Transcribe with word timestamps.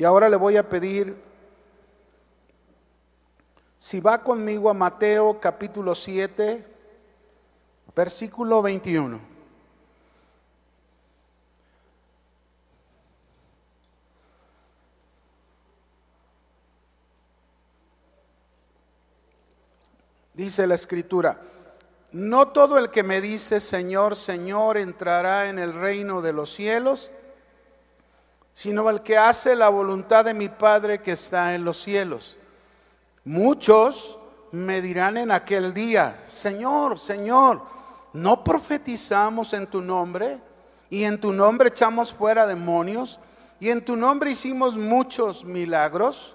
Y 0.00 0.04
ahora 0.04 0.30
le 0.30 0.36
voy 0.36 0.56
a 0.56 0.66
pedir 0.66 1.14
si 3.76 4.00
va 4.00 4.22
conmigo 4.22 4.70
a 4.70 4.72
Mateo 4.72 5.38
capítulo 5.38 5.94
7, 5.94 6.64
versículo 7.94 8.62
21. 8.62 9.20
Dice 20.32 20.66
la 20.66 20.76
escritura, 20.76 21.42
no 22.12 22.48
todo 22.48 22.78
el 22.78 22.90
que 22.90 23.02
me 23.02 23.20
dice 23.20 23.60
Señor, 23.60 24.16
Señor 24.16 24.78
entrará 24.78 25.50
en 25.50 25.58
el 25.58 25.74
reino 25.74 26.22
de 26.22 26.32
los 26.32 26.54
cielos, 26.54 27.12
sino 28.52 28.88
el 28.90 29.02
que 29.02 29.16
hace 29.16 29.56
la 29.56 29.68
voluntad 29.68 30.24
de 30.24 30.34
mi 30.34 30.48
Padre 30.48 31.00
que 31.00 31.12
está 31.12 31.54
en 31.54 31.64
los 31.64 31.80
cielos. 31.80 32.36
Muchos 33.24 34.18
me 34.52 34.80
dirán 34.80 35.16
en 35.16 35.30
aquel 35.30 35.72
día, 35.72 36.16
Señor, 36.26 36.98
Señor, 36.98 37.62
¿no 38.12 38.42
profetizamos 38.42 39.52
en 39.52 39.66
tu 39.66 39.80
nombre? 39.80 40.40
Y 40.88 41.04
en 41.04 41.20
tu 41.20 41.32
nombre 41.32 41.68
echamos 41.68 42.12
fuera 42.12 42.46
demonios, 42.46 43.20
y 43.60 43.70
en 43.70 43.84
tu 43.84 43.94
nombre 43.94 44.30
hicimos 44.30 44.76
muchos 44.76 45.44
milagros. 45.44 46.34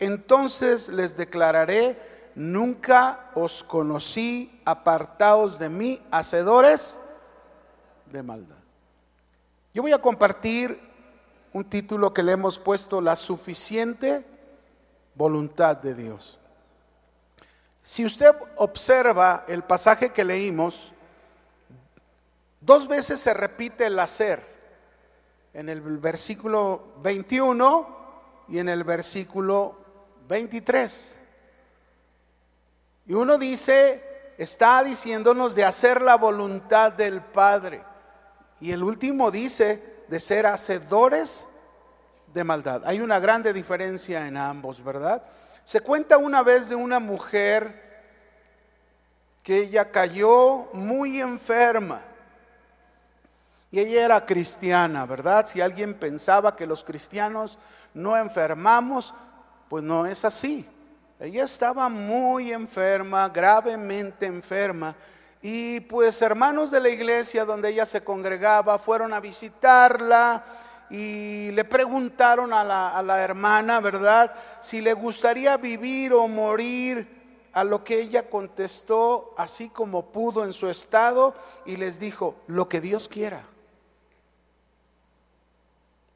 Entonces 0.00 0.88
les 0.88 1.16
declararé, 1.16 1.96
nunca 2.34 3.30
os 3.34 3.62
conocí, 3.62 4.60
apartaos 4.64 5.58
de 5.58 5.68
mí, 5.68 6.02
hacedores 6.10 6.98
de 8.10 8.22
maldad. 8.22 8.56
Yo 9.74 9.82
voy 9.82 9.92
a 9.92 9.98
compartir 9.98 10.80
un 11.52 11.64
título 11.64 12.14
que 12.14 12.22
le 12.22 12.32
hemos 12.32 12.58
puesto, 12.58 13.00
La 13.00 13.16
suficiente 13.16 14.24
voluntad 15.14 15.76
de 15.76 15.94
Dios. 15.94 16.38
Si 17.82 18.04
usted 18.04 18.30
observa 18.56 19.44
el 19.48 19.62
pasaje 19.64 20.10
que 20.10 20.24
leímos, 20.24 20.92
dos 22.60 22.88
veces 22.88 23.20
se 23.20 23.34
repite 23.34 23.86
el 23.86 23.98
hacer, 23.98 24.52
en 25.52 25.68
el 25.68 25.80
versículo 25.98 26.94
21 27.02 28.44
y 28.48 28.58
en 28.58 28.68
el 28.70 28.84
versículo 28.84 29.76
23. 30.28 31.20
Y 33.06 33.12
uno 33.12 33.36
dice, 33.36 34.32
está 34.38 34.82
diciéndonos 34.82 35.54
de 35.54 35.64
hacer 35.64 36.00
la 36.00 36.16
voluntad 36.16 36.92
del 36.92 37.20
Padre. 37.20 37.84
Y 38.60 38.72
el 38.72 38.82
último 38.82 39.30
dice 39.30 39.91
de 40.12 40.20
ser 40.20 40.44
hacedores 40.44 41.48
de 42.34 42.44
maldad. 42.44 42.82
Hay 42.84 43.00
una 43.00 43.18
grande 43.18 43.50
diferencia 43.50 44.26
en 44.26 44.36
ambos, 44.36 44.84
¿verdad? 44.84 45.22
Se 45.64 45.80
cuenta 45.80 46.18
una 46.18 46.42
vez 46.42 46.68
de 46.68 46.74
una 46.74 47.00
mujer 47.00 48.04
que 49.42 49.56
ella 49.60 49.90
cayó 49.90 50.68
muy 50.74 51.18
enferma. 51.18 52.02
Y 53.70 53.80
ella 53.80 54.04
era 54.04 54.26
cristiana, 54.26 55.06
¿verdad? 55.06 55.46
Si 55.46 55.62
alguien 55.62 55.94
pensaba 55.94 56.56
que 56.56 56.66
los 56.66 56.84
cristianos 56.84 57.58
no 57.94 58.14
enfermamos, 58.14 59.14
pues 59.70 59.82
no 59.82 60.04
es 60.04 60.26
así. 60.26 60.68
Ella 61.20 61.44
estaba 61.44 61.88
muy 61.88 62.52
enferma, 62.52 63.30
gravemente 63.30 64.26
enferma. 64.26 64.94
Y 65.42 65.80
pues 65.80 66.22
hermanos 66.22 66.70
de 66.70 66.80
la 66.80 66.88
iglesia 66.88 67.44
donde 67.44 67.70
ella 67.70 67.84
se 67.84 68.04
congregaba 68.04 68.78
fueron 68.78 69.12
a 69.12 69.18
visitarla 69.18 70.44
y 70.88 71.50
le 71.50 71.64
preguntaron 71.64 72.52
a 72.52 72.62
la, 72.62 72.96
a 72.96 73.02
la 73.02 73.20
hermana, 73.20 73.80
¿verdad? 73.80 74.32
Si 74.60 74.80
le 74.80 74.94
gustaría 74.94 75.56
vivir 75.56 76.12
o 76.12 76.28
morir. 76.28 77.20
A 77.54 77.64
lo 77.64 77.84
que 77.84 78.00
ella 78.00 78.30
contestó 78.30 79.34
así 79.36 79.68
como 79.68 80.06
pudo 80.06 80.42
en 80.42 80.54
su 80.54 80.70
estado 80.70 81.34
y 81.66 81.76
les 81.76 82.00
dijo, 82.00 82.34
lo 82.46 82.66
que 82.66 82.80
Dios 82.80 83.10
quiera. 83.10 83.44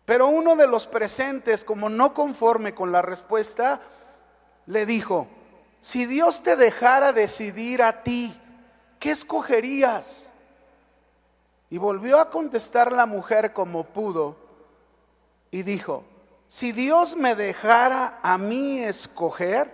Pero 0.07 0.29
uno 0.29 0.57
de 0.57 0.67
los 0.67 0.87
presentes, 0.87 1.63
como 1.63 1.91
no 1.91 2.15
conforme 2.15 2.75
con 2.75 2.91
la 2.91 3.03
respuesta, 3.03 3.83
le 4.65 4.87
dijo, 4.87 5.27
si 5.81 6.07
Dios 6.07 6.43
te 6.43 6.57
dejara 6.57 7.13
decidir 7.13 7.83
a 7.83 8.03
ti, 8.03 8.33
¿qué 8.99 9.11
escogerías? 9.11 10.31
Y 11.71 11.79
volvió 11.79 12.21
a 12.21 12.31
contestar 12.31 12.93
la 12.93 13.07
mujer 13.07 13.53
como 13.53 13.85
pudo 13.85 14.37
y 15.51 15.63
dijo, 15.63 16.05
si 16.49 16.73
Dios 16.73 17.17
me 17.17 17.35
dejara 17.35 18.21
a 18.23 18.39
mí 18.39 18.81
escoger, 18.81 19.71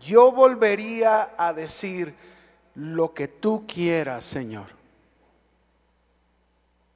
yo 0.00 0.30
volvería 0.30 1.34
a 1.36 1.52
decir 1.52 2.14
lo 2.74 3.12
que 3.12 3.28
tú 3.28 3.64
quieras, 3.66 4.24
Señor. 4.24 4.66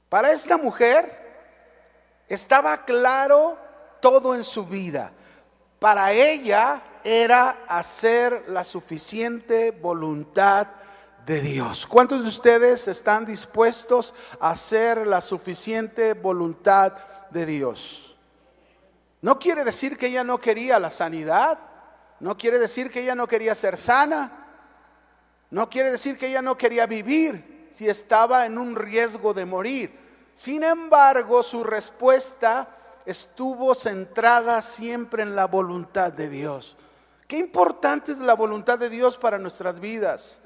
Para 0.09 0.31
esta 0.31 0.57
mujer 0.57 1.27
estaba 2.27 2.85
claro 2.85 3.57
todo 4.01 4.33
en 4.35 4.43
su 4.43 4.65
vida. 4.65 5.11
Para 5.79 6.13
ella 6.13 6.81
era 7.03 7.63
hacer 7.67 8.45
la 8.47 8.63
suficiente 8.63 9.71
voluntad 9.71 10.67
de 11.27 11.41
Dios. 11.41 11.85
¿Cuántos 11.85 12.23
de 12.23 12.29
ustedes 12.29 12.87
están 12.87 13.25
dispuestos 13.25 14.15
a 14.39 14.51
hacer 14.51 15.05
la 15.05 15.19
suficiente 15.19 16.13
voluntad 16.13 16.93
de 17.31 17.45
Dios? 17.45 18.15
No 19.21 19.37
quiere 19.37 19.65
decir 19.65 19.97
que 19.97 20.07
ella 20.07 20.23
no 20.23 20.39
quería 20.39 20.79
la 20.79 20.89
sanidad, 20.89 21.59
no 22.21 22.37
quiere 22.37 22.59
decir 22.59 22.89
que 22.89 23.01
ella 23.01 23.13
no 23.13 23.27
quería 23.27 23.55
ser 23.55 23.75
sana, 23.75 24.47
no 25.51 25.69
quiere 25.69 25.91
decir 25.91 26.17
que 26.17 26.27
ella 26.27 26.41
no 26.41 26.57
quería 26.57 26.85
vivir 26.85 27.67
si 27.71 27.89
estaba 27.89 28.45
en 28.45 28.57
un 28.57 28.77
riesgo 28.77 29.33
de 29.33 29.45
morir. 29.45 29.99
Sin 30.33 30.63
embargo, 30.63 31.43
su 31.43 31.65
respuesta 31.65 32.69
estuvo 33.05 33.75
centrada 33.75 34.61
siempre 34.61 35.23
en 35.23 35.35
la 35.35 35.47
voluntad 35.47 36.13
de 36.13 36.29
Dios. 36.29 36.77
Qué 37.27 37.35
importante 37.35 38.13
es 38.13 38.19
la 38.19 38.35
voluntad 38.35 38.79
de 38.79 38.89
Dios 38.89 39.17
para 39.17 39.37
nuestras 39.37 39.81
vidas. 39.81 40.41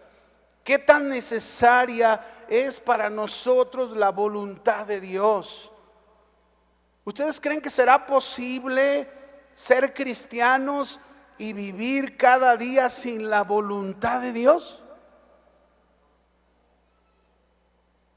Qué 0.63 0.77
tan 0.77 1.09
necesaria 1.09 2.23
es 2.47 2.79
para 2.79 3.09
nosotros 3.09 3.95
la 3.95 4.11
voluntad 4.11 4.85
de 4.85 4.99
Dios. 4.99 5.71
¿Ustedes 7.03 7.41
creen 7.41 7.61
que 7.61 7.69
será 7.69 8.05
posible 8.05 9.09
ser 9.53 9.93
cristianos 9.93 10.99
y 11.37 11.53
vivir 11.53 12.15
cada 12.15 12.57
día 12.57 12.89
sin 12.89 13.29
la 13.29 13.43
voluntad 13.43 14.21
de 14.21 14.33
Dios? 14.33 14.83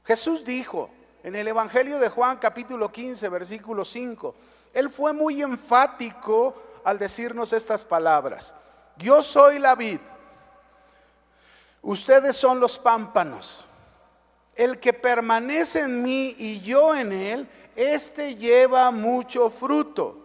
Jesús 0.05 0.45
dijo 0.45 0.91
en 1.23 1.35
el 1.35 1.47
Evangelio 1.47 1.97
de 1.97 2.09
Juan 2.09 2.37
capítulo 2.37 2.91
15, 2.91 3.27
versículo 3.29 3.83
5, 3.83 4.35
Él 4.73 4.91
fue 4.91 5.13
muy 5.13 5.41
enfático 5.41 6.55
al 6.83 6.99
decirnos 6.99 7.51
estas 7.53 7.83
palabras. 7.83 8.53
Yo 8.97 9.23
soy 9.23 9.57
la 9.57 9.73
vid, 9.73 9.99
ustedes 11.85 12.35
son 12.35 12.59
los 12.59 12.77
pámpanos. 12.77 13.65
El 14.53 14.79
que 14.79 14.93
permanece 14.93 15.81
en 15.81 16.03
mí 16.03 16.35
y 16.37 16.59
yo 16.59 16.93
en 16.93 17.13
él, 17.13 17.49
este 17.75 18.35
lleva 18.35 18.91
mucho 18.91 19.49
fruto. 19.49 20.17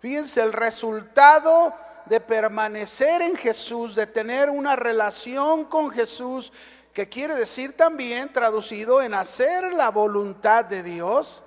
Fíjense 0.00 0.42
el 0.42 0.52
resultado 0.52 1.72
de 2.06 2.20
permanecer 2.20 3.22
en 3.22 3.36
Jesús, 3.36 3.94
de 3.94 4.08
tener 4.08 4.50
una 4.50 4.74
relación 4.74 5.64
con 5.64 5.90
Jesús, 5.90 6.52
que 6.92 7.08
quiere 7.08 7.34
decir 7.34 7.76
también 7.76 8.32
traducido 8.32 9.00
en 9.00 9.14
hacer 9.14 9.72
la 9.72 9.90
voluntad 9.90 10.64
de 10.64 10.82
Dios 10.82 11.44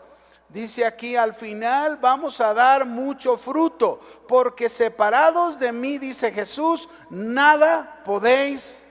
Dice 0.56 0.86
aquí 0.86 1.18
al 1.18 1.34
final, 1.34 1.98
vamos 1.98 2.40
a 2.40 2.54
dar 2.54 2.86
mucho 2.86 3.36
fruto, 3.36 4.00
porque 4.26 4.70
separados 4.70 5.60
de 5.60 5.74
mí, 5.74 5.98
dice 5.98 6.32
Jesús, 6.32 6.88
nada 7.10 8.02
podéis. 8.06 8.85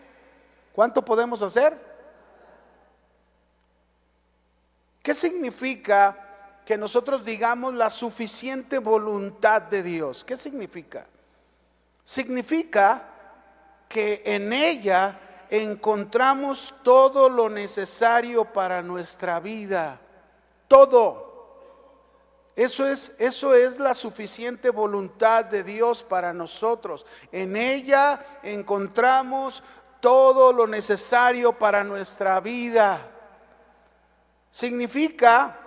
¿Cuánto 0.75 1.05
podemos 1.05 1.41
hacer? 1.41 1.73
¿Qué 5.03 5.15
significa 5.15 6.19
que 6.67 6.76
nosotros 6.76 7.25
digamos 7.25 7.75
la 7.75 7.91
suficiente 7.91 8.79
voluntad 8.79 9.62
de 9.62 9.82
Dios? 9.85 10.25
¿Qué 10.25 10.37
significa? 10.37 11.06
Significa 12.03 13.09
que 13.88 14.23
en 14.25 14.53
ella 14.53 15.21
encontramos 15.49 16.75
todo 16.82 17.29
lo 17.29 17.49
necesario 17.49 18.53
para 18.53 18.82
nuestra 18.82 19.38
vida. 19.38 20.00
Todo. 20.67 21.23
Eso 22.56 22.87
es, 22.87 23.17
eso 23.21 23.55
es 23.55 23.79
la 23.79 23.94
suficiente 23.94 24.71
voluntad 24.71 25.44
de 25.44 25.62
Dios 25.62 26.03
para 26.03 26.32
nosotros. 26.32 27.06
En 27.31 27.56
ella 27.56 28.25
encontramos 28.43 29.62
todo 30.04 30.52
lo 30.52 30.66
necesario 30.66 31.58
para 31.58 31.82
nuestra 31.82 32.38
vida. 32.38 33.00
Significa 34.50 35.58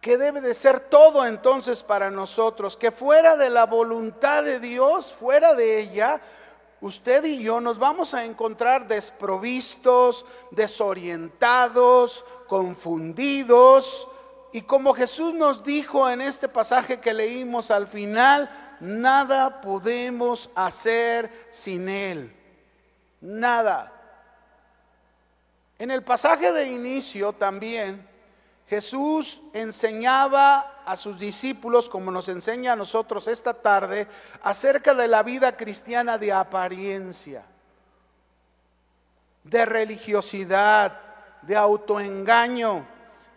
que 0.00 0.16
debe 0.16 0.40
de 0.40 0.54
ser 0.54 0.78
todo 0.78 1.26
entonces 1.26 1.82
para 1.82 2.12
nosotros, 2.12 2.76
que 2.76 2.92
fuera 2.92 3.36
de 3.36 3.50
la 3.50 3.66
voluntad 3.66 4.44
de 4.44 4.60
Dios, 4.60 5.12
fuera 5.12 5.52
de 5.52 5.80
ella, 5.80 6.20
usted 6.80 7.24
y 7.24 7.42
yo 7.42 7.60
nos 7.60 7.80
vamos 7.80 8.14
a 8.14 8.24
encontrar 8.24 8.86
desprovistos, 8.86 10.24
desorientados, 10.52 12.24
confundidos. 12.46 14.06
Y 14.52 14.62
como 14.62 14.94
Jesús 14.94 15.34
nos 15.34 15.64
dijo 15.64 16.08
en 16.08 16.20
este 16.20 16.48
pasaje 16.48 17.00
que 17.00 17.12
leímos 17.12 17.72
al 17.72 17.88
final, 17.88 18.76
nada 18.78 19.60
podemos 19.60 20.50
hacer 20.54 21.48
sin 21.50 21.88
Él. 21.88 22.43
Nada. 23.24 23.90
En 25.78 25.90
el 25.90 26.04
pasaje 26.04 26.52
de 26.52 26.66
inicio 26.66 27.32
también 27.32 28.06
Jesús 28.68 29.40
enseñaba 29.54 30.82
a 30.84 30.94
sus 30.94 31.18
discípulos, 31.18 31.88
como 31.88 32.10
nos 32.10 32.28
enseña 32.28 32.74
a 32.74 32.76
nosotros 32.76 33.26
esta 33.28 33.54
tarde, 33.54 34.06
acerca 34.42 34.92
de 34.92 35.08
la 35.08 35.22
vida 35.22 35.56
cristiana 35.56 36.18
de 36.18 36.32
apariencia, 36.32 37.46
de 39.42 39.64
religiosidad, 39.64 41.00
de 41.40 41.56
autoengaño, 41.56 42.86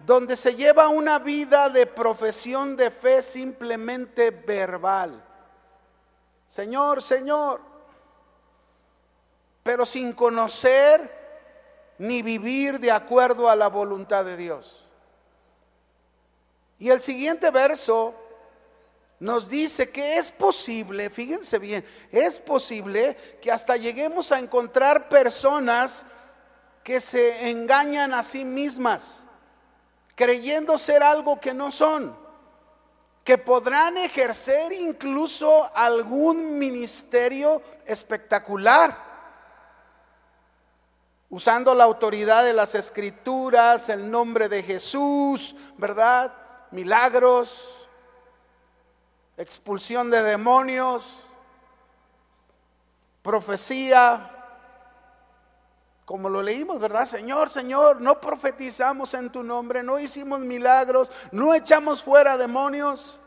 donde 0.06 0.36
se 0.36 0.54
lleva 0.56 0.90
una 0.90 1.18
vida 1.18 1.69
de 1.69 1.86
profesión 1.86 2.75
de 2.75 2.92
fe 2.92 3.22
simplemente 3.22 4.31
verbal. 4.31 5.24
Señor, 6.45 7.01
Señor, 7.01 7.67
pero 9.68 9.86
sin 9.86 10.14
conocer 10.14 11.14
ni 11.98 12.22
vivir 12.22 12.80
de 12.80 12.90
acuerdo 12.90 13.50
a 13.50 13.56
la 13.58 13.68
voluntad 13.68 14.24
de 14.24 14.38
Dios. 14.38 14.86
Y 16.80 16.90
el 16.90 17.02
siguiente 17.02 17.52
verso 17.52 18.16
nos 19.19 19.50
dice 19.50 19.90
que 19.90 20.19
es 20.19 20.31
posible, 20.31 21.10
fíjense 21.10 21.60
bien, 21.60 21.86
es 22.14 22.40
posible 22.40 23.18
que 23.42 23.52
hasta 23.52 23.75
lleguemos 23.75 24.31
a 24.31 24.40
encontrar 24.40 25.10
personas 25.10 26.06
que 26.81 27.02
se 27.02 27.50
engañan 27.50 28.14
a 28.14 28.24
sí 28.24 28.46
mismas, 28.46 29.24
creyendo 30.16 30.78
ser 30.78 31.04
algo 31.04 31.42
que 31.42 31.54
no 31.54 31.74
son, 31.74 32.18
que 33.25 33.38
podrán 33.38 33.98
ejercer 33.98 34.72
incluso 34.72 35.69
algún 35.75 36.58
ministerio 36.58 37.62
espectacular 37.86 39.06
usando 41.29 41.75
la 41.75 41.83
autoridad 41.83 42.44
de 42.44 42.53
las 42.53 42.75
escrituras, 42.75 43.89
el 43.89 44.09
nombre 44.09 44.47
de 44.47 44.63
Jesús, 44.63 45.56
¿verdad? 45.77 46.33
Milagros, 46.71 47.88
expulsión 49.38 50.09
de 50.09 50.24
demonios, 50.24 51.24
profecía, 53.21 54.33
como 56.06 56.29
lo 56.29 56.41
leímos, 56.41 56.79
¿verdad? 56.79 57.06
Señor, 57.06 57.50
Señor, 57.50 58.01
no 58.01 58.21
profetizamos 58.21 59.13
en 59.13 59.30
tu 59.30 59.44
nombre, 59.44 59.83
no 59.83 60.00
hicimos 60.00 60.39
milagros, 60.39 61.12
no 61.33 61.53
echamos 61.53 62.01
fuera 62.01 62.38
demonios, 62.38 63.19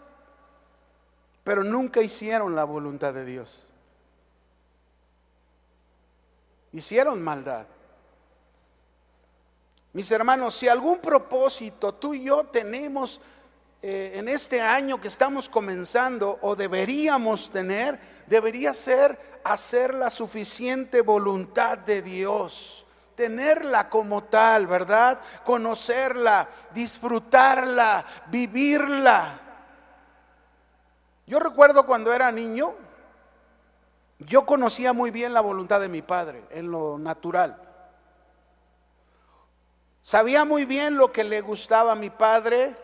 pero 1.44 1.62
nunca 1.62 2.00
hicieron 2.00 2.54
la 2.54 2.64
voluntad 2.64 3.12
de 3.12 3.26
Dios. 3.26 3.66
Hicieron 6.72 7.22
maldad. 7.22 7.66
Mis 9.92 10.10
hermanos, 10.12 10.54
si 10.54 10.68
algún 10.68 10.98
propósito 10.98 11.94
tú 11.94 12.14
y 12.14 12.24
yo 12.24 12.44
tenemos 12.44 13.20
eh, 13.82 14.12
en 14.16 14.28
este 14.28 14.60
año 14.60 15.00
que 15.00 15.08
estamos 15.08 15.48
comenzando 15.48 16.38
o 16.42 16.54
deberíamos 16.54 17.50
tener, 17.50 17.98
debería 18.26 18.72
ser 18.72 19.18
hacer 19.42 19.94
la 19.94 20.10
suficiente 20.10 21.00
voluntad 21.00 21.78
de 21.78 22.02
Dios, 22.02 22.86
tenerla 23.16 23.88
como 23.88 24.24
tal, 24.24 24.66
¿verdad? 24.66 25.18
Conocerla, 25.44 26.46
disfrutarla, 26.72 28.04
vivirla. 28.26 29.40
Yo 31.26 31.40
recuerdo 31.40 31.86
cuando 31.86 32.12
era 32.12 32.30
niño, 32.30 32.74
yo 34.18 34.44
conocía 34.46 34.92
muy 34.92 35.10
bien 35.10 35.32
la 35.32 35.40
voluntad 35.40 35.80
de 35.80 35.88
mi 35.88 36.02
padre 36.02 36.44
en 36.50 36.70
lo 36.70 36.98
natural. 36.98 37.69
Sabía 40.02 40.44
muy 40.44 40.64
bien 40.64 40.96
lo 40.96 41.12
que 41.12 41.24
le 41.24 41.40
gustaba 41.40 41.92
a 41.92 41.96
mi 41.96 42.10
padre 42.10 42.74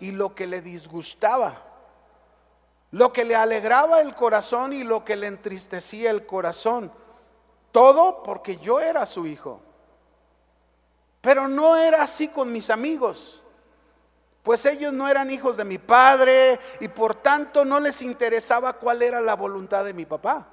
y 0.00 0.12
lo 0.12 0.34
que 0.34 0.46
le 0.46 0.62
disgustaba. 0.62 1.54
Lo 2.92 3.12
que 3.12 3.24
le 3.24 3.34
alegraba 3.34 4.00
el 4.00 4.14
corazón 4.14 4.72
y 4.72 4.84
lo 4.84 5.04
que 5.04 5.16
le 5.16 5.26
entristecía 5.26 6.10
el 6.10 6.26
corazón. 6.26 6.92
Todo 7.72 8.22
porque 8.22 8.58
yo 8.58 8.80
era 8.80 9.06
su 9.06 9.26
hijo. 9.26 9.60
Pero 11.20 11.48
no 11.48 11.76
era 11.76 12.02
así 12.02 12.28
con 12.28 12.52
mis 12.52 12.68
amigos. 12.68 13.42
Pues 14.42 14.66
ellos 14.66 14.92
no 14.92 15.08
eran 15.08 15.30
hijos 15.30 15.56
de 15.56 15.64
mi 15.64 15.78
padre 15.78 16.58
y 16.80 16.88
por 16.88 17.14
tanto 17.14 17.64
no 17.64 17.78
les 17.78 18.02
interesaba 18.02 18.72
cuál 18.72 19.02
era 19.02 19.20
la 19.20 19.36
voluntad 19.36 19.84
de 19.84 19.94
mi 19.94 20.04
papá. 20.04 20.48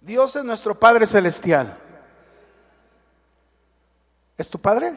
Dios 0.00 0.36
es 0.36 0.44
nuestro 0.44 0.78
Padre 0.78 1.06
Celestial. 1.06 1.81
¿Es 4.36 4.48
tu 4.48 4.60
Padre? 4.60 4.94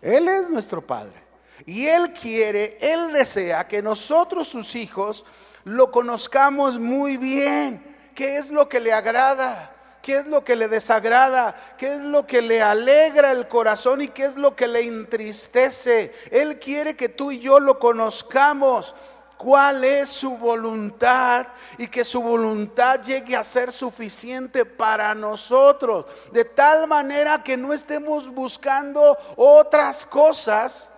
Él 0.00 0.28
es 0.28 0.48
nuestro 0.48 0.84
Padre. 0.86 1.22
Y 1.66 1.86
Él 1.86 2.12
quiere, 2.12 2.78
Él 2.80 3.12
desea 3.12 3.68
que 3.68 3.82
nosotros, 3.82 4.48
sus 4.48 4.74
hijos, 4.74 5.24
lo 5.64 5.90
conozcamos 5.90 6.78
muy 6.78 7.16
bien. 7.16 7.96
¿Qué 8.14 8.36
es 8.36 8.50
lo 8.50 8.68
que 8.68 8.80
le 8.80 8.92
agrada? 8.92 9.74
¿Qué 10.02 10.18
es 10.18 10.26
lo 10.26 10.42
que 10.42 10.56
le 10.56 10.68
desagrada? 10.68 11.54
¿Qué 11.76 11.92
es 11.92 12.00
lo 12.00 12.26
que 12.26 12.40
le 12.40 12.62
alegra 12.62 13.32
el 13.32 13.48
corazón 13.48 14.00
y 14.00 14.08
qué 14.08 14.24
es 14.24 14.36
lo 14.36 14.56
que 14.56 14.66
le 14.66 14.80
entristece? 14.80 16.14
Él 16.30 16.58
quiere 16.58 16.96
que 16.96 17.10
tú 17.10 17.30
y 17.30 17.40
yo 17.40 17.60
lo 17.60 17.78
conozcamos 17.78 18.94
cuál 19.40 19.84
es 19.84 20.10
su 20.10 20.36
voluntad 20.36 21.46
y 21.78 21.88
que 21.88 22.04
su 22.04 22.20
voluntad 22.20 23.00
llegue 23.00 23.34
a 23.34 23.42
ser 23.42 23.72
suficiente 23.72 24.66
para 24.66 25.14
nosotros, 25.14 26.04
de 26.30 26.44
tal 26.44 26.86
manera 26.86 27.42
que 27.42 27.56
no 27.56 27.72
estemos 27.72 28.28
buscando 28.28 29.16
otras 29.36 30.04
cosas 30.04 30.90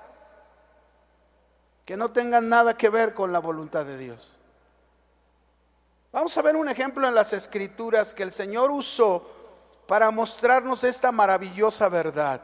que 1.84 1.96
no 1.96 2.10
tengan 2.10 2.48
nada 2.48 2.76
que 2.76 2.88
ver 2.88 3.14
con 3.14 3.32
la 3.32 3.38
voluntad 3.38 3.84
de 3.84 3.96
Dios. 3.96 4.34
Vamos 6.10 6.36
a 6.36 6.42
ver 6.42 6.56
un 6.56 6.68
ejemplo 6.68 7.06
en 7.06 7.14
las 7.14 7.32
escrituras 7.32 8.12
que 8.12 8.24
el 8.24 8.32
Señor 8.32 8.72
usó 8.72 9.24
para 9.86 10.10
mostrarnos 10.10 10.82
esta 10.82 11.12
maravillosa 11.12 11.88
verdad. 11.88 12.40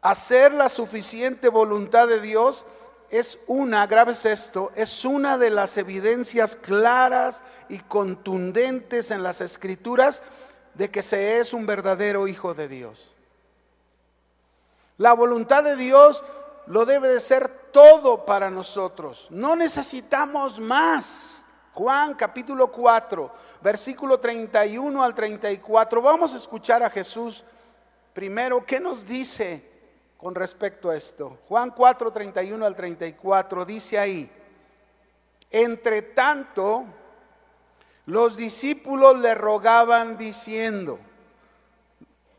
Hacer 0.00 0.54
la 0.54 0.70
suficiente 0.70 1.50
voluntad 1.50 2.08
de 2.08 2.22
Dios 2.22 2.64
es 3.12 3.40
una, 3.46 3.86
grabes 3.86 4.24
esto, 4.24 4.72
es 4.74 5.04
una 5.04 5.36
de 5.36 5.50
las 5.50 5.76
evidencias 5.76 6.56
claras 6.56 7.42
y 7.68 7.78
contundentes 7.80 9.10
en 9.10 9.22
las 9.22 9.42
escrituras 9.42 10.22
de 10.72 10.90
que 10.90 11.02
se 11.02 11.38
es 11.38 11.52
un 11.52 11.66
verdadero 11.66 12.26
hijo 12.26 12.54
de 12.54 12.68
Dios. 12.68 13.12
La 14.96 15.12
voluntad 15.12 15.62
de 15.62 15.76
Dios 15.76 16.24
lo 16.66 16.86
debe 16.86 17.08
de 17.08 17.20
ser 17.20 17.48
todo 17.70 18.24
para 18.24 18.48
nosotros. 18.48 19.26
No 19.28 19.56
necesitamos 19.56 20.58
más. 20.58 21.42
Juan 21.74 22.14
capítulo 22.14 22.72
4, 22.72 23.30
versículo 23.60 24.20
31 24.20 25.02
al 25.02 25.14
34. 25.14 26.00
Vamos 26.00 26.32
a 26.32 26.38
escuchar 26.38 26.82
a 26.82 26.88
Jesús 26.88 27.44
primero. 28.14 28.64
¿Qué 28.64 28.80
nos 28.80 29.06
dice? 29.06 29.71
Con 30.22 30.36
respecto 30.36 30.88
a 30.88 30.96
esto. 30.96 31.40
Juan 31.48 31.72
4, 31.72 32.12
31 32.12 32.64
al 32.64 32.76
34 32.76 33.64
dice 33.64 33.98
ahí, 33.98 34.30
entre 35.50 36.00
tanto, 36.00 36.84
los 38.06 38.36
discípulos 38.36 39.18
le 39.18 39.34
rogaban 39.34 40.16
diciendo, 40.16 41.00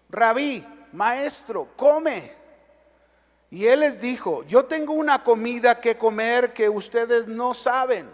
rabí, 0.09 0.65
maestro, 0.93 1.67
come. 1.75 2.31
Y 3.51 3.67
él 3.67 3.81
les 3.81 3.99
dijo, 3.99 4.43
yo 4.43 4.63
tengo 4.63 4.93
una 4.93 5.21
comida 5.21 5.81
que 5.81 5.97
comer 5.97 6.53
que 6.53 6.69
ustedes 6.69 7.27
no 7.27 7.53
saben. 7.53 8.09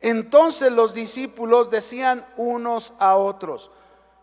Entonces 0.00 0.72
los 0.72 0.92
discípulos 0.92 1.70
decían 1.70 2.26
unos 2.36 2.94
a 2.98 3.14
otros, 3.14 3.70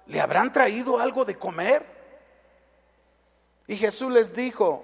¿le 0.06 0.20
habrán 0.20 0.52
traído 0.52 1.00
algo 1.00 1.24
de 1.24 1.38
comer? 1.38 1.97
Y 3.68 3.76
Jesús 3.76 4.12
les 4.12 4.34
dijo, 4.34 4.84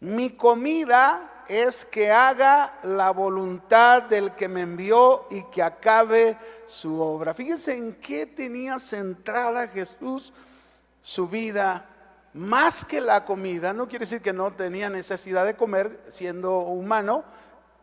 mi 0.00 0.30
comida 0.30 1.44
es 1.48 1.84
que 1.84 2.10
haga 2.10 2.78
la 2.82 3.10
voluntad 3.12 4.02
del 4.02 4.34
que 4.34 4.48
me 4.48 4.62
envió 4.62 5.26
y 5.30 5.44
que 5.44 5.62
acabe 5.62 6.36
su 6.64 7.00
obra. 7.00 7.32
Fíjense 7.34 7.76
en 7.76 7.94
qué 7.94 8.26
tenía 8.26 8.78
centrada 8.78 9.68
Jesús 9.68 10.32
su 11.00 11.28
vida 11.28 11.88
más 12.34 12.84
que 12.84 13.00
la 13.00 13.24
comida, 13.24 13.72
no 13.72 13.88
quiere 13.88 14.02
decir 14.02 14.20
que 14.20 14.32
no 14.32 14.50
tenía 14.50 14.90
necesidad 14.90 15.46
de 15.46 15.56
comer 15.56 16.02
siendo 16.10 16.58
humano, 16.58 17.24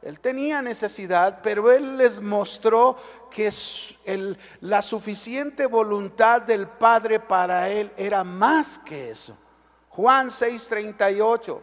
él 0.04 0.20
tenía 0.20 0.62
necesidad, 0.62 1.40
pero 1.42 1.72
él 1.72 1.98
les 1.98 2.22
mostró 2.22 2.98
que 3.32 3.50
la 4.60 4.82
suficiente 4.82 5.66
voluntad 5.66 6.42
del 6.42 6.68
Padre 6.68 7.20
para 7.20 7.70
él 7.70 7.92
era 7.98 8.24
más 8.24 8.78
que 8.78 9.10
eso. 9.10 9.38
Juan 9.96 10.30
6:38. 10.30 11.62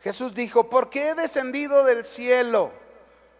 Jesús 0.00 0.34
dijo, 0.34 0.68
porque 0.68 1.10
he 1.10 1.14
descendido 1.14 1.84
del 1.84 2.04
cielo, 2.04 2.72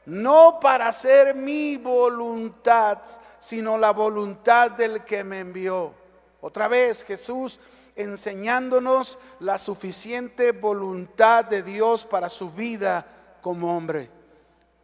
no 0.07 0.61
para 0.61 0.89
hacer 0.89 1.35
mi 1.35 1.77
voluntad, 1.77 2.99
sino 3.41 3.77
la 3.77 3.91
voluntad 3.93 4.71
del 4.71 5.05
que 5.05 5.25
me 5.25 5.41
envió. 5.41 5.93
Otra 6.41 6.69
vez 6.69 7.05
Jesús 7.05 7.59
enseñándonos 7.97 9.19
la 9.41 9.59
suficiente 9.59 10.53
voluntad 10.53 11.45
de 11.45 11.63
Dios 11.63 12.05
para 12.05 12.29
su 12.29 12.51
vida 12.51 13.05
como 13.41 13.77
hombre. 13.77 14.09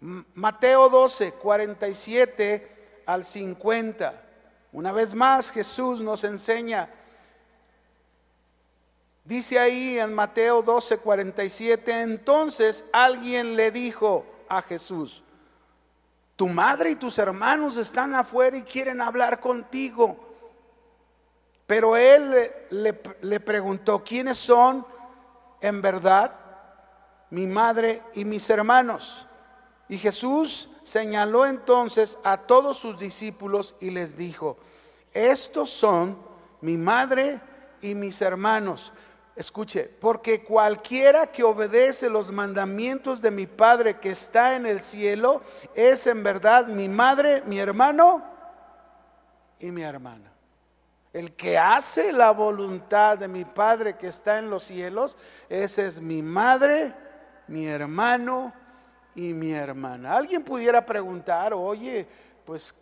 Mateo 0.01 0.89
12, 0.89 1.33
47 1.35 3.03
al 3.07 3.25
50. 3.25 4.28
Una 4.73 4.93
vez 4.93 5.15
más 5.15 5.51
Jesús 5.51 6.01
nos 6.01 6.25
enseña, 6.25 6.91
dice 9.25 9.59
ahí 9.59 9.99
en 9.99 10.15
Mateo 10.15 10.63
12, 10.63 10.99
47, 10.99 12.03
entonces 12.03 12.87
alguien 12.93 13.57
le 13.57 13.71
dijo 13.71 14.27
a 14.49 14.63
Jesús, 14.63 15.23
tu 16.37 16.49
madre 16.49 16.91
y 16.91 16.95
tus 16.95 17.19
hermanos 17.19 17.77
están 17.77 18.15
afuera 18.15 18.57
y 18.57 18.63
quieren 18.63 19.01
hablar 19.01 19.41
contigo. 19.41 20.17
Pero 21.67 21.97
él 21.97 22.51
le, 22.71 23.41
preguntó, 23.41 24.03
¿quiénes 24.03 24.39
son 24.39 24.87
en 25.61 25.83
verdad 25.83 26.33
mi 27.29 27.47
madre 27.47 28.03
y 28.15 28.25
mis 28.25 28.49
hermanos? 28.49 29.27
Y 29.89 29.97
Jesús 29.97 30.69
señaló 30.83 31.47
entonces 31.47 32.19
a 32.25 32.37
todos 32.37 32.77
sus 32.77 32.99
discípulos 32.99 33.75
y 33.81 33.91
les 33.91 34.17
dijo, 34.17 34.59
estos 35.13 35.71
son 35.71 36.19
mi 36.61 36.77
madre 36.77 37.41
y 37.81 37.95
mis 37.95 38.21
hermanos. 38.21 38.93
Escuche, 39.35 39.85
porque 40.01 40.43
cualquiera 40.43 41.29
que 41.29 41.45
obedece 41.45 42.11
los 42.11 42.33
mandamientos 42.33 43.23
de 43.23 43.31
mi 43.31 43.47
Padre 43.47 43.99
que 43.99 44.11
está 44.11 44.57
en 44.57 44.67
el 44.67 44.81
cielo, 44.83 45.43
es 45.75 46.09
en 46.09 46.25
verdad 46.25 46.67
mi 46.67 46.89
madre, 46.89 47.43
mi 47.47 47.59
hermano 47.59 48.23
y 49.61 49.71
mi 49.71 49.83
hermana. 49.83 50.33
El 51.13 51.37
que 51.37 51.57
hace 51.57 52.13
la 52.13 52.33
voluntad 52.33 53.17
de 53.17 53.29
mi 53.29 53.45
Padre 53.45 53.97
que 53.97 54.09
está 54.09 54.39
en 54.39 54.51
los 54.51 54.65
cielos, 54.65 55.17
ese 55.49 55.87
es 55.87 56.01
mi 56.01 56.21
madre, 56.21 56.93
mi 57.47 57.67
hermano 57.67 58.53
y 59.15 59.33
mi 59.33 59.53
hermana. 59.53 60.13
Alguien 60.13 60.43
pudiera 60.43 60.85
preguntar, 60.85 61.53
oye, 61.55 62.07
pues 62.45 62.75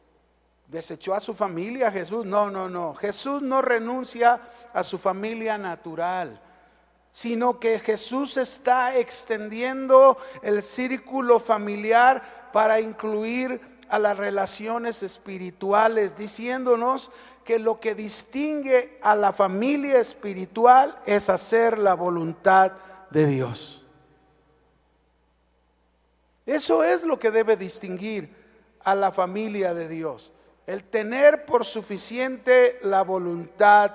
desechó 0.68 1.14
a 1.14 1.20
su 1.20 1.34
familia 1.34 1.90
Jesús. 1.90 2.26
No, 2.26 2.50
no, 2.50 2.68
no. 2.68 2.94
Jesús 2.94 3.42
no 3.42 3.62
renuncia 3.62 4.40
a 4.72 4.84
su 4.84 4.98
familia 4.98 5.58
natural, 5.58 6.40
sino 7.10 7.58
que 7.58 7.78
Jesús 7.78 8.36
está 8.36 8.96
extendiendo 8.96 10.16
el 10.42 10.62
círculo 10.62 11.38
familiar 11.40 12.22
para 12.52 12.80
incluir 12.80 13.60
a 13.88 13.98
las 13.98 14.16
relaciones 14.16 15.02
espirituales, 15.02 16.18
diciéndonos 16.18 17.10
que 17.44 17.58
lo 17.60 17.78
que 17.78 17.94
distingue 17.94 18.98
a 19.02 19.14
la 19.14 19.32
familia 19.32 20.00
espiritual 20.00 20.98
es 21.06 21.30
hacer 21.30 21.78
la 21.78 21.94
voluntad 21.94 22.72
de 23.10 23.26
Dios. 23.26 23.85
Eso 26.46 26.84
es 26.84 27.04
lo 27.04 27.18
que 27.18 27.32
debe 27.32 27.56
distinguir 27.56 28.30
a 28.84 28.94
la 28.94 29.10
familia 29.10 29.74
de 29.74 29.88
Dios, 29.88 30.32
el 30.66 30.84
tener 30.84 31.44
por 31.44 31.64
suficiente 31.64 32.78
la 32.82 33.02
voluntad 33.02 33.90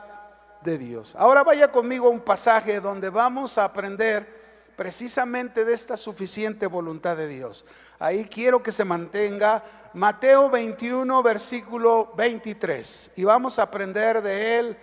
de 0.61 0.77
Dios. 0.77 1.15
Ahora 1.15 1.43
vaya 1.43 1.71
conmigo 1.71 2.07
a 2.07 2.11
un 2.11 2.19
pasaje 2.19 2.81
donde 2.81 3.09
vamos 3.09 3.57
a 3.57 3.63
aprender 3.63 4.41
precisamente 4.75 5.63
de 5.63 5.73
esta 5.73 5.95
suficiente 5.95 6.67
voluntad 6.67 7.15
de 7.15 7.27
Dios. 7.27 7.65
Ahí 7.99 8.25
quiero 8.25 8.61
que 8.61 8.71
se 8.71 8.83
mantenga 8.83 9.63
Mateo 9.93 10.49
21, 10.49 11.23
versículo 11.23 12.11
23. 12.17 13.11
Y 13.15 13.23
vamos 13.23 13.59
a 13.59 13.63
aprender 13.63 14.21
de 14.21 14.59
él 14.59 14.77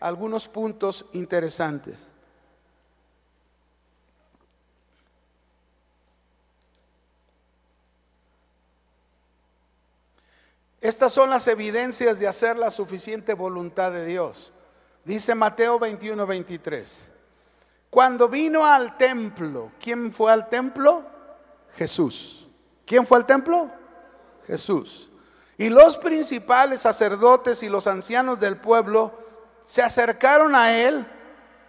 algunos 0.00 0.48
puntos 0.48 1.06
interesantes. 1.12 2.08
Estas 10.84 11.14
son 11.14 11.30
las 11.30 11.48
evidencias 11.48 12.18
de 12.18 12.28
hacer 12.28 12.58
la 12.58 12.70
suficiente 12.70 13.32
voluntad 13.32 13.90
de 13.90 14.04
Dios. 14.04 14.52
Dice 15.02 15.34
Mateo 15.34 15.78
21, 15.78 16.26
23. 16.26 17.06
Cuando 17.88 18.28
vino 18.28 18.66
al 18.66 18.98
templo, 18.98 19.72
¿quién 19.82 20.12
fue 20.12 20.30
al 20.30 20.50
templo? 20.50 21.02
Jesús. 21.74 22.48
¿Quién 22.84 23.06
fue 23.06 23.16
al 23.16 23.24
templo? 23.24 23.70
Jesús. 24.46 25.08
Y 25.56 25.70
los 25.70 25.96
principales 25.96 26.82
sacerdotes 26.82 27.62
y 27.62 27.70
los 27.70 27.86
ancianos 27.86 28.38
del 28.38 28.58
pueblo 28.58 29.10
se 29.64 29.80
acercaron 29.80 30.54
a 30.54 30.76
él 30.76 31.06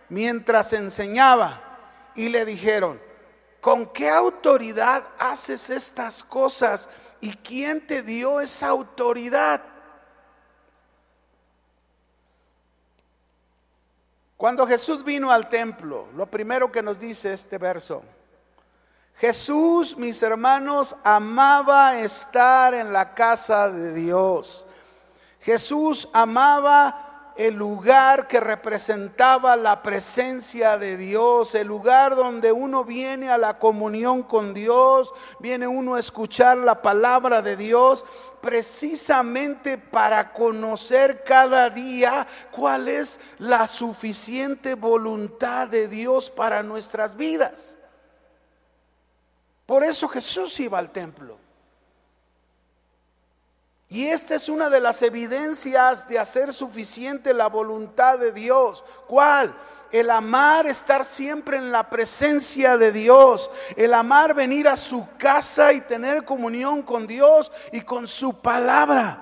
mientras 0.10 0.74
enseñaba 0.74 1.62
y 2.16 2.28
le 2.28 2.44
dijeron, 2.44 3.00
¿con 3.62 3.86
qué 3.86 4.10
autoridad 4.10 5.06
haces 5.18 5.70
estas 5.70 6.22
cosas? 6.22 6.90
¿Y 7.26 7.32
quién 7.38 7.88
te 7.88 8.04
dio 8.04 8.40
esa 8.40 8.68
autoridad? 8.68 9.60
Cuando 14.38 14.68
Jesús 14.68 15.04
vino 15.04 15.32
al 15.32 15.50
templo, 15.50 16.08
lo 16.16 16.28
primero 16.28 16.72
que 16.72 16.84
nos 16.84 17.00
dice 17.00 17.34
este 17.34 17.58
verso, 17.58 18.04
Jesús, 19.16 19.98
mis 19.98 20.22
hermanos, 20.22 20.98
amaba 21.04 21.98
estar 21.98 22.76
en 22.76 22.94
la 22.94 23.16
casa 23.16 23.72
de 23.72 23.96
Dios. 23.96 24.64
Jesús 25.40 26.08
amaba 26.14 27.05
el 27.36 27.56
lugar 27.56 28.28
que 28.28 28.40
representaba 28.40 29.58
la 29.58 29.84
presencia 29.84 30.78
de 30.78 30.96
Dios, 30.96 31.54
el 31.56 31.68
lugar 31.68 32.16
donde 32.16 32.52
uno 32.52 32.86
viene 32.86 33.30
a 33.30 33.38
la 33.38 33.60
comunión 33.60 34.24
con 34.24 34.54
Dios, 34.54 35.14
viene 35.40 35.68
uno 35.68 35.96
a 35.96 36.00
escuchar 36.00 36.58
la 36.58 36.82
palabra 36.82 37.42
de 37.42 37.58
Dios, 37.58 38.06
precisamente 38.42 39.78
para 39.78 40.32
conocer 40.32 41.24
cada 41.24 41.70
día 41.70 42.26
cuál 42.52 42.88
es 42.88 43.20
la 43.40 43.68
suficiente 43.68 44.76
voluntad 44.76 45.68
de 45.68 45.88
Dios 45.88 46.30
para 46.30 46.64
nuestras 46.64 47.16
vidas. 47.16 47.78
Por 49.66 49.84
eso 49.84 50.08
Jesús 50.08 50.60
iba 50.60 50.80
al 50.80 50.92
templo. 50.92 51.45
Y 53.90 54.08
esta 54.08 54.36
es 54.36 54.50
una 54.50 54.70
de 54.70 54.82
las 54.82 55.02
evidencias 55.04 56.08
de 56.08 56.18
hacer 56.18 56.54
suficiente 56.54 57.34
la 57.34 57.48
voluntad 57.48 58.18
de 58.18 58.32
Dios. 58.32 58.84
¿Cuál? 59.08 59.56
El 59.92 60.10
amar 60.10 60.66
estar 60.66 61.06
siempre 61.06 61.58
en 61.58 61.72
la 61.72 61.90
presencia 61.90 62.78
de 62.78 62.92
Dios. 62.92 63.50
El 63.76 63.94
amar 63.94 64.34
venir 64.34 64.68
a 64.68 64.76
su 64.76 65.08
casa 65.18 65.72
y 65.72 65.82
tener 65.82 66.26
comunión 66.26 66.82
con 66.82 67.06
Dios 67.06 67.52
y 67.72 67.82
con 67.82 68.08
su 68.08 68.42
palabra. 68.42 69.22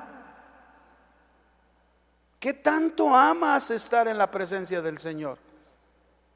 ¿Qué 2.39 2.53
tanto 2.53 3.13
amas 3.15 3.70
estar 3.70 4.08
en 4.08 4.17
la 4.17 4.32
presencia 4.32 4.82
del 4.82 4.98
Señor? 4.98 5.38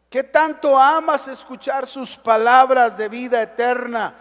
¿Qué 0.10 0.24
tanto 0.24 0.78
amas 0.80 1.28
escuchar 1.28 1.86
sus 1.86 2.16
palabras 2.16 2.98
de 2.98 3.10
vida 3.10 3.42
eterna? 3.42 4.16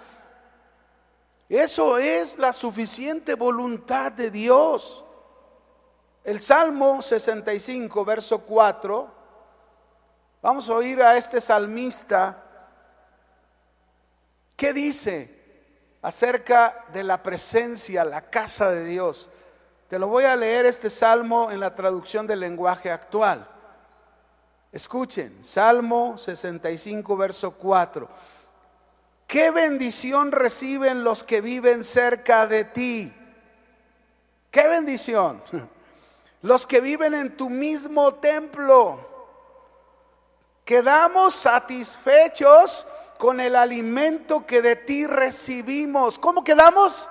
Eso 1.48 1.98
es 1.98 2.38
la 2.38 2.52
suficiente 2.52 3.34
voluntad 3.34 4.10
de 4.12 4.30
Dios. 4.30 5.04
El 6.24 6.40
Salmo 6.40 7.00
65, 7.00 8.04
verso 8.04 8.40
4. 8.40 9.08
Vamos 10.42 10.68
a 10.68 10.74
oír 10.74 11.00
a 11.02 11.16
este 11.16 11.40
salmista. 11.40 12.42
¿Qué 14.56 14.72
dice 14.72 15.36
acerca 16.02 16.86
de 16.92 17.04
la 17.04 17.22
presencia, 17.22 18.04
la 18.04 18.22
casa 18.22 18.70
de 18.70 18.84
Dios? 18.84 19.30
Te 19.88 20.00
lo 20.00 20.08
voy 20.08 20.24
a 20.24 20.34
leer 20.34 20.66
este 20.66 20.90
salmo 20.90 21.52
en 21.52 21.60
la 21.60 21.76
traducción 21.76 22.26
del 22.26 22.40
lenguaje 22.40 22.90
actual. 22.90 23.48
Escuchen, 24.72 25.44
Salmo 25.44 26.18
65, 26.18 27.16
verso 27.16 27.52
4. 27.52 28.08
¿Qué 29.26 29.50
bendición 29.50 30.30
reciben 30.32 31.02
los 31.02 31.24
que 31.24 31.40
viven 31.40 31.82
cerca 31.82 32.46
de 32.46 32.64
ti? 32.64 33.12
¿Qué 34.50 34.68
bendición? 34.68 35.42
los 36.42 36.66
que 36.66 36.80
viven 36.80 37.14
en 37.14 37.36
tu 37.36 37.50
mismo 37.50 38.14
templo. 38.14 39.00
Quedamos 40.64 41.34
satisfechos 41.34 42.86
con 43.18 43.40
el 43.40 43.56
alimento 43.56 44.46
que 44.46 44.62
de 44.62 44.76
ti 44.76 45.06
recibimos. 45.06 46.18
¿Cómo 46.18 46.44
quedamos? 46.44 47.08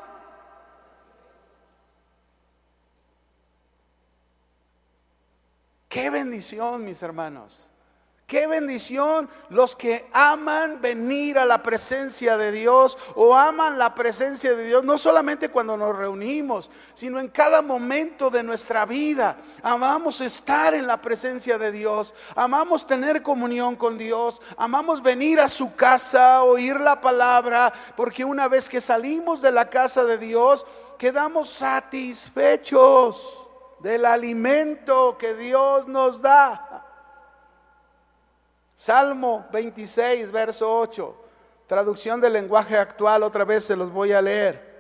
Qué 5.90 6.10
bendición, 6.10 6.84
mis 6.84 7.02
hermanos. 7.02 7.70
Qué 8.28 8.48
bendición 8.48 9.30
los 9.50 9.76
que 9.76 10.10
aman 10.12 10.82
venir 10.82 11.38
a 11.38 11.46
la 11.46 11.62
presencia 11.62 12.38
de 12.38 12.52
Dios 12.52 12.98
o 13.14 13.36
aman 13.36 13.78
la 13.78 13.94
presencia 13.94 14.56
de 14.56 14.66
Dios, 14.66 14.84
no 14.84 14.98
solamente 14.98 15.50
cuando 15.50 15.78
nos 15.78 15.96
reunimos, 15.96 16.72
sino 16.96 17.20
en 17.20 17.28
cada 17.28 17.62
momento 17.62 18.32
de 18.32 18.42
nuestra 18.42 18.88
vida. 18.88 19.38
Amamos 19.62 20.22
estar 20.22 20.74
en 20.74 20.88
la 20.88 21.00
presencia 21.00 21.60
de 21.60 21.72
Dios, 21.72 22.16
amamos 22.36 22.88
tener 22.88 23.22
comunión 23.22 23.76
con 23.76 23.96
Dios, 24.00 24.42
amamos 24.58 25.04
venir 25.04 25.40
a 25.40 25.48
su 25.48 25.76
casa, 25.76 26.42
oír 26.42 26.80
la 26.80 27.00
palabra, 27.00 27.72
porque 27.96 28.26
una 28.26 28.48
vez 28.48 28.70
que 28.70 28.82
salimos 28.82 29.44
de 29.44 29.52
la 29.52 29.70
casa 29.70 30.04
de 30.04 30.18
Dios, 30.18 30.66
quedamos 30.98 31.52
satisfechos 31.52 33.46
del 33.82 34.04
alimento 34.04 35.16
que 35.16 35.36
Dios 35.36 35.88
nos 35.88 36.24
da. 36.24 36.65
Salmo 38.76 39.48
26, 39.54 40.32
verso 40.32 40.80
8. 40.80 41.16
Traducción 41.66 42.20
del 42.20 42.34
lenguaje 42.34 42.78
actual, 42.78 43.24
otra 43.24 43.46
vez 43.46 43.64
se 43.64 43.76
los 43.76 43.92
voy 43.92 44.12
a 44.12 44.22
leer. 44.22 44.76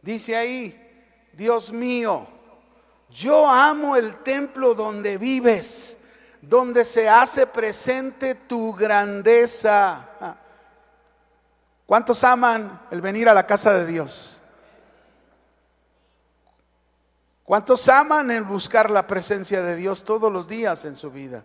Dice 0.00 0.34
ahí, 0.34 1.30
Dios 1.32 1.72
mío, 1.72 2.26
yo 3.08 3.48
amo 3.48 3.94
el 3.94 4.16
templo 4.24 4.74
donde 4.74 5.18
vives, 5.18 5.98
donde 6.40 6.84
se 6.84 7.08
hace 7.08 7.46
presente 7.46 8.34
tu 8.34 8.72
grandeza. 8.72 10.36
¿Cuántos 11.86 12.24
aman 12.24 12.80
el 12.90 13.00
venir 13.00 13.28
a 13.28 13.34
la 13.34 13.46
casa 13.46 13.74
de 13.74 13.86
Dios? 13.86 14.41
¿Cuántos 17.52 17.86
aman 17.90 18.30
el 18.30 18.44
buscar 18.44 18.88
la 18.88 19.06
presencia 19.06 19.62
de 19.62 19.76
Dios 19.76 20.04
todos 20.04 20.32
los 20.32 20.48
días 20.48 20.86
en 20.86 20.96
su 20.96 21.10
vida? 21.10 21.44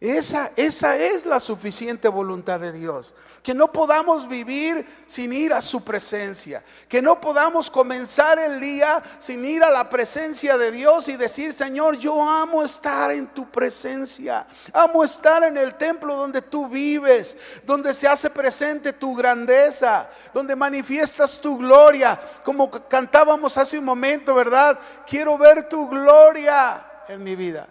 Esa, 0.00 0.52
esa 0.54 0.96
es 0.96 1.26
la 1.26 1.40
suficiente 1.40 2.06
voluntad 2.06 2.60
de 2.60 2.70
Dios. 2.70 3.14
Que 3.42 3.52
no 3.52 3.72
podamos 3.72 4.28
vivir 4.28 4.86
sin 5.08 5.32
ir 5.32 5.52
a 5.52 5.60
su 5.60 5.82
presencia. 5.82 6.62
Que 6.88 7.02
no 7.02 7.20
podamos 7.20 7.68
comenzar 7.68 8.38
el 8.38 8.60
día 8.60 9.02
sin 9.18 9.44
ir 9.44 9.64
a 9.64 9.72
la 9.72 9.90
presencia 9.90 10.56
de 10.56 10.70
Dios 10.70 11.08
y 11.08 11.16
decir, 11.16 11.52
Señor, 11.52 11.98
yo 11.98 12.22
amo 12.22 12.62
estar 12.62 13.10
en 13.10 13.26
tu 13.26 13.50
presencia. 13.50 14.46
Amo 14.72 15.02
estar 15.02 15.42
en 15.42 15.56
el 15.56 15.74
templo 15.74 16.14
donde 16.14 16.42
tú 16.42 16.68
vives, 16.68 17.36
donde 17.64 17.92
se 17.92 18.06
hace 18.06 18.30
presente 18.30 18.92
tu 18.92 19.16
grandeza, 19.16 20.08
donde 20.32 20.54
manifiestas 20.54 21.40
tu 21.40 21.58
gloria. 21.58 22.16
Como 22.44 22.70
cantábamos 22.70 23.58
hace 23.58 23.76
un 23.76 23.84
momento, 23.84 24.32
¿verdad? 24.32 24.78
Quiero 25.08 25.36
ver 25.36 25.68
tu 25.68 25.88
gloria 25.88 26.86
en 27.08 27.24
mi 27.24 27.34
vida. 27.34 27.66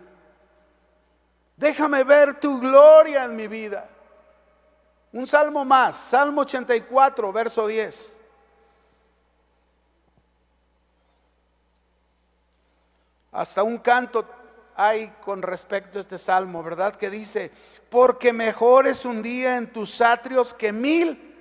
Déjame 1.58 2.04
ver 2.04 2.40
tu 2.40 2.60
gloria 2.60 3.24
en 3.24 3.36
mi 3.36 3.48
vida. 3.48 3.90
Un 5.12 5.26
salmo 5.26 5.66
más, 5.66 5.98
Salmo 5.98 6.42
84, 6.42 7.34
verso 7.34 7.66
10. 7.66 8.16
Hasta 13.32 13.64
un 13.64 13.80
canto 13.80 14.26
hay 14.76 15.08
con 15.22 15.42
respecto 15.42 15.98
a 15.98 16.02
este 16.02 16.20
salmo, 16.20 16.62
¿verdad? 16.62 16.96
Que 16.96 17.10
dice, 17.10 17.52
porque 17.90 18.32
mejor 18.32 18.86
es 18.86 19.06
un 19.06 19.24
día 19.24 19.58
en 19.58 19.74
tus 19.74 20.02
atrios 20.02 20.54
que 20.54 20.72
mil 20.72 21.36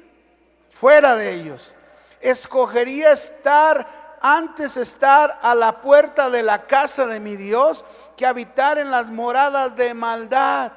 fuera 0.71 1.15
de 1.17 1.35
ellos. 1.35 1.75
Escogería 2.21 3.13
estar 3.13 4.17
antes 4.23 4.79
estar 4.79 5.39
a 5.43 5.55
la 5.55 5.83
puerta 5.83 6.31
de 6.31 6.43
la 6.43 6.67
casa 6.67 7.07
de 7.07 7.21
mi 7.21 7.37
Dios 7.37 7.85
que 8.17 8.27
habitar 8.27 8.79
en 8.79 8.91
las 8.91 9.11
moradas 9.11 9.77
de 9.77 9.95
maldad. 9.95 10.73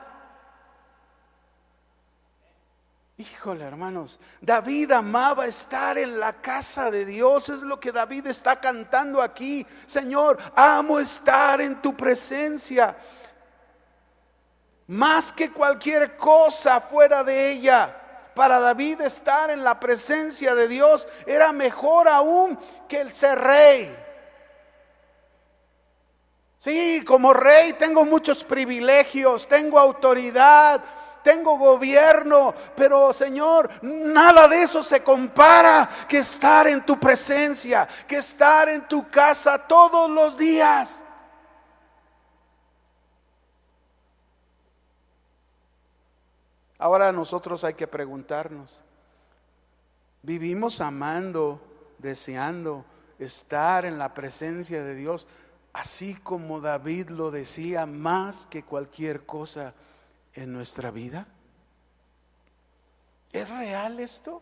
Híjole, 3.19 3.65
hermanos, 3.65 4.17
David 4.39 4.93
amaba 4.93 5.45
estar 5.45 5.97
en 5.97 6.21
la 6.21 6.33
casa 6.33 6.89
de 6.89 7.03
Dios, 7.03 7.49
es 7.49 7.61
lo 7.61 7.77
que 7.77 7.91
David 7.91 8.27
está 8.27 8.61
cantando 8.61 9.21
aquí. 9.21 9.67
Señor, 9.85 10.39
amo 10.55 10.99
estar 10.99 11.59
en 11.59 11.81
tu 11.81 11.97
presencia. 11.97 12.95
Más 14.87 15.33
que 15.33 15.51
cualquier 15.51 16.15
cosa 16.15 16.79
fuera 16.79 17.23
de 17.23 17.51
ella 17.51 17.93
para 18.33 18.57
David 18.57 19.01
estar 19.01 19.49
en 19.49 19.65
la 19.65 19.77
presencia 19.81 20.55
de 20.55 20.69
Dios 20.69 21.05
era 21.25 21.51
mejor 21.51 22.07
aún 22.07 22.57
que 22.87 23.01
el 23.01 23.11
ser 23.11 23.37
rey. 23.37 24.08
Sí, 26.59 27.05
como 27.05 27.33
rey 27.33 27.71
tengo 27.71 28.03
muchos 28.03 28.43
privilegios, 28.43 29.47
tengo 29.47 29.79
autoridad, 29.79 30.83
tengo 31.23 31.57
gobierno, 31.57 32.53
pero 32.75 33.13
Señor, 33.13 33.69
nada 33.81 34.45
de 34.49 34.63
eso 34.63 34.83
se 34.83 35.01
compara 35.01 35.89
que 36.05 36.17
estar 36.17 36.67
en 36.67 36.85
tu 36.85 36.99
presencia, 36.99 37.87
que 38.05 38.17
estar 38.17 38.67
en 38.67 38.85
tu 38.89 39.07
casa 39.07 39.67
todos 39.67 40.09
los 40.09 40.37
días. 40.37 41.05
Ahora 46.77 47.13
nosotros 47.13 47.63
hay 47.63 47.75
que 47.75 47.87
preguntarnos, 47.87 48.83
¿vivimos 50.23 50.81
amando, 50.81 51.61
deseando 51.99 52.83
estar 53.17 53.85
en 53.85 53.97
la 53.97 54.13
presencia 54.13 54.83
de 54.83 54.95
Dios, 54.95 55.25
así 55.73 56.15
como 56.15 56.61
David 56.61 57.09
lo 57.09 57.31
decía, 57.31 57.85
más 57.85 58.45
que 58.45 58.63
cualquier 58.63 59.25
cosa 59.25 59.73
en 60.33 60.53
nuestra 60.53 60.91
vida? 60.91 61.27
¿Es 63.31 63.49
real 63.49 63.99
esto? 63.99 64.41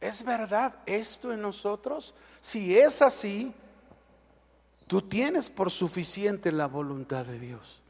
¿Es 0.00 0.24
verdad 0.24 0.74
esto 0.86 1.32
en 1.32 1.42
nosotros? 1.42 2.14
Si 2.40 2.78
es 2.78 3.02
así, 3.02 3.52
tú 4.86 5.02
tienes 5.02 5.50
por 5.50 5.70
suficiente 5.70 6.52
la 6.52 6.66
voluntad 6.66 7.24
de 7.24 7.38
Dios. 7.38 7.80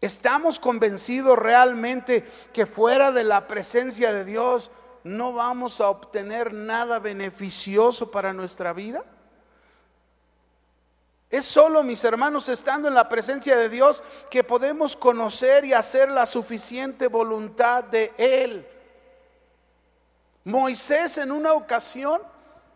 ¿Estamos 0.00 0.58
convencidos 0.58 1.38
realmente 1.38 2.26
que 2.52 2.66
fuera 2.66 3.12
de 3.12 3.22
la 3.22 3.46
presencia 3.46 4.12
de 4.12 4.24
Dios 4.24 4.70
no 5.04 5.32
vamos 5.32 5.80
a 5.80 5.88
obtener 5.88 6.52
nada 6.52 6.98
beneficioso 6.98 8.10
para 8.10 8.32
nuestra 8.32 8.72
vida? 8.72 9.04
Es 11.32 11.46
solo, 11.46 11.82
mis 11.82 12.04
hermanos, 12.04 12.50
estando 12.50 12.88
en 12.88 12.94
la 12.94 13.08
presencia 13.08 13.56
de 13.56 13.70
Dios 13.70 14.04
que 14.30 14.44
podemos 14.44 14.96
conocer 14.96 15.64
y 15.64 15.72
hacer 15.72 16.10
la 16.10 16.26
suficiente 16.26 17.06
voluntad 17.06 17.84
de 17.84 18.12
Él. 18.18 18.68
Moisés 20.44 21.16
en 21.16 21.32
una 21.32 21.54
ocasión, 21.54 22.20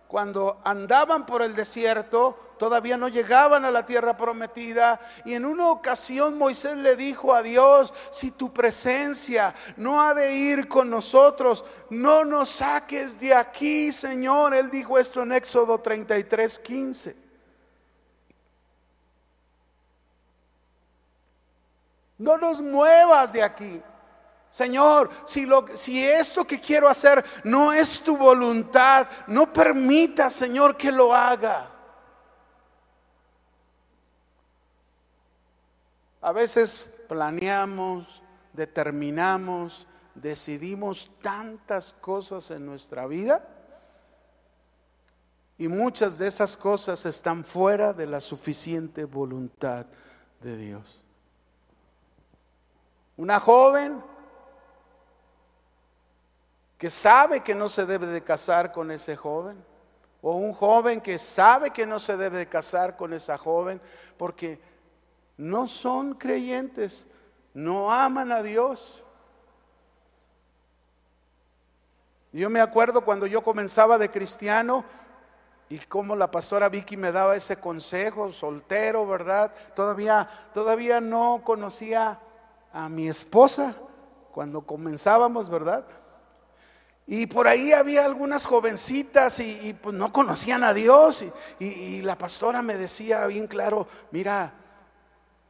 cuando 0.09 0.59
andaban 0.65 1.27
por 1.27 1.43
el 1.43 1.55
desierto, 1.55 2.45
todavía 2.59 2.97
no 2.97 3.09
llegaban 3.09 3.64
a 3.64 3.71
la 3.71 3.85
tierra 3.85 4.16
prometida. 4.16 5.01
Y 5.25 5.35
en 5.35 5.45
una 5.45 5.69
ocasión 5.69 6.38
Moisés 6.38 6.77
le 6.77 6.97
dijo 6.97 7.35
a 7.35 7.42
Dios, 7.42 7.92
si 8.11 8.31
tu 8.31 8.53
presencia 8.53 9.55
no 9.77 10.03
ha 10.03 10.14
de 10.14 10.35
ir 10.35 10.69
con 10.69 10.90
nosotros, 10.90 11.64
no 11.90 12.25
nos 12.25 12.51
saques 12.51 13.21
de 13.21 13.35
aquí, 13.35 13.92
Señor. 13.92 14.55
Él 14.55 14.71
dijo 14.71 14.99
esto 14.99 15.23
en 15.23 15.33
Éxodo 15.33 15.79
33, 15.79 16.59
15. 16.59 17.16
No 22.19 22.38
nos 22.38 22.61
muevas 22.62 23.33
de 23.33 23.42
aquí. 23.42 23.83
Señor, 24.51 25.11
si, 25.27 25.45
lo, 25.45 25.66
si 25.75 26.03
esto 26.03 26.47
que 26.47 26.59
quiero 26.59 26.88
hacer 26.88 27.23
no 27.45 27.75
es 27.75 28.01
tu 28.01 28.16
voluntad, 28.16 29.07
no 29.27 29.53
permita, 29.53 30.31
Señor, 30.31 30.79
que 30.79 30.90
lo 30.90 31.14
haga. 31.14 31.76
A 36.27 36.33
veces 36.33 36.91
planeamos, 37.07 38.21
determinamos, 38.53 39.87
decidimos 40.12 41.09
tantas 41.23 41.93
cosas 41.93 42.51
en 42.51 42.67
nuestra 42.67 43.07
vida 43.07 43.49
y 45.57 45.69
muchas 45.69 46.19
de 46.19 46.27
esas 46.27 46.57
cosas 46.57 47.07
están 47.07 47.45
fuera 47.45 47.93
de 47.93 48.07
la 48.07 48.21
suficiente 48.21 49.05
voluntad 49.05 49.87
de 50.41 50.57
Dios. 50.57 51.01
Una 53.17 53.39
joven 53.39 54.03
que 56.77 56.91
sabe 56.91 57.43
que 57.43 57.55
no 57.55 57.69
se 57.69 57.87
debe 57.87 58.09
de 58.09 58.25
casar 58.25 58.73
con 58.73 58.91
ese 58.91 59.15
joven, 59.15 59.65
o 60.23 60.33
un 60.33 60.53
joven 60.55 61.01
que 61.01 61.21
sabe 61.21 61.71
que 61.71 61.87
no 61.87 62.01
se 62.01 62.17
debe 62.17 62.39
de 62.39 62.49
casar 62.49 62.97
con 62.97 63.12
esa 63.12 63.39
joven, 63.39 63.81
porque 64.17 64.76
no 65.37 65.68
son 65.68 66.14
creyentes, 66.14 67.09
no 67.53 67.92
aman 67.92 68.33
a 68.33 68.42
Dios. 68.42 69.05
Yo 72.33 72.51
me 72.51 72.61
acuerdo 72.61 73.03
cuando 73.03 73.27
yo 73.27 73.42
comenzaba 73.42 73.99
de 73.99 74.11
cristiano 74.11 74.85
y 75.68 75.79
como 75.79 76.14
la 76.16 76.31
pastora 76.31 76.68
Vicky 76.68 76.96
me 76.96 77.12
daba 77.12 77.35
ese 77.35 77.57
consejo, 77.59 78.33
soltero, 78.33 79.07
¿verdad? 79.07 79.53
Todavía 79.75 80.29
todavía 80.53 81.01
no 81.01 81.42
conocía 81.44 82.20
a 82.72 82.88
mi 82.88 83.09
esposa 83.09 83.75
cuando 84.33 84.62
comenzábamos, 84.62 85.49
¿verdad? 85.49 85.87
Y 87.07 87.27
por 87.27 87.46
ahí 87.46 87.72
había 87.72 88.05
algunas 88.05 88.44
jovencitas 88.44 89.38
y, 89.40 89.75
pues 89.81 89.94
no 89.94 90.12
conocían 90.12 90.64
a 90.64 90.75
Dios 90.75 91.25
y 91.61 92.03
la 92.03 92.18
pastora 92.18 92.62
me 92.62 92.77
decía 92.77 93.27
bien 93.27 93.46
claro, 93.46 93.87
mira, 94.11 94.53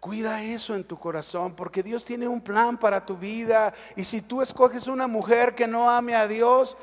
Cuida 0.07 0.41
eso 0.41 0.77
en 0.77 0.85
tu 0.85 1.01
corazón 1.01 1.57
porque 1.57 1.83
Dios 1.83 2.05
tiene 2.05 2.29
un 2.29 2.41
plan 2.41 2.79
para 2.79 3.05
tu 3.05 3.17
vida. 3.17 3.75
Y 3.97 4.05
si 4.05 4.23
tú 4.23 4.41
escoges 4.41 4.87
una 4.87 5.09
mujer 5.09 5.57
que 5.57 5.67
no 5.67 5.91
ame 5.91 6.15
a 6.15 6.29
Dios, 6.29 6.77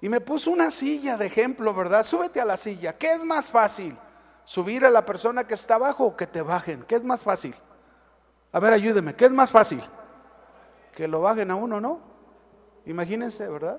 y 0.00 0.08
me 0.08 0.20
puso 0.20 0.50
una 0.50 0.72
silla 0.72 1.16
de 1.16 1.26
ejemplo, 1.26 1.72
¿verdad? 1.72 2.02
Súbete 2.02 2.40
a 2.40 2.44
la 2.44 2.56
silla. 2.56 2.94
¿Qué 2.94 3.12
es 3.12 3.24
más 3.24 3.48
fácil? 3.48 3.96
¿Subir 4.42 4.84
a 4.84 4.90
la 4.90 5.06
persona 5.06 5.46
que 5.46 5.54
está 5.54 5.76
abajo 5.76 6.04
o 6.04 6.16
que 6.16 6.26
te 6.26 6.42
bajen? 6.42 6.82
¿Qué 6.88 6.96
es 6.96 7.04
más 7.04 7.22
fácil? 7.22 7.54
A 8.50 8.58
ver, 8.58 8.72
ayúdeme. 8.72 9.14
¿Qué 9.14 9.26
es 9.26 9.30
más 9.30 9.52
fácil? 9.52 9.84
Que 10.96 11.06
lo 11.06 11.20
bajen 11.20 11.52
a 11.52 11.54
uno, 11.54 11.80
¿no? 11.80 12.00
Imagínense, 12.86 13.48
¿verdad? 13.48 13.78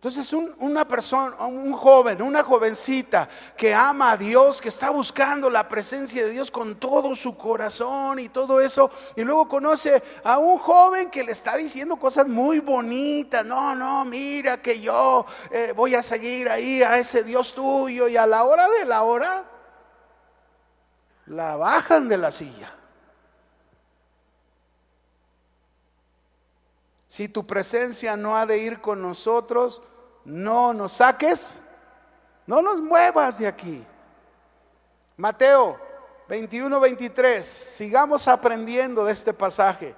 Entonces 0.00 0.32
una 0.32 0.88
persona, 0.88 1.36
un 1.44 1.74
joven, 1.74 2.22
una 2.22 2.42
jovencita 2.42 3.28
que 3.54 3.74
ama 3.74 4.12
a 4.12 4.16
Dios, 4.16 4.58
que 4.58 4.70
está 4.70 4.88
buscando 4.88 5.50
la 5.50 5.68
presencia 5.68 6.24
de 6.24 6.30
Dios 6.30 6.50
con 6.50 6.76
todo 6.76 7.14
su 7.14 7.36
corazón 7.36 8.18
y 8.18 8.30
todo 8.30 8.62
eso, 8.62 8.90
y 9.14 9.24
luego 9.24 9.46
conoce 9.46 10.02
a 10.24 10.38
un 10.38 10.56
joven 10.56 11.10
que 11.10 11.22
le 11.22 11.32
está 11.32 11.54
diciendo 11.54 11.98
cosas 11.98 12.28
muy 12.28 12.60
bonitas, 12.60 13.44
no, 13.44 13.74
no, 13.74 14.06
mira 14.06 14.62
que 14.62 14.80
yo 14.80 15.26
eh, 15.50 15.74
voy 15.76 15.94
a 15.94 16.02
seguir 16.02 16.48
ahí 16.48 16.82
a 16.82 16.96
ese 16.96 17.22
Dios 17.22 17.52
tuyo, 17.52 18.08
y 18.08 18.16
a 18.16 18.26
la 18.26 18.44
hora 18.44 18.70
de 18.70 18.86
la 18.86 19.02
hora, 19.02 19.44
la 21.26 21.56
bajan 21.56 22.08
de 22.08 22.16
la 22.16 22.30
silla. 22.30 22.74
Si 27.06 27.28
tu 27.28 27.46
presencia 27.46 28.16
no 28.16 28.38
ha 28.38 28.46
de 28.46 28.56
ir 28.56 28.80
con 28.80 29.02
nosotros, 29.02 29.82
no 30.24 30.72
nos 30.72 30.92
saques, 30.92 31.62
no 32.46 32.62
nos 32.62 32.80
muevas 32.80 33.38
de 33.38 33.46
aquí. 33.46 33.84
Mateo 35.16 35.78
21, 36.28 36.78
23, 36.78 37.46
sigamos 37.46 38.28
aprendiendo 38.28 39.04
de 39.04 39.12
este 39.12 39.32
pasaje. 39.32 39.94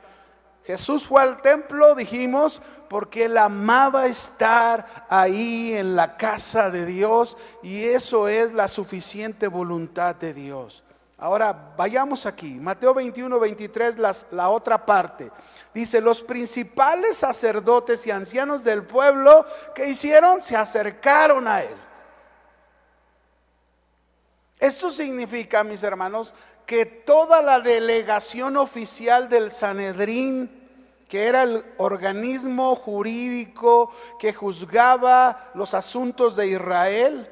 Jesús 0.64 1.06
fue 1.06 1.22
al 1.22 1.42
templo, 1.42 1.94
dijimos, 1.94 2.62
porque 2.88 3.24
él 3.24 3.36
amaba 3.36 4.06
estar 4.06 5.06
ahí 5.08 5.74
en 5.74 5.96
la 5.96 6.16
casa 6.16 6.70
de 6.70 6.86
Dios 6.86 7.36
y 7.62 7.84
eso 7.84 8.28
es 8.28 8.52
la 8.52 8.68
suficiente 8.68 9.48
voluntad 9.48 10.14
de 10.14 10.32
Dios. 10.32 10.81
Ahora 11.22 11.72
vayamos 11.76 12.26
aquí, 12.26 12.58
Mateo 12.58 12.92
21, 12.92 13.38
23, 13.38 13.96
la 14.32 14.48
otra 14.48 14.84
parte. 14.84 15.30
Dice, 15.72 16.00
los 16.00 16.20
principales 16.20 17.18
sacerdotes 17.18 18.04
y 18.08 18.10
ancianos 18.10 18.64
del 18.64 18.82
pueblo, 18.82 19.46
que 19.72 19.88
hicieron? 19.88 20.42
Se 20.42 20.56
acercaron 20.56 21.46
a 21.46 21.62
él. 21.62 21.76
Esto 24.58 24.90
significa, 24.90 25.62
mis 25.62 25.84
hermanos, 25.84 26.34
que 26.66 26.86
toda 26.86 27.40
la 27.40 27.60
delegación 27.60 28.56
oficial 28.56 29.28
del 29.28 29.52
Sanedrín, 29.52 30.50
que 31.08 31.26
era 31.28 31.44
el 31.44 31.64
organismo 31.78 32.74
jurídico 32.74 33.92
que 34.18 34.32
juzgaba 34.34 35.52
los 35.54 35.72
asuntos 35.74 36.34
de 36.34 36.48
Israel, 36.48 37.31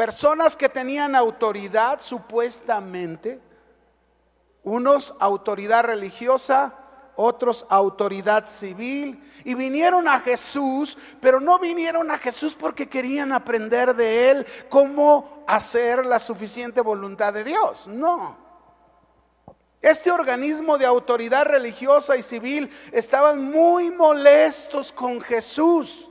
personas 0.00 0.56
que 0.56 0.70
tenían 0.70 1.14
autoridad 1.14 2.00
supuestamente, 2.00 3.38
unos 4.62 5.14
autoridad 5.20 5.84
religiosa, 5.84 6.74
otros 7.16 7.66
autoridad 7.68 8.46
civil, 8.46 9.22
y 9.44 9.52
vinieron 9.52 10.08
a 10.08 10.18
Jesús, 10.18 10.96
pero 11.20 11.38
no 11.38 11.58
vinieron 11.58 12.10
a 12.10 12.16
Jesús 12.16 12.56
porque 12.58 12.88
querían 12.88 13.30
aprender 13.30 13.94
de 13.94 14.30
él 14.30 14.46
cómo 14.70 15.44
hacer 15.46 16.06
la 16.06 16.18
suficiente 16.18 16.80
voluntad 16.80 17.34
de 17.34 17.44
Dios, 17.44 17.86
no. 17.86 18.38
Este 19.82 20.10
organismo 20.10 20.78
de 20.78 20.86
autoridad 20.86 21.44
religiosa 21.44 22.16
y 22.16 22.22
civil 22.22 22.70
estaban 22.90 23.52
muy 23.52 23.90
molestos 23.90 24.92
con 24.92 25.20
Jesús, 25.20 26.08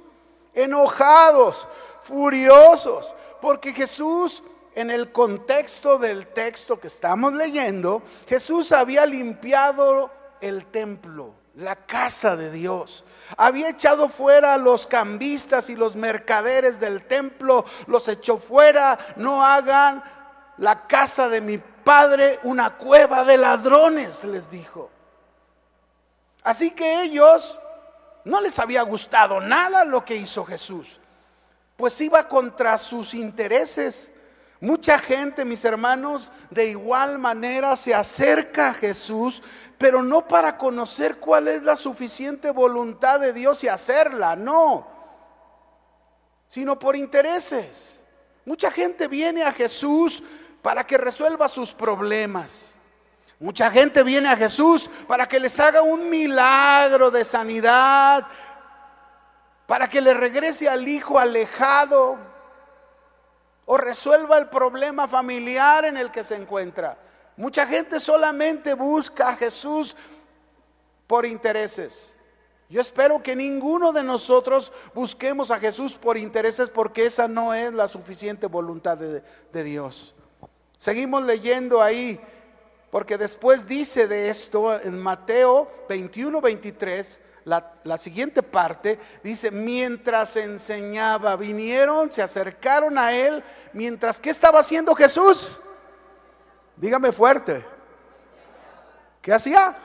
enojados, 0.53 1.67
furiosos, 2.01 3.15
porque 3.41 3.73
Jesús, 3.73 4.43
en 4.75 4.89
el 4.91 5.11
contexto 5.11 5.97
del 5.97 6.27
texto 6.27 6.79
que 6.79 6.87
estamos 6.87 7.33
leyendo, 7.33 8.01
Jesús 8.27 8.71
había 8.71 9.05
limpiado 9.05 10.11
el 10.41 10.65
templo, 10.65 11.33
la 11.55 11.75
casa 11.75 12.35
de 12.35 12.51
Dios. 12.51 13.03
Había 13.37 13.69
echado 13.69 14.09
fuera 14.09 14.53
a 14.53 14.57
los 14.57 14.87
cambistas 14.87 15.69
y 15.69 15.75
los 15.75 15.95
mercaderes 15.95 16.79
del 16.79 17.05
templo, 17.05 17.65
los 17.87 18.07
echó 18.07 18.37
fuera, 18.37 18.97
no 19.17 19.43
hagan 19.43 20.03
la 20.57 20.87
casa 20.87 21.29
de 21.29 21.41
mi 21.41 21.57
padre 21.57 22.39
una 22.43 22.77
cueva 22.77 23.23
de 23.23 23.37
ladrones, 23.37 24.23
les 24.25 24.49
dijo. 24.51 24.89
Así 26.43 26.71
que 26.71 27.01
ellos 27.01 27.59
no 28.23 28.41
les 28.41 28.59
había 28.59 28.81
gustado 28.83 29.41
nada 29.41 29.83
lo 29.83 30.05
que 30.05 30.15
hizo 30.15 30.45
Jesús 30.45 30.99
pues 31.79 32.01
iba 32.01 32.27
contra 32.27 32.77
sus 32.77 33.13
intereses. 33.13 34.11
Mucha 34.59 34.99
gente, 34.99 35.45
mis 35.45 35.63
hermanos, 35.63 36.29
de 36.49 36.65
igual 36.65 37.17
manera 37.19 37.73
se 37.77 37.95
acerca 37.95 38.67
a 38.67 38.73
Jesús, 38.73 39.41
pero 39.77 40.03
no 40.03 40.27
para 40.27 40.57
conocer 40.57 41.19
cuál 41.19 41.47
es 41.47 41.63
la 41.63 41.77
suficiente 41.77 42.51
voluntad 42.51 43.21
de 43.21 43.31
Dios 43.31 43.63
y 43.63 43.69
hacerla, 43.69 44.35
no, 44.35 44.89
sino 46.49 46.77
por 46.77 46.97
intereses. 46.97 48.03
Mucha 48.43 48.71
gente 48.71 49.07
viene 49.07 49.43
a 49.43 49.53
Jesús 49.53 50.21
para 50.61 50.85
que 50.85 50.97
resuelva 50.97 51.47
sus 51.47 51.71
problemas. 51.71 52.75
Mucha 53.39 53.69
gente 53.69 54.03
viene 54.03 54.27
a 54.27 54.35
Jesús 54.35 54.89
para 55.07 55.25
que 55.25 55.39
les 55.39 55.57
haga 55.61 55.81
un 55.81 56.09
milagro 56.09 57.09
de 57.09 57.23
sanidad, 57.23 58.27
para 59.69 59.87
que 59.87 60.01
le 60.01 60.15
regrese 60.15 60.67
al 60.67 60.87
hijo 60.87 61.19
alejado 61.19 62.17
o 63.67 63.77
resuelva 63.77 64.39
el 64.39 64.47
problema 64.47 65.07
familiar 65.07 65.85
en 65.85 65.95
el 65.95 66.09
que 66.09 66.23
se 66.23 66.35
encuentra. 66.35 66.97
Mucha 67.37 67.67
gente 67.67 67.99
solamente 67.99 68.73
busca 68.73 69.29
a 69.29 69.35
Jesús 69.35 69.95
por 71.05 71.23
intereses. 71.23 72.15
Yo 72.67 72.81
espero 72.81 73.21
que 73.21 73.35
ninguno 73.35 73.93
de 73.93 74.01
nosotros 74.01 74.73
busquemos 74.95 75.51
a 75.51 75.59
Jesús 75.59 75.93
por 75.93 76.17
intereses 76.17 76.69
porque 76.69 77.05
esa 77.05 77.27
no 77.27 77.53
es 77.53 77.71
la 77.71 77.87
suficiente 77.87 78.47
voluntad 78.47 78.97
de, 78.97 79.63
Dios. 79.63 80.15
Seguimos 80.79 81.21
leyendo 81.21 81.79
ahí, 81.79 82.19
porque 82.89 83.19
después 83.19 83.67
dice 83.67 84.07
de 84.07 84.29
esto 84.29 84.81
en 84.81 84.97
Mateo 84.97 85.69
21, 85.87 86.41
23 86.41 87.19
la, 87.45 87.97
siguiente 87.97 88.43
parte 88.43 88.99
dice, 89.23 89.51
mientras 89.51 90.35
enseñaba, 90.35 91.35
vinieron, 91.35 92.11
se 92.11 92.21
acercaron 92.21 92.97
a 92.97 93.13
él, 93.13 93.43
mientras, 93.73 94.19
¿qué 94.19 94.29
estaba 94.29 94.59
haciendo 94.59 94.93
Jesús? 94.95 95.57
Dígame 96.75 97.11
fuerte. 97.11 97.65
¿Qué 99.21 99.33
hacía? 99.33 99.75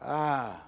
Ah. 0.00 0.62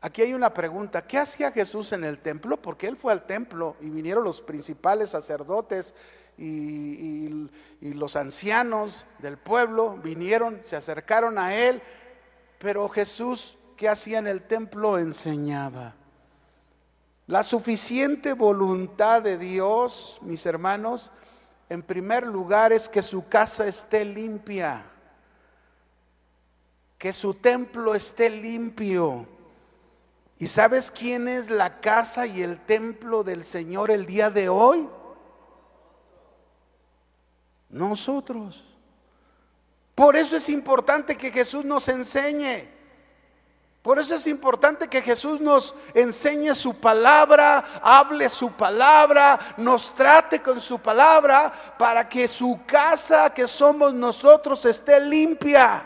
Aquí 0.00 0.22
hay 0.22 0.34
una 0.34 0.54
pregunta, 0.54 1.06
¿qué 1.06 1.18
hacía 1.18 1.50
Jesús 1.50 1.92
en 1.92 2.04
el 2.04 2.18
templo? 2.20 2.56
Porque 2.60 2.86
él 2.86 2.96
fue 2.96 3.12
al 3.12 3.26
templo 3.26 3.76
y 3.80 3.90
vinieron 3.90 4.22
los 4.22 4.40
principales 4.40 5.10
sacerdotes 5.10 5.94
y, 6.38 7.48
y 7.80 7.94
los 7.94 8.14
ancianos 8.14 9.06
del 9.18 9.36
pueblo, 9.38 9.96
vinieron, 9.96 10.60
se 10.62 10.76
acercaron 10.76 11.38
a 11.38 11.56
él 11.56 11.82
pero 12.58 12.88
Jesús, 12.88 13.58
¿qué 13.76 13.88
hacía 13.88 14.18
en 14.18 14.26
el 14.26 14.42
templo? 14.42 14.98
Enseñaba. 14.98 15.94
La 17.26 17.42
suficiente 17.42 18.32
voluntad 18.32 19.22
de 19.22 19.36
Dios, 19.36 20.18
mis 20.22 20.46
hermanos, 20.46 21.10
en 21.68 21.82
primer 21.82 22.26
lugar 22.26 22.72
es 22.72 22.88
que 22.88 23.02
su 23.02 23.28
casa 23.28 23.66
esté 23.66 24.04
limpia, 24.04 24.86
que 26.98 27.12
su 27.12 27.34
templo 27.34 27.94
esté 27.94 28.30
limpio. 28.30 29.26
¿Y 30.38 30.46
sabes 30.46 30.90
quién 30.90 31.28
es 31.28 31.50
la 31.50 31.80
casa 31.80 32.26
y 32.26 32.42
el 32.42 32.64
templo 32.64 33.24
del 33.24 33.42
Señor 33.42 33.90
el 33.90 34.06
día 34.06 34.30
de 34.30 34.48
hoy? 34.48 34.88
Nosotros. 37.70 38.64
Por 39.96 40.14
eso 40.14 40.36
es 40.36 40.50
importante 40.50 41.16
que 41.16 41.32
Jesús 41.32 41.64
nos 41.64 41.88
enseñe. 41.88 42.68
Por 43.80 43.98
eso 43.98 44.14
es 44.14 44.26
importante 44.26 44.88
que 44.88 45.00
Jesús 45.00 45.40
nos 45.40 45.74
enseñe 45.94 46.54
su 46.54 46.78
palabra, 46.78 47.64
hable 47.82 48.28
su 48.28 48.52
palabra, 48.52 49.38
nos 49.56 49.94
trate 49.94 50.42
con 50.42 50.60
su 50.60 50.80
palabra 50.80 51.50
para 51.78 52.06
que 52.06 52.28
su 52.28 52.60
casa 52.66 53.32
que 53.32 53.48
somos 53.48 53.94
nosotros 53.94 54.66
esté 54.66 55.00
limpia. 55.00 55.82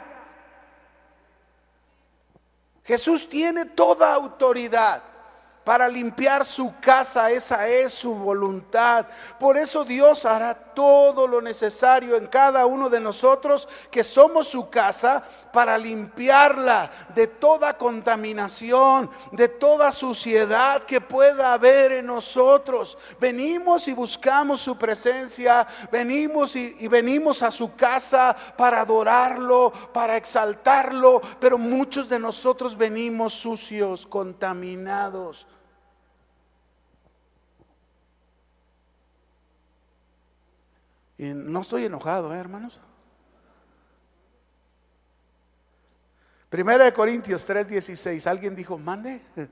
Jesús 2.83 3.29
tiene 3.29 3.67
toda 3.67 4.13
autoridad 4.13 5.03
para 5.63 5.87
limpiar 5.89 6.45
su 6.45 6.75
casa, 6.81 7.31
esa 7.31 7.69
es 7.69 7.93
su 7.93 8.15
voluntad. 8.15 9.07
Por 9.39 9.57
eso 9.57 9.85
Dios 9.85 10.25
hará 10.25 10.70
todo 10.75 11.27
lo 11.27 11.41
necesario 11.41 12.17
en 12.17 12.27
cada 12.27 12.67
uno 12.67 12.89
de 12.89 13.01
nosotros 13.01 13.69
que 13.91 14.05
somos 14.05 14.49
su 14.49 14.71
casa 14.71 15.23
para 15.53 15.77
limpiarla 15.79 16.91
de 17.15 17.27
toda 17.27 17.77
contaminación, 17.77 19.11
de 19.33 19.49
toda 19.49 19.93
suciedad 19.93 20.83
que 20.85 21.01
pueda 21.01 21.53
haber 21.53 21.93
en 21.93 22.07
nosotros. 22.07 22.97
Venimos 23.21 23.89
y 23.89 23.93
buscamos 23.93 24.61
su 24.61 24.77
presencia, 24.77 25.67
venimos 25.91 26.57
y, 26.57 26.89
venimos 26.89 27.43
a 27.43 27.51
su 27.51 27.75
casa 27.75 28.37
para 28.57 28.81
adorarlo, 28.81 29.73
para 29.93 30.17
exaltarlo, 30.17 31.21
pero 31.39 31.59
muchos 31.59 32.09
de 32.09 32.19
nosotros 32.19 32.77
venimos 32.77 33.35
sucios, 33.35 34.07
contaminados. 34.07 35.47
Y 41.21 41.35
no 41.35 41.61
estoy 41.61 41.85
enojado, 41.85 42.35
¿eh, 42.35 42.39
hermanos. 42.39 42.81
Primera 46.49 46.87
de 46.87 46.95
Corintios 46.95 47.47
3:16. 47.47 48.27
Alguien 48.27 48.57
dijo, 48.57 48.79
mande. 48.79 49.21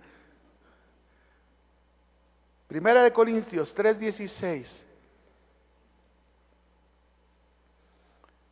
Primera 2.69 3.03
de 3.03 3.13
Corintios 3.13 3.77
3:16. 3.77 4.87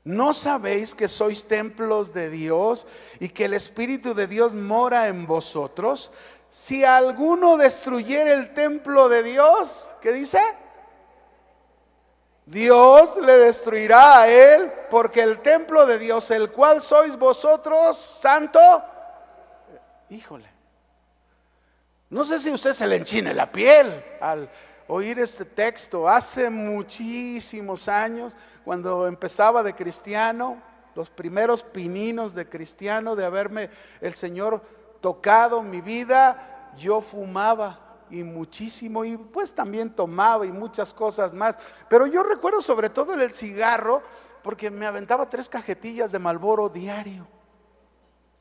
¿No 0.05 0.35
sabéis 0.35 0.95
que 0.95 1.09
sois 1.09 1.49
templos 1.49 2.13
de 2.13 2.29
Dios 2.29 2.87
y 3.19 3.31
que 3.31 3.47
el 3.47 3.55
Espíritu 3.55 4.13
de 4.13 4.27
Dios 4.27 4.53
mora 4.53 5.09
en 5.09 5.27
vosotros? 5.27 6.11
Si 6.51 6.85
alguno 6.85 7.57
destruyera 7.57 8.35
el 8.35 8.53
templo 8.53 9.09
de 9.09 9.23
Dios, 9.23 9.95
¿qué 10.03 10.13
dice? 10.13 10.39
Dios 12.47 13.17
le 13.17 13.39
destruirá 13.39 14.21
a 14.21 14.29
él, 14.29 14.73
porque 14.89 15.21
el 15.21 15.43
templo 15.43 15.85
de 15.85 15.99
Dios, 15.99 16.31
el 16.31 16.53
cual 16.53 16.81
sois 16.81 17.17
vosotros, 17.19 17.97
santo, 17.97 18.61
híjole. 20.11 20.49
No 22.09 22.25
sé 22.25 22.39
si 22.39 22.53
usted 22.53 22.73
se 22.73 22.87
le 22.87 22.97
enchine 22.97 23.35
la 23.35 23.51
piel 23.51 24.05
al 24.21 24.49
oír 24.87 25.19
este 25.19 25.45
texto. 25.45 26.09
Hace 26.09 26.49
muchísimos 26.49 27.89
años, 27.89 28.35
cuando 28.65 29.09
empezaba 29.09 29.65
de 29.65 29.75
cristiano, 29.75 30.63
los 30.95 31.11
primeros 31.11 31.65
pininos 31.65 32.37
de 32.37 32.49
cristiano, 32.49 33.17
de 33.17 33.25
haberme 33.25 33.71
el 34.01 34.15
Señor 34.15 34.63
tocado 35.01 35.63
mi 35.63 35.81
vida, 35.81 36.73
yo 36.79 37.01
fumaba 37.01 37.86
y 38.11 38.23
muchísimo, 38.23 39.05
y 39.05 39.17
pues 39.17 39.55
también 39.55 39.91
tomaba 39.91 40.47
y 40.47 40.53
muchas 40.53 40.93
cosas 40.95 41.35
más. 41.35 41.59
Pero 41.89 42.07
yo 42.07 42.23
recuerdo 42.23 42.63
sobre 42.63 42.91
todo 42.91 43.15
el 43.15 43.33
cigarro, 43.33 44.03
porque 44.43 44.71
me 44.71 44.87
aventaba 44.87 45.29
tres 45.29 45.49
cajetillas 45.49 46.13
de 46.13 46.19
Malboro 46.19 46.69
diario. 46.69 47.27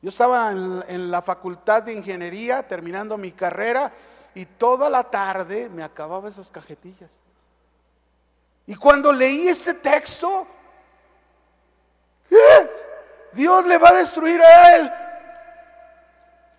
Yo 0.02 0.10
estaba 0.10 0.52
en, 0.52 1.10
la 1.10 1.20
facultad 1.22 1.82
de 1.82 1.92
ingeniería 1.92 2.66
terminando 2.68 3.18
mi 3.18 3.32
carrera 3.32 3.92
y 4.34 4.44
toda 4.46 4.88
la 4.88 5.02
tarde 5.02 5.68
me 5.68 5.82
acababa 5.82 6.28
esas 6.28 6.50
cajetillas. 6.50 7.20
Y 8.66 8.76
cuando 8.76 9.12
leí 9.12 9.48
ese 9.48 9.74
texto. 9.74 10.46
Dios 13.32 13.66
le 13.66 13.78
va 13.78 13.88
a 13.88 13.94
destruir 13.94 14.40
a 14.40 14.76
él. 14.76 14.92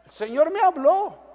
El 0.06 0.12
Señor 0.12 0.52
me 0.52 0.62
habló. 0.62 1.27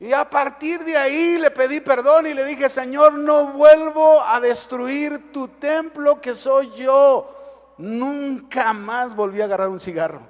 Y 0.00 0.14
a 0.14 0.28
partir 0.28 0.82
de 0.82 0.96
ahí 0.96 1.36
le 1.36 1.50
pedí 1.50 1.80
perdón 1.80 2.26
y 2.26 2.32
le 2.32 2.46
dije, 2.46 2.70
Señor, 2.70 3.12
no 3.12 3.48
vuelvo 3.48 4.22
a 4.22 4.40
destruir 4.40 5.30
tu 5.30 5.46
templo 5.46 6.22
que 6.22 6.34
soy 6.34 6.70
yo. 6.74 7.74
Nunca 7.76 8.72
más 8.72 9.14
volví 9.14 9.42
a 9.42 9.44
agarrar 9.44 9.68
un 9.68 9.78
cigarro. 9.78 10.22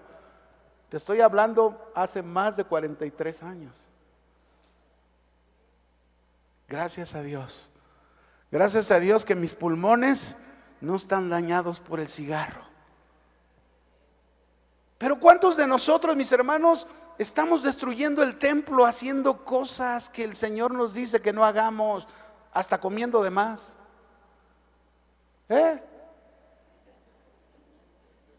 Te 0.89 0.97
estoy 0.97 1.21
hablando 1.21 1.93
hace 1.95 2.21
más 2.21 2.57
de 2.57 2.65
43 2.65 3.45
años. 3.45 3.79
Gracias 6.67 7.15
a 7.15 7.23
Dios. 7.23 7.71
Gracias 8.51 8.91
a 8.91 8.99
Dios 8.99 9.25
que 9.25 9.37
mis 9.37 9.55
pulmones 9.55 10.37
no 10.81 10.97
están 10.97 11.31
dañados 11.31 11.79
por 11.79 12.01
el 12.01 12.09
cigarro. 12.09 12.65
Pero 14.99 15.21
¿cuántos 15.21 15.57
de 15.57 15.69
nosotros, 15.69 16.17
mis 16.17 16.33
hermanos, 16.33 16.89
estamos 17.23 17.63
destruyendo 17.63 18.23
el 18.23 18.37
templo 18.37 18.87
haciendo 18.87 19.45
cosas 19.45 20.09
que 20.09 20.25
el 20.25 20.35
Señor 20.35 20.73
nos 20.73 20.95
dice 20.95 21.21
que 21.21 21.35
no 21.35 21.45
hagamos, 21.45 22.09
hasta 22.51 22.81
comiendo 22.81 23.23
de 23.23 23.29
más? 23.29 23.77
¿Eh? 25.51 25.83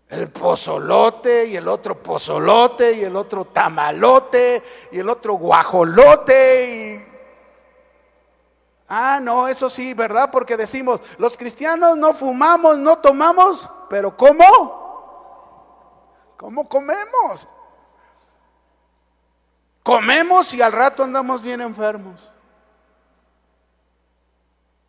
El 0.07 0.31
pozolote 0.31 1.45
y 1.45 1.57
el 1.57 1.67
otro 1.67 2.01
pozolote 2.01 2.93
y 2.93 3.03
el 3.03 3.15
otro 3.15 3.45
tamalote 3.45 4.63
y 4.91 4.97
el 4.97 5.09
otro 5.09 5.33
guajolote 5.33 7.05
y 7.05 7.11
Ah, 8.93 9.19
no, 9.21 9.47
eso 9.47 9.69
sí, 9.69 9.93
¿verdad? 9.93 10.31
Porque 10.31 10.57
decimos, 10.57 10.99
los 11.17 11.37
cristianos 11.37 11.95
no 11.95 12.13
fumamos, 12.13 12.77
no 12.77 12.97
tomamos, 12.97 13.69
pero 13.89 14.17
¿cómo? 14.17 14.43
¿Cómo 16.35 16.67
comemos? 16.67 17.47
Comemos 19.83 20.53
y 20.53 20.61
al 20.61 20.71
rato 20.71 21.03
andamos 21.03 21.41
bien 21.41 21.61
enfermos. 21.61 22.29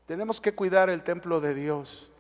Tenemos 0.07 0.41
que 0.41 0.55
cuidar 0.55 0.91
el 0.91 1.03
templo 1.03 1.41
de 1.41 1.55
Dios. 1.55 2.11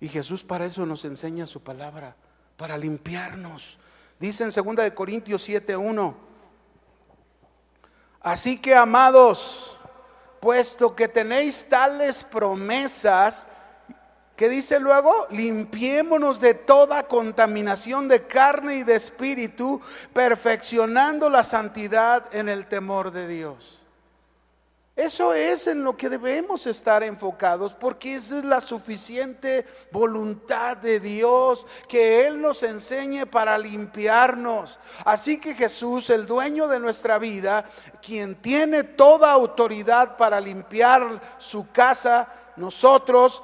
Y 0.00 0.08
Jesús 0.08 0.44
para 0.44 0.66
eso 0.66 0.86
nos 0.86 1.04
enseña 1.04 1.46
su 1.46 1.60
palabra, 1.60 2.14
para 2.56 2.78
limpiarnos. 2.78 3.78
Dice 4.20 4.44
en 4.44 4.50
2 4.50 4.76
de 4.76 4.94
Corintios 4.94 5.42
7:1. 5.48 6.14
Así 8.20 8.60
que 8.60 8.74
amados, 8.74 9.76
puesto 10.40 10.94
que 10.94 11.08
tenéis 11.08 11.68
tales 11.68 12.22
promesas, 12.22 13.48
¿Qué 14.38 14.48
dice 14.48 14.78
luego? 14.78 15.26
Limpiémonos 15.30 16.40
de 16.40 16.54
toda 16.54 17.02
contaminación 17.02 18.06
de 18.06 18.22
carne 18.28 18.76
y 18.76 18.82
de 18.84 18.94
espíritu, 18.94 19.80
perfeccionando 20.12 21.28
la 21.28 21.42
santidad 21.42 22.24
en 22.30 22.48
el 22.48 22.68
temor 22.68 23.10
de 23.10 23.26
Dios. 23.26 23.80
Eso 24.94 25.34
es 25.34 25.66
en 25.66 25.82
lo 25.82 25.96
que 25.96 26.08
debemos 26.08 26.68
estar 26.68 27.02
enfocados, 27.02 27.72
porque 27.72 28.14
esa 28.14 28.38
es 28.38 28.44
la 28.44 28.60
suficiente 28.60 29.66
voluntad 29.90 30.76
de 30.76 31.00
Dios, 31.00 31.66
que 31.88 32.24
Él 32.24 32.40
nos 32.40 32.62
enseñe 32.62 33.26
para 33.26 33.58
limpiarnos. 33.58 34.78
Así 35.04 35.40
que 35.40 35.54
Jesús, 35.56 36.10
el 36.10 36.26
dueño 36.26 36.68
de 36.68 36.78
nuestra 36.78 37.18
vida, 37.18 37.64
quien 38.00 38.36
tiene 38.36 38.84
toda 38.84 39.32
autoridad 39.32 40.16
para 40.16 40.40
limpiar 40.40 41.20
su 41.38 41.72
casa, 41.72 42.32
nosotros 42.58 43.42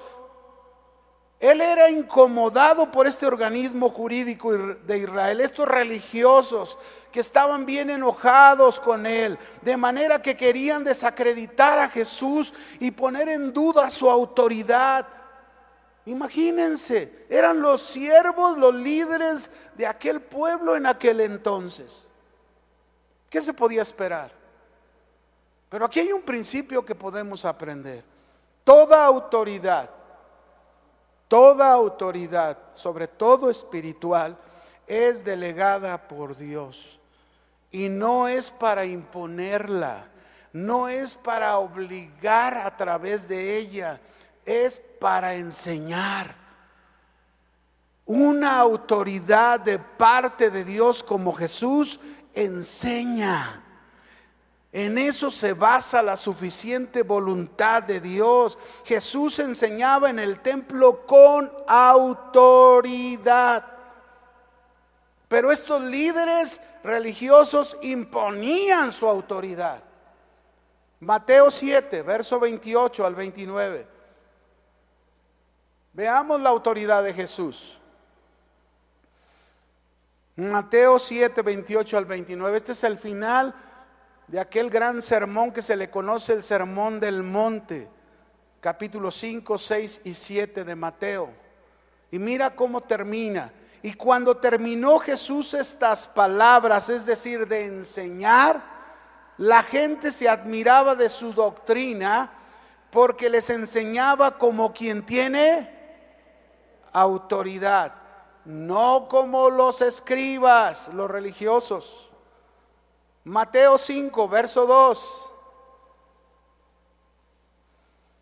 él 1.44 1.60
era 1.60 1.90
incomodado 1.90 2.90
por 2.90 3.06
este 3.06 3.26
organismo 3.26 3.90
jurídico 3.90 4.50
de 4.56 4.96
Israel, 4.96 5.42
estos 5.42 5.68
religiosos 5.68 6.78
que 7.12 7.20
estaban 7.20 7.66
bien 7.66 7.90
enojados 7.90 8.80
con 8.80 9.04
él, 9.04 9.38
de 9.60 9.76
manera 9.76 10.22
que 10.22 10.38
querían 10.38 10.84
desacreditar 10.84 11.78
a 11.78 11.90
Jesús 11.90 12.54
y 12.80 12.92
poner 12.92 13.28
en 13.28 13.52
duda 13.52 13.90
su 13.90 14.08
autoridad. 14.08 15.06
Imagínense, 16.06 17.26
eran 17.28 17.60
los 17.60 17.82
siervos, 17.82 18.56
los 18.56 18.74
líderes 18.74 19.50
de 19.74 19.86
aquel 19.86 20.22
pueblo 20.22 20.76
en 20.76 20.86
aquel 20.86 21.20
entonces. 21.20 22.04
¿Qué 23.28 23.42
se 23.42 23.52
podía 23.52 23.82
esperar? 23.82 24.32
Pero 25.68 25.84
aquí 25.84 26.00
hay 26.00 26.10
un 26.10 26.22
principio 26.22 26.82
que 26.82 26.94
podemos 26.94 27.44
aprender. 27.44 28.02
Toda 28.64 29.04
autoridad 29.04 29.90
toda 31.34 31.72
autoridad, 31.72 32.56
sobre 32.72 33.08
todo 33.08 33.50
espiritual, 33.50 34.38
es 34.86 35.24
delegada 35.24 36.06
por 36.06 36.36
Dios. 36.36 37.00
Y 37.72 37.88
no 37.88 38.28
es 38.28 38.52
para 38.52 38.84
imponerla, 38.84 40.06
no 40.52 40.86
es 40.86 41.16
para 41.16 41.58
obligar 41.58 42.56
a 42.58 42.76
través 42.76 43.26
de 43.26 43.58
ella, 43.58 44.00
es 44.44 44.78
para 45.00 45.34
enseñar. 45.34 46.36
Una 48.06 48.60
autoridad 48.60 49.58
de 49.58 49.80
parte 49.80 50.52
de 50.52 50.62
Dios 50.62 51.02
como 51.02 51.32
Jesús 51.32 51.98
enseña. 52.32 53.63
En 54.76 54.98
eso 54.98 55.30
se 55.30 55.52
basa 55.52 56.02
la 56.02 56.16
suficiente 56.16 57.04
voluntad 57.04 57.84
de 57.84 58.00
Dios. 58.00 58.58
Jesús 58.84 59.38
enseñaba 59.38 60.10
en 60.10 60.18
el 60.18 60.40
templo 60.40 61.06
con 61.06 61.48
autoridad. 61.68 63.64
Pero 65.28 65.52
estos 65.52 65.80
líderes 65.80 66.60
religiosos 66.82 67.78
imponían 67.82 68.90
su 68.90 69.06
autoridad. 69.06 69.80
Mateo 70.98 71.52
7, 71.52 72.02
verso 72.02 72.40
28 72.40 73.06
al 73.06 73.14
29. 73.14 73.86
Veamos 75.92 76.40
la 76.40 76.50
autoridad 76.50 77.04
de 77.04 77.14
Jesús. 77.14 77.78
Mateo 80.34 80.98
7, 80.98 81.42
28 81.42 81.96
al 81.96 82.06
29. 82.06 82.56
Este 82.56 82.72
es 82.72 82.82
el 82.82 82.98
final 82.98 83.54
de 84.26 84.40
aquel 84.40 84.70
gran 84.70 85.02
sermón 85.02 85.52
que 85.52 85.62
se 85.62 85.76
le 85.76 85.90
conoce 85.90 86.32
el 86.32 86.42
sermón 86.42 86.98
del 86.98 87.22
monte, 87.22 87.88
capítulo 88.60 89.10
5, 89.10 89.58
6 89.58 90.00
y 90.04 90.14
7 90.14 90.64
de 90.64 90.76
Mateo. 90.76 91.30
Y 92.10 92.18
mira 92.18 92.54
cómo 92.54 92.80
termina. 92.80 93.52
Y 93.82 93.94
cuando 93.94 94.36
terminó 94.36 94.98
Jesús 94.98 95.52
estas 95.52 96.06
palabras, 96.06 96.88
es 96.88 97.04
decir, 97.04 97.46
de 97.46 97.66
enseñar, 97.66 98.62
la 99.36 99.62
gente 99.62 100.10
se 100.10 100.28
admiraba 100.28 100.94
de 100.94 101.10
su 101.10 101.34
doctrina 101.34 102.32
porque 102.90 103.28
les 103.28 103.50
enseñaba 103.50 104.38
como 104.38 104.72
quien 104.72 105.04
tiene 105.04 105.70
autoridad, 106.92 107.92
no 108.44 109.08
como 109.08 109.50
los 109.50 109.82
escribas, 109.82 110.88
los 110.94 111.10
religiosos. 111.10 112.13
Mateo 113.24 113.78
5, 113.78 114.28
verso 114.28 114.66
2. 114.66 115.30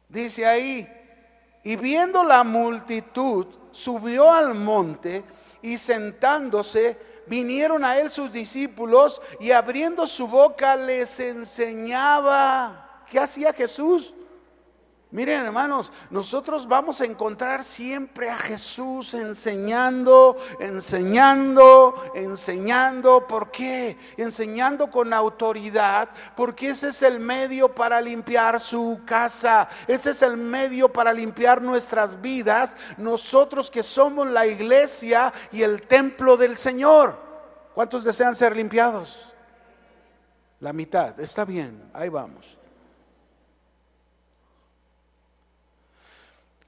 Dice 0.09 0.47
ahí, 0.47 0.89
y 1.65 1.77
viendo 1.77 2.23
la 2.23 2.45
multitud, 2.45 3.47
subió 3.73 4.31
al 4.31 4.55
monte 4.55 5.25
y 5.63 5.79
sentándose, 5.79 6.99
vinieron 7.27 7.85
a 7.85 7.99
él 7.99 8.11
sus 8.11 8.31
discípulos 8.31 9.21
y 9.41 9.53
abriendo 9.53 10.07
su 10.07 10.29
boca 10.29 10.77
les 10.77 11.19
enseñaba. 11.21 13.05
¿Qué 13.11 13.19
hacía 13.19 13.53
Jesús? 13.53 14.15
Miren 15.13 15.45
hermanos, 15.45 15.93
nosotros 16.09 16.67
vamos 16.67 17.03
a 17.03 17.05
encontrar 17.05 17.63
siempre 17.65 18.31
a 18.31 18.37
Jesús 18.39 19.13
enseñando, 19.13 20.39
enseñando, 20.59 22.13
enseñando. 22.15 23.27
¿Por 23.27 23.51
qué? 23.51 23.99
Enseñando 24.17 24.91
con 24.91 25.13
autoridad, 25.13 26.09
porque 26.35 26.71
ese 26.71 26.89
es 26.89 27.03
el 27.03 27.21
medio 27.21 27.75
para 27.75 28.01
limpiar 28.01 28.59
su 28.59 29.03
casa, 29.05 29.69
ese 29.87 30.13
es 30.13 30.23
el 30.23 30.39
medio 30.39 30.91
para 30.91 31.13
limpiar 31.13 31.61
nuestras 31.61 32.23
vidas, 32.23 32.79
nosotros 32.97 33.71
que 33.71 33.83
somos 33.83 34.27
la 34.29 34.47
iglesia 34.47 35.31
y 35.53 35.61
el 35.61 35.83
templo 35.83 36.39
del 36.39 36.57
Señor. 36.57 37.19
¿Cuántos 37.75 38.05
desean 38.05 38.35
ser 38.35 38.57
limpiados? 38.57 39.35
La 40.61 40.73
mitad, 40.73 41.21
está 41.21 41.45
bien, 41.45 41.91
ahí 41.93 42.09
vamos. 42.09 42.62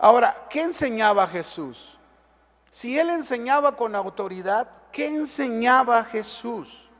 Ahora, 0.04 0.48
¿qué 0.50 0.60
enseñaba 0.60 1.26
Jesús? 1.26 1.96
Si 2.70 2.98
él 2.98 3.08
enseñaba 3.08 3.74
con 3.74 3.94
autoridad, 3.94 4.68
¿qué 4.92 5.06
enseñaba 5.06 6.04
Jesús? 6.04 6.90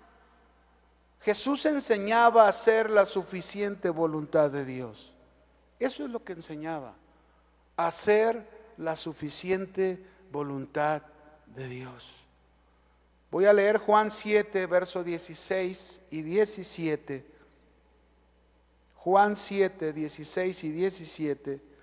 Jesús 1.21 1.67
enseñaba 1.67 2.47
a 2.47 2.49
hacer 2.49 2.89
la 2.89 3.05
suficiente 3.05 3.91
voluntad 3.91 4.51
de 4.51 4.65
Dios. 4.65 5.15
Eso 5.79 6.07
es 6.07 6.11
lo 6.11 6.25
que 6.25 6.33
enseñaba, 6.33 6.95
hacer 7.77 8.49
la 8.79 8.97
suficiente 8.97 10.03
voluntad 10.33 11.03
de 11.55 11.69
Dios. 11.69 12.11
Voy 13.31 13.45
a 13.45 13.53
leer 13.53 13.77
Juan 13.77 14.11
7, 14.11 14.65
verso 14.65 15.05
16 15.05 16.01
y 16.11 16.23
17. 16.23 17.27
Juan 18.95 19.37
7, 19.37 19.93
16 19.93 20.65
y 20.65 20.73
17. 20.73 21.74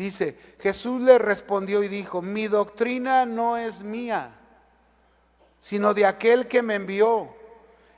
Dice, 0.00 0.34
Jesús 0.58 1.02
le 1.02 1.18
respondió 1.18 1.82
y 1.82 1.88
dijo, 1.88 2.22
mi 2.22 2.46
doctrina 2.46 3.26
no 3.26 3.58
es 3.58 3.82
mía, 3.82 4.30
sino 5.58 5.92
de 5.92 6.06
aquel 6.06 6.48
que 6.48 6.62
me 6.62 6.76
envió. 6.76 7.28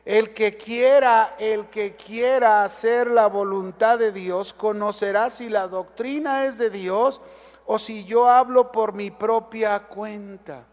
El 0.04 0.34
que 0.34 0.56
quiera, 0.56 1.36
el 1.38 1.66
que 1.66 1.94
quiera 1.94 2.64
hacer 2.64 3.06
la 3.06 3.28
voluntad 3.28 4.00
de 4.00 4.10
Dios, 4.10 4.52
conocerá 4.52 5.30
si 5.30 5.48
la 5.48 5.68
doctrina 5.68 6.44
es 6.44 6.58
de 6.58 6.70
Dios 6.70 7.20
o 7.66 7.78
si 7.78 8.04
yo 8.04 8.28
hablo 8.28 8.72
por 8.72 8.94
mi 8.94 9.12
propia 9.12 9.78
cuenta. 9.78 10.66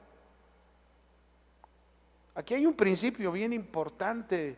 Aquí 2.33 2.55
hay 2.55 2.65
un 2.65 2.73
principio 2.73 3.31
bien 3.31 3.53
importante 3.53 4.57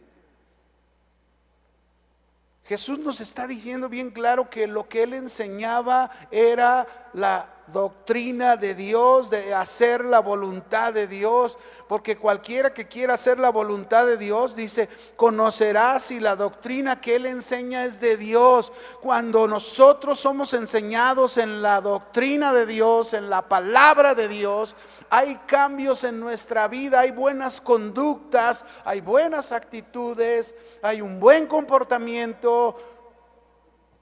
Jesús 2.63 2.99
nos 2.99 3.21
está 3.21 3.47
diciendo 3.47 3.89
bien 3.89 4.11
claro 4.11 4.49
que 4.49 4.67
lo 4.67 4.87
que 4.87 5.03
él 5.03 5.13
enseñaba 5.13 6.11
era 6.31 6.87
la 7.13 7.60
doctrina 7.71 8.57
de 8.57 8.75
Dios, 8.75 9.29
de 9.29 9.53
hacer 9.53 10.05
la 10.05 10.19
voluntad 10.19 10.93
de 10.93 11.07
Dios, 11.07 11.57
porque 11.87 12.17
cualquiera 12.17 12.73
que 12.73 12.87
quiera 12.87 13.15
hacer 13.15 13.39
la 13.39 13.49
voluntad 13.49 14.05
de 14.05 14.17
Dios, 14.17 14.55
dice, 14.55 14.89
conocerá 15.15 15.99
si 15.99 16.19
la 16.19 16.35
doctrina 16.35 17.01
que 17.01 17.15
Él 17.15 17.25
enseña 17.25 17.85
es 17.85 17.99
de 17.99 18.17
Dios. 18.17 18.71
Cuando 19.01 19.47
nosotros 19.47 20.19
somos 20.19 20.53
enseñados 20.53 21.37
en 21.37 21.61
la 21.61 21.81
doctrina 21.81 22.53
de 22.53 22.65
Dios, 22.65 23.13
en 23.13 23.29
la 23.29 23.47
palabra 23.47 24.15
de 24.15 24.27
Dios, 24.27 24.75
hay 25.09 25.35
cambios 25.45 26.03
en 26.03 26.19
nuestra 26.19 26.67
vida, 26.67 27.01
hay 27.01 27.11
buenas 27.11 27.59
conductas, 27.59 28.65
hay 28.85 29.01
buenas 29.01 29.51
actitudes, 29.51 30.55
hay 30.81 31.01
un 31.01 31.19
buen 31.19 31.47
comportamiento, 31.47 32.75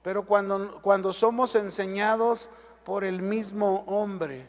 pero 0.02 0.24
cuando, 0.24 0.80
cuando 0.82 1.12
somos 1.12 1.54
enseñados, 1.54 2.48
por 2.90 3.04
el 3.04 3.22
mismo 3.22 3.84
hombre, 3.86 4.48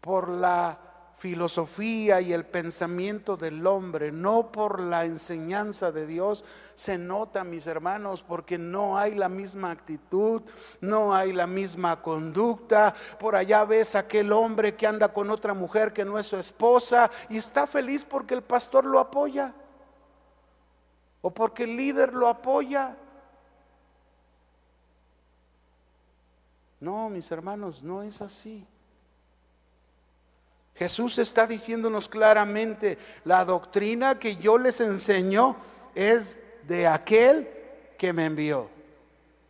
por 0.00 0.28
la 0.28 0.78
filosofía 1.12 2.20
y 2.20 2.32
el 2.32 2.46
pensamiento 2.46 3.36
del 3.36 3.66
hombre, 3.66 4.12
no 4.12 4.52
por 4.52 4.78
la 4.78 5.06
enseñanza 5.06 5.90
de 5.90 6.06
Dios, 6.06 6.44
se 6.74 6.98
nota, 6.98 7.42
mis 7.42 7.66
hermanos, 7.66 8.22
porque 8.22 8.58
no 8.58 8.96
hay 8.96 9.16
la 9.16 9.28
misma 9.28 9.72
actitud, 9.72 10.40
no 10.80 11.16
hay 11.16 11.32
la 11.32 11.48
misma 11.48 12.00
conducta. 12.00 12.94
Por 13.18 13.34
allá 13.34 13.64
ves 13.64 13.96
aquel 13.96 14.32
hombre 14.32 14.76
que 14.76 14.86
anda 14.86 15.12
con 15.12 15.30
otra 15.30 15.52
mujer 15.52 15.92
que 15.92 16.04
no 16.04 16.16
es 16.16 16.28
su 16.28 16.36
esposa 16.36 17.10
y 17.28 17.38
está 17.38 17.66
feliz 17.66 18.06
porque 18.08 18.34
el 18.34 18.42
pastor 18.42 18.84
lo 18.84 19.00
apoya 19.00 19.52
o 21.22 21.34
porque 21.34 21.64
el 21.64 21.76
líder 21.76 22.12
lo 22.12 22.28
apoya. 22.28 22.96
No, 26.86 27.10
mis 27.10 27.28
hermanos, 27.32 27.82
no 27.82 28.04
es 28.04 28.22
así. 28.22 28.64
Jesús 30.76 31.18
está 31.18 31.48
diciéndonos 31.48 32.08
claramente, 32.08 32.96
la 33.24 33.44
doctrina 33.44 34.20
que 34.20 34.36
yo 34.36 34.56
les 34.56 34.80
enseño 34.80 35.56
es 35.96 36.38
de 36.68 36.86
aquel 36.86 37.50
que 37.98 38.12
me 38.12 38.26
envió. 38.26 38.70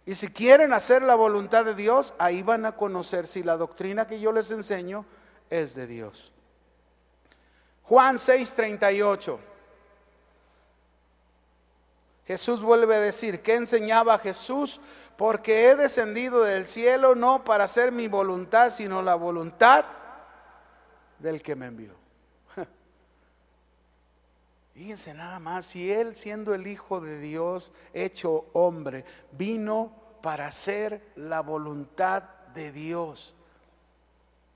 Y 0.06 0.14
si 0.14 0.28
quieren 0.28 0.72
hacer 0.72 1.02
la 1.02 1.14
voluntad 1.14 1.66
de 1.66 1.74
Dios, 1.74 2.14
ahí 2.18 2.42
van 2.42 2.64
a 2.64 2.74
conocer 2.74 3.26
si 3.26 3.42
la 3.42 3.58
doctrina 3.58 4.06
que 4.06 4.18
yo 4.18 4.32
les 4.32 4.50
enseño 4.50 5.04
es 5.50 5.74
de 5.74 5.86
Dios. 5.86 6.32
Juan 7.82 8.16
6:38. 8.16 9.38
Jesús 12.26 12.62
vuelve 12.62 12.96
a 12.96 13.00
decir, 13.00 13.42
¿qué 13.42 13.56
enseñaba 13.56 14.18
Jesús? 14.18 14.80
Porque 15.16 15.70
he 15.70 15.76
descendido 15.76 16.42
del 16.42 16.66
cielo 16.66 17.14
no 17.14 17.44
para 17.44 17.64
hacer 17.64 17.92
mi 17.92 18.08
voluntad, 18.08 18.70
sino 18.70 19.02
la 19.02 19.14
voluntad 19.14 19.84
del 21.18 21.42
que 21.42 21.56
me 21.56 21.66
envió. 21.66 21.94
Fíjense 24.74 25.14
nada 25.14 25.38
más, 25.38 25.66
si 25.66 25.90
Él 25.90 26.14
siendo 26.14 26.54
el 26.54 26.66
Hijo 26.66 27.00
de 27.00 27.18
Dios, 27.18 27.72
hecho 27.94 28.46
hombre, 28.52 29.04
vino 29.32 29.92
para 30.20 30.46
hacer 30.48 31.12
la 31.16 31.40
voluntad 31.40 32.22
de 32.54 32.72
Dios. 32.72 33.34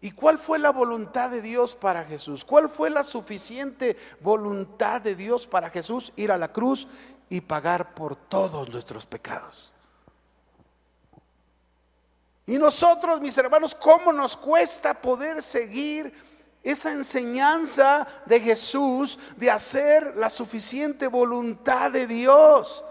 ¿Y 0.03 0.13
cuál 0.13 0.39
fue 0.39 0.59
la 0.59 0.71
voluntad 0.73 1.31
de 1.31 1.43
Dios 1.43 1.75
para 1.75 2.05
Jesús? 2.05 2.45
¿Cuál 2.45 2.69
fue 2.69 2.89
la 2.89 3.05
suficiente 3.05 3.97
voluntad 4.21 5.01
de 5.01 5.15
Dios 5.15 5.47
para 5.47 5.69
Jesús? 5.69 6.13
Ir 6.17 6.33
a 6.33 6.39
la 6.39 6.53
cruz 6.53 6.89
y 7.29 7.43
pagar 7.43 7.95
por 7.95 8.17
todos 8.17 8.71
nuestros 8.71 9.05
pecados. 9.05 9.73
Y 12.51 12.59
nosotros, 12.59 13.21
mis 13.21 13.39
hermanos, 13.39 13.77
¿cómo 13.77 14.13
nos 14.13 14.37
cuesta 14.37 14.93
poder 14.93 15.41
seguir 15.41 16.13
esa 16.65 16.91
enseñanza 16.91 18.05
de 18.27 18.41
Jesús 18.41 19.21
de 19.37 19.53
hacer 19.53 20.17
la 20.17 20.29
suficiente 20.29 21.07
voluntad 21.07 21.93
de 21.93 22.09
Dios? 22.09 22.85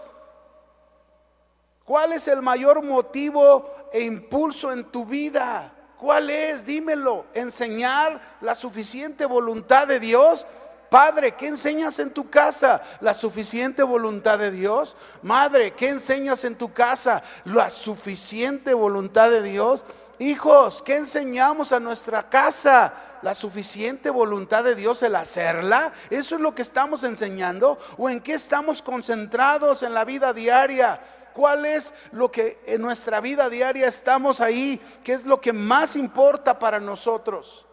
¿Cuál 1.84 2.14
es 2.14 2.26
el 2.28 2.40
mayor 2.40 2.82
motivo 2.82 3.70
e 3.92 4.00
impulso 4.00 4.72
en 4.72 4.84
tu 4.84 5.04
vida? 5.04 5.70
¿Cuál 5.98 6.30
es? 6.30 6.64
Dímelo. 6.64 7.26
Enseñar 7.34 8.38
la 8.40 8.54
suficiente 8.54 9.26
voluntad 9.26 9.86
de 9.86 10.00
Dios. 10.00 10.46
Padre, 10.90 11.36
¿qué 11.36 11.46
enseñas 11.46 12.00
en 12.00 12.10
tu 12.10 12.28
casa? 12.28 12.82
La 13.00 13.14
suficiente 13.14 13.84
voluntad 13.84 14.40
de 14.40 14.50
Dios. 14.50 14.96
Madre, 15.22 15.72
¿qué 15.72 15.88
enseñas 15.88 16.44
en 16.44 16.56
tu 16.56 16.72
casa? 16.72 17.22
La 17.44 17.70
suficiente 17.70 18.74
voluntad 18.74 19.30
de 19.30 19.40
Dios. 19.40 19.86
Hijos, 20.18 20.82
¿qué 20.82 20.96
enseñamos 20.96 21.70
a 21.70 21.78
nuestra 21.78 22.28
casa? 22.28 22.92
La 23.22 23.34
suficiente 23.34 24.10
voluntad 24.10 24.64
de 24.64 24.74
Dios 24.74 25.00
el 25.04 25.14
hacerla. 25.14 25.92
¿Eso 26.10 26.34
es 26.34 26.40
lo 26.40 26.56
que 26.56 26.62
estamos 26.62 27.04
enseñando? 27.04 27.78
¿O 27.96 28.10
en 28.10 28.20
qué 28.20 28.34
estamos 28.34 28.82
concentrados 28.82 29.84
en 29.84 29.94
la 29.94 30.04
vida 30.04 30.32
diaria? 30.32 31.00
¿Cuál 31.32 31.66
es 31.66 31.94
lo 32.10 32.32
que 32.32 32.58
en 32.66 32.82
nuestra 32.82 33.20
vida 33.20 33.48
diaria 33.48 33.86
estamos 33.86 34.40
ahí? 34.40 34.80
¿Qué 35.04 35.12
es 35.12 35.24
lo 35.24 35.40
que 35.40 35.52
más 35.52 35.94
importa 35.94 36.58
para 36.58 36.80
nosotros? 36.80 37.66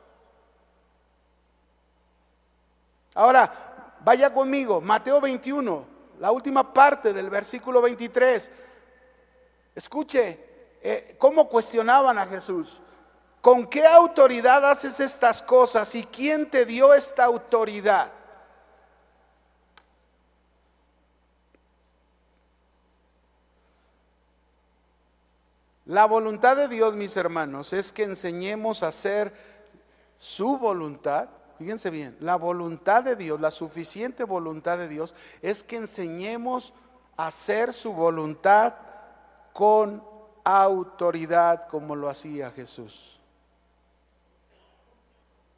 Ahora, 3.18 3.52
vaya 4.02 4.32
conmigo, 4.32 4.80
Mateo 4.80 5.20
21, 5.20 5.88
la 6.20 6.30
última 6.32 6.72
parte 6.72 7.14
del 7.14 7.32
versículo 7.32 7.82
23. 7.82 8.52
Escuche 9.74 10.78
eh, 10.84 11.16
cómo 11.18 11.50
cuestionaban 11.50 12.20
a 12.20 12.28
Jesús. 12.28 12.80
¿Con 13.42 13.66
qué 13.66 13.88
autoridad 13.88 14.64
haces 14.70 15.00
estas 15.00 15.42
cosas 15.42 15.96
y 15.96 16.04
quién 16.04 16.48
te 16.48 16.68
dio 16.68 16.94
esta 16.94 17.24
autoridad? 17.24 18.14
La 25.86 26.06
voluntad 26.06 26.56
de 26.56 26.68
Dios, 26.68 26.94
mis 26.94 27.18
hermanos, 27.18 27.74
es 27.74 27.92
que 27.92 28.04
enseñemos 28.04 28.84
a 28.84 28.90
hacer 28.90 29.34
su 30.16 30.60
voluntad. 30.60 31.30
Fíjense 31.58 31.90
bien, 31.90 32.16
la 32.20 32.36
voluntad 32.36 33.04
de 33.04 33.16
Dios, 33.16 33.40
la 33.40 33.52
suficiente 33.52 34.24
voluntad 34.24 34.78
de 34.78 34.88
Dios, 34.88 35.16
es 35.42 35.64
que 35.64 35.78
enseñemos 35.78 36.74
a 37.16 37.28
hacer 37.28 37.74
su 37.74 37.94
voluntad 37.94 38.76
con 39.54 40.04
autoridad 40.44 41.68
como 41.68 41.96
lo 41.96 42.10
hacía 42.10 42.52
Jesús. 42.52 43.20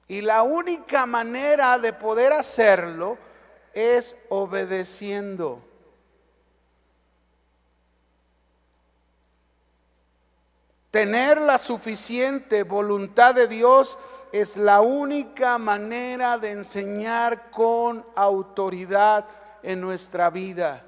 Y 0.07 0.21
la 0.21 0.41
única 0.41 1.05
manera 1.05 1.77
de 1.77 1.93
poder 1.93 2.33
hacerlo 2.33 3.17
es 3.73 4.15
obedeciendo. 4.29 5.63
Tener 10.89 11.39
la 11.39 11.59
suficiente 11.59 12.63
voluntad 12.63 13.35
de 13.35 13.47
Dios 13.47 13.99
es 14.31 14.57
la 14.57 14.81
única 14.81 15.57
manera 15.57 16.37
de 16.37 16.51
enseñar 16.51 17.49
con 17.51 18.05
autoridad 18.15 19.25
en 19.63 19.81
nuestra 19.81 20.29
vida. 20.29 20.85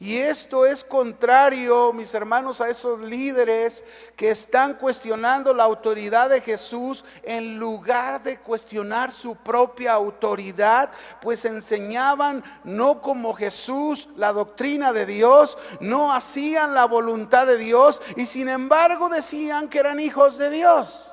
Y 0.00 0.16
esto 0.16 0.64
es 0.64 0.84
contrario, 0.84 1.92
mis 1.92 2.14
hermanos, 2.14 2.60
a 2.60 2.68
esos 2.68 3.04
líderes 3.04 3.82
que 4.14 4.30
están 4.30 4.74
cuestionando 4.74 5.52
la 5.52 5.64
autoridad 5.64 6.30
de 6.30 6.40
Jesús 6.40 7.04
en 7.24 7.58
lugar 7.58 8.22
de 8.22 8.38
cuestionar 8.38 9.10
su 9.10 9.34
propia 9.34 9.94
autoridad, 9.94 10.88
pues 11.20 11.44
enseñaban 11.44 12.44
no 12.62 13.02
como 13.02 13.34
Jesús 13.34 14.08
la 14.14 14.32
doctrina 14.32 14.92
de 14.92 15.04
Dios, 15.04 15.58
no 15.80 16.12
hacían 16.12 16.74
la 16.74 16.84
voluntad 16.84 17.48
de 17.48 17.56
Dios 17.56 18.00
y 18.14 18.26
sin 18.26 18.48
embargo 18.48 19.08
decían 19.08 19.68
que 19.68 19.80
eran 19.80 19.98
hijos 19.98 20.38
de 20.38 20.50
Dios. 20.50 21.07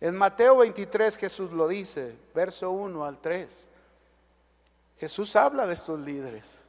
En 0.00 0.16
Mateo 0.16 0.58
23 0.58 1.16
Jesús 1.16 1.52
lo 1.52 1.68
dice, 1.68 2.14
verso 2.34 2.70
1 2.70 3.04
al 3.04 3.18
3. 3.18 3.68
Jesús 4.98 5.36
habla 5.36 5.66
de 5.66 5.74
estos 5.74 6.00
líderes. 6.00 6.60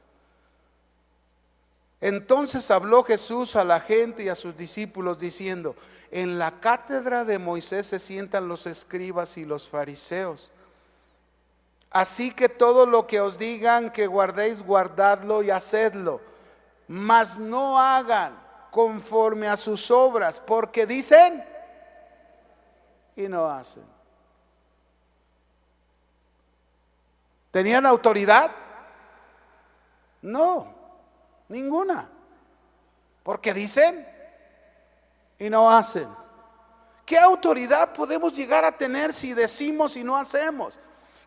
Entonces 2.00 2.70
habló 2.70 3.02
Jesús 3.02 3.56
a 3.56 3.64
la 3.64 3.80
gente 3.80 4.24
y 4.24 4.28
a 4.28 4.34
sus 4.34 4.56
discípulos 4.56 5.18
diciendo, 5.18 5.74
en 6.10 6.38
la 6.38 6.60
cátedra 6.60 7.24
de 7.24 7.38
Moisés 7.38 7.86
se 7.86 7.98
sientan 7.98 8.48
los 8.48 8.66
escribas 8.66 9.36
y 9.36 9.44
los 9.44 9.68
fariseos. 9.68 10.50
Así 11.90 12.30
que 12.30 12.48
todo 12.48 12.86
lo 12.86 13.06
que 13.06 13.20
os 13.20 13.38
digan 13.38 13.90
que 13.90 14.06
guardéis, 14.06 14.62
guardadlo 14.62 15.42
y 15.42 15.50
hacedlo, 15.50 16.20
mas 16.86 17.38
no 17.38 17.78
hagan 17.78 18.38
conforme 18.70 19.48
a 19.48 19.56
sus 19.56 19.90
obras, 19.90 20.40
porque 20.46 20.86
dicen, 20.86 21.44
y 23.18 23.28
no 23.28 23.50
hacen. 23.50 23.82
¿Tenían 27.50 27.84
autoridad? 27.84 28.48
No, 30.22 30.72
ninguna. 31.48 32.08
Porque 33.24 33.52
dicen 33.52 34.06
y 35.36 35.50
no 35.50 35.68
hacen. 35.68 36.08
¿Qué 37.04 37.18
autoridad 37.18 37.92
podemos 37.92 38.32
llegar 38.34 38.64
a 38.64 38.78
tener 38.78 39.12
si 39.12 39.34
decimos 39.34 39.96
y 39.96 40.04
no 40.04 40.16
hacemos? 40.16 40.78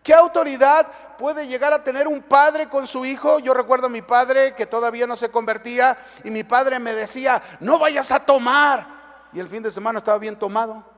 ¿Qué 0.02 0.14
autoridad 0.14 0.88
puede 1.18 1.46
llegar 1.46 1.74
a 1.74 1.84
tener 1.84 2.08
un 2.08 2.22
padre 2.22 2.70
con 2.70 2.88
su 2.88 3.04
hijo? 3.04 3.40
Yo 3.40 3.54
recuerdo 3.54 3.88
a 3.88 3.90
mi 3.90 4.02
padre 4.02 4.56
que 4.56 4.66
todavía 4.66 5.08
no 5.08 5.18
se 5.18 5.30
convertía 5.30 5.98
y 6.24 6.32
mi 6.32 6.46
padre 6.46 6.80
me 6.80 6.94
decía, 6.94 7.42
no 7.60 7.80
vayas 7.80 8.12
a 8.12 8.26
tomar. 8.26 8.88
Y 9.34 9.42
el 9.42 9.50
fin 9.50 9.62
de 9.62 9.72
semana 9.72 10.00
estaba 10.00 10.18
bien 10.20 10.40
tomado. 10.40 10.91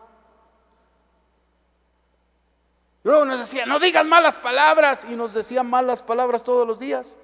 Luego 3.03 3.25
nos 3.25 3.39
decía, 3.39 3.65
no 3.65 3.79
digan 3.79 4.07
malas 4.07 4.35
palabras. 4.37 5.05
Y 5.09 5.15
nos 5.15 5.33
decían 5.33 5.69
malas 5.69 6.01
palabras 6.01 6.43
todos 6.43 6.65
los 6.65 6.79
días. 6.79 7.17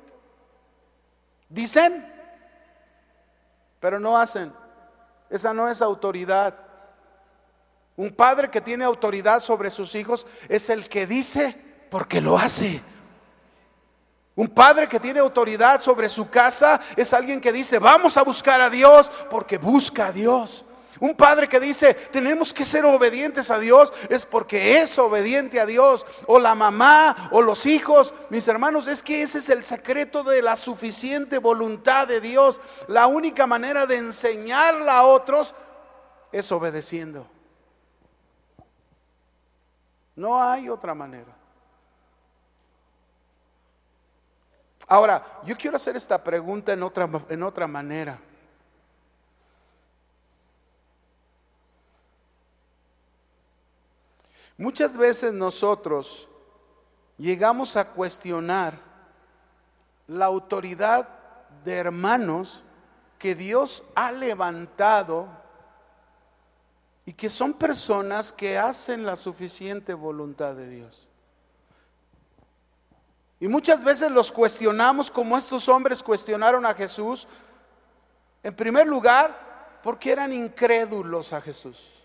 Dicen, 1.47 2.05
pero 3.79 3.99
no 3.99 4.17
hacen. 4.17 4.53
Esa 5.29 5.53
no 5.53 5.69
es 5.69 5.81
autoridad. 5.81 6.55
Un 7.95 8.11
padre 8.11 8.49
que 8.49 8.61
tiene 8.61 8.85
autoridad 8.85 9.39
sobre 9.39 9.71
sus 9.71 9.95
hijos 9.95 10.27
es 10.47 10.69
el 10.69 10.87
que 10.87 11.05
dice 11.05 11.55
porque 11.89 12.21
lo 12.21 12.37
hace. 12.37 12.81
Un 14.35 14.47
padre 14.47 14.87
que 14.87 15.01
tiene 15.01 15.19
autoridad 15.19 15.81
sobre 15.81 16.07
su 16.07 16.29
casa 16.29 16.79
es 16.95 17.13
alguien 17.13 17.41
que 17.41 17.51
dice, 17.51 17.77
vamos 17.77 18.15
a 18.15 18.23
buscar 18.23 18.61
a 18.61 18.69
Dios 18.69 19.11
porque 19.29 19.57
busca 19.57 20.07
a 20.07 20.11
Dios. 20.13 20.63
Un 20.99 21.15
padre 21.15 21.47
que 21.47 21.59
dice, 21.59 21.93
tenemos 21.93 22.53
que 22.53 22.65
ser 22.65 22.83
obedientes 22.83 23.51
a 23.51 23.59
Dios, 23.59 23.93
es 24.09 24.25
porque 24.25 24.81
es 24.81 24.97
obediente 24.99 25.59
a 25.59 25.65
Dios. 25.65 26.05
O 26.27 26.39
la 26.39 26.55
mamá, 26.55 27.29
o 27.31 27.41
los 27.41 27.65
hijos. 27.65 28.13
Mis 28.29 28.47
hermanos, 28.47 28.87
es 28.87 29.01
que 29.01 29.21
ese 29.21 29.39
es 29.39 29.49
el 29.49 29.63
secreto 29.63 30.23
de 30.23 30.41
la 30.41 30.55
suficiente 30.57 31.37
voluntad 31.37 32.07
de 32.07 32.19
Dios. 32.19 32.59
La 32.87 33.07
única 33.07 33.47
manera 33.47 33.85
de 33.85 33.97
enseñarla 33.97 34.97
a 34.97 35.05
otros 35.05 35.55
es 36.31 36.51
obedeciendo. 36.51 37.25
No 40.15 40.43
hay 40.43 40.67
otra 40.67 40.93
manera. 40.93 41.33
Ahora, 44.85 45.23
yo 45.45 45.55
quiero 45.55 45.77
hacer 45.77 45.95
esta 45.95 46.21
pregunta 46.21 46.73
en 46.73 46.83
otra, 46.83 47.07
en 47.29 47.43
otra 47.43 47.67
manera. 47.67 48.19
Muchas 54.59 54.97
veces 54.97 55.31
nosotros 55.31 56.27
llegamos 57.17 57.77
a 57.77 57.85
cuestionar 57.85 58.77
la 60.05 60.25
autoridad 60.25 61.07
de 61.63 61.75
hermanos 61.75 62.61
que 63.17 63.35
Dios 63.35 63.85
ha 63.95 64.11
levantado 64.11 65.29
y 67.05 67.13
que 67.13 67.29
son 67.29 67.53
personas 67.53 68.33
que 68.33 68.57
hacen 68.57 69.05
la 69.05 69.15
suficiente 69.15 69.93
voluntad 69.93 70.55
de 70.55 70.67
Dios. 70.67 71.07
Y 73.39 73.47
muchas 73.47 73.81
veces 73.81 74.11
los 74.11 74.29
cuestionamos 74.29 75.09
como 75.09 75.37
estos 75.37 75.69
hombres 75.69 76.03
cuestionaron 76.03 76.65
a 76.65 76.73
Jesús 76.73 77.29
En 78.43 78.53
primer 78.53 78.87
lugar, 78.87 79.79
porque 79.81 80.11
eran 80.11 80.33
incrédulos 80.33 81.31
a 81.31 81.39
Jesús. 81.39 81.98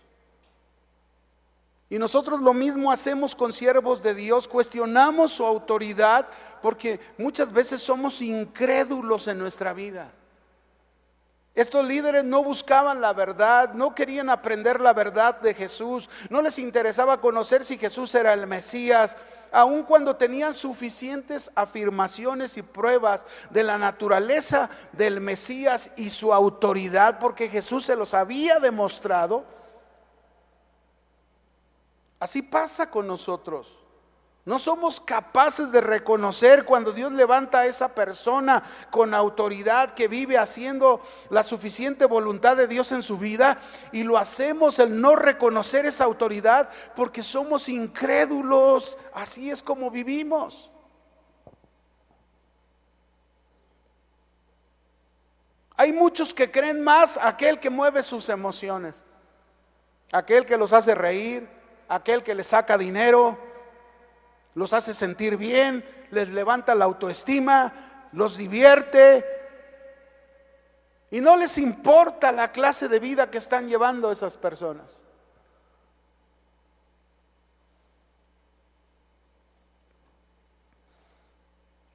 Y 1.95 1.97
nosotros 1.97 2.41
lo 2.41 2.53
mismo 2.53 2.91
hacemos 2.91 3.33
con 3.37 3.53
siervos 3.53 4.01
de 4.01 4.13
Dios, 4.13 4.49
cuestionamos 4.49 5.31
su 5.31 5.45
autoridad 5.45 6.27
porque 6.61 6.99
muchas 7.17 7.53
veces 7.53 7.81
somos 7.81 8.21
incrédulos 8.21 9.29
en 9.29 9.39
nuestra 9.39 9.71
vida. 9.71 10.11
Estos 11.53 11.87
líderes 11.87 12.25
no 12.25 12.43
buscaban 12.43 12.99
la 12.99 13.13
verdad, 13.13 13.73
no 13.75 13.95
querían 13.95 14.29
aprender 14.29 14.81
la 14.81 14.91
verdad 14.91 15.39
de 15.39 15.53
Jesús, 15.53 16.09
no 16.29 16.41
les 16.41 16.59
interesaba 16.59 17.21
conocer 17.21 17.63
si 17.63 17.77
Jesús 17.77 18.13
era 18.13 18.33
el 18.33 18.45
Mesías, 18.45 19.15
aun 19.53 19.83
cuando 19.83 20.17
tenían 20.17 20.53
suficientes 20.53 21.49
afirmaciones 21.55 22.57
y 22.57 22.61
pruebas 22.61 23.25
de 23.51 23.63
la 23.63 23.77
naturaleza 23.77 24.69
del 24.91 25.21
Mesías 25.21 25.91
y 25.95 26.09
su 26.09 26.33
autoridad, 26.33 27.19
porque 27.19 27.47
Jesús 27.47 27.85
se 27.85 27.95
los 27.95 28.13
había 28.13 28.59
demostrado. 28.59 29.55
Así 32.25 32.41
pasa 32.41 32.89
con 32.89 33.05
nosotros. 33.05 33.77
No 34.45 34.57
somos 34.57 34.99
capaces 34.99 35.71
de 35.71 35.79
reconocer 35.79 36.65
cuando 36.65 36.91
Dios 36.91 37.11
levanta 37.11 37.59
a 37.59 37.65
esa 37.67 37.93
persona 37.93 38.63
con 38.89 39.13
autoridad 39.13 39.91
que 39.91 40.07
vive 40.07 40.39
haciendo 40.39 41.01
la 41.29 41.43
suficiente 41.43 42.07
voluntad 42.07 42.57
de 42.57 42.67
Dios 42.67 42.91
en 42.93 43.03
su 43.03 43.19
vida 43.19 43.59
y 43.91 44.01
lo 44.01 44.17
hacemos 44.17 44.79
el 44.79 44.99
no 44.99 45.15
reconocer 45.15 45.85
esa 45.85 46.05
autoridad 46.05 46.67
porque 46.95 47.21
somos 47.21 47.69
incrédulos. 47.69 48.97
Así 49.13 49.51
es 49.51 49.61
como 49.61 49.91
vivimos. 49.91 50.71
Hay 55.77 55.93
muchos 55.93 56.33
que 56.33 56.49
creen 56.49 56.83
más 56.83 57.19
aquel 57.21 57.59
que 57.59 57.69
mueve 57.69 58.01
sus 58.01 58.29
emociones, 58.29 59.05
aquel 60.11 60.43
que 60.47 60.57
los 60.57 60.73
hace 60.73 60.95
reír, 60.95 61.54
aquel 61.87 62.23
que 62.23 62.35
les 62.35 62.47
saca 62.47 62.77
dinero 62.77 63.37
los 64.55 64.71
hace 64.71 64.93
sentir 64.93 65.35
bien, 65.37 65.83
les 66.11 66.29
levanta 66.29 66.75
la 66.75 66.85
autoestima, 66.85 68.07
los 68.13 68.37
divierte 68.37 69.25
y 71.11 71.19
no 71.19 71.35
les 71.35 71.57
importa 71.57 72.31
la 72.31 72.51
clase 72.51 72.87
de 72.87 72.99
vida 72.99 73.29
que 73.29 73.37
están 73.37 73.67
llevando 73.67 74.11
esas 74.11 74.37
personas. 74.37 75.03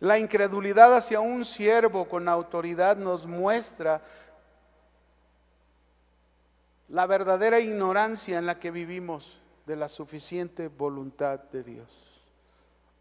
La 0.01 0.19
incredulidad 0.19 0.95
hacia 0.97 1.21
un 1.21 1.45
siervo 1.45 2.09
con 2.09 2.29
autoridad 2.29 2.97
nos 2.97 3.27
muestra 3.27 4.03
la 6.89 7.07
verdadera 7.07 7.61
ignorancia 7.61 8.39
en 8.39 8.47
la 8.47 8.59
que 8.59 8.71
vivimos 8.71 9.40
de 9.67 9.77
la 9.77 9.89
suficiente 9.89 10.69
voluntad 10.69 11.39
de 11.39 11.63
Dios. 11.63 11.89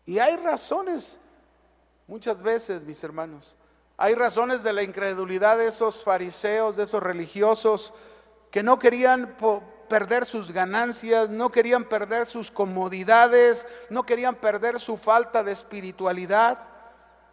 Y 0.05 0.19
hay 0.19 0.37
razones, 0.37 1.19
muchas 2.07 2.41
veces, 2.41 2.83
mis 2.83 3.03
hermanos, 3.03 3.55
hay 3.97 4.15
razones 4.15 4.63
de 4.63 4.73
la 4.73 4.83
incredulidad 4.83 5.57
de 5.57 5.67
esos 5.67 6.03
fariseos, 6.03 6.77
de 6.77 6.83
esos 6.83 7.03
religiosos, 7.03 7.93
que 8.49 8.63
no 8.63 8.79
querían 8.79 9.35
perder 9.89 10.25
sus 10.25 10.51
ganancias, 10.51 11.29
no 11.29 11.51
querían 11.51 11.83
perder 11.83 12.25
sus 12.25 12.49
comodidades, 12.49 13.67
no 13.89 14.03
querían 14.03 14.35
perder 14.35 14.79
su 14.79 14.95
falta 14.95 15.43
de 15.43 15.51
espiritualidad. 15.51 16.59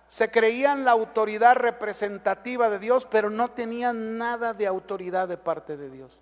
Se 0.08 0.30
creían 0.30 0.84
la 0.84 0.90
autoridad 0.90 1.56
representativa 1.56 2.68
de 2.68 2.78
Dios, 2.78 3.06
pero 3.08 3.30
no 3.30 3.50
tenían 3.52 4.18
nada 4.18 4.52
de 4.52 4.66
autoridad 4.66 5.28
de 5.28 5.36
parte 5.36 5.76
de 5.76 5.90
Dios. 5.90 6.18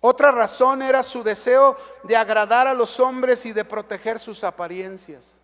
Otra 0.00 0.32
razón 0.32 0.80
era 0.80 1.02
su 1.02 1.22
deseo 1.22 1.76
de 2.04 2.16
agradar 2.16 2.66
a 2.66 2.74
los 2.74 2.98
hombres 3.00 3.44
y 3.44 3.52
de 3.52 3.64
proteger 3.64 4.18
sus 4.18 4.42
apariencias. 4.44 5.36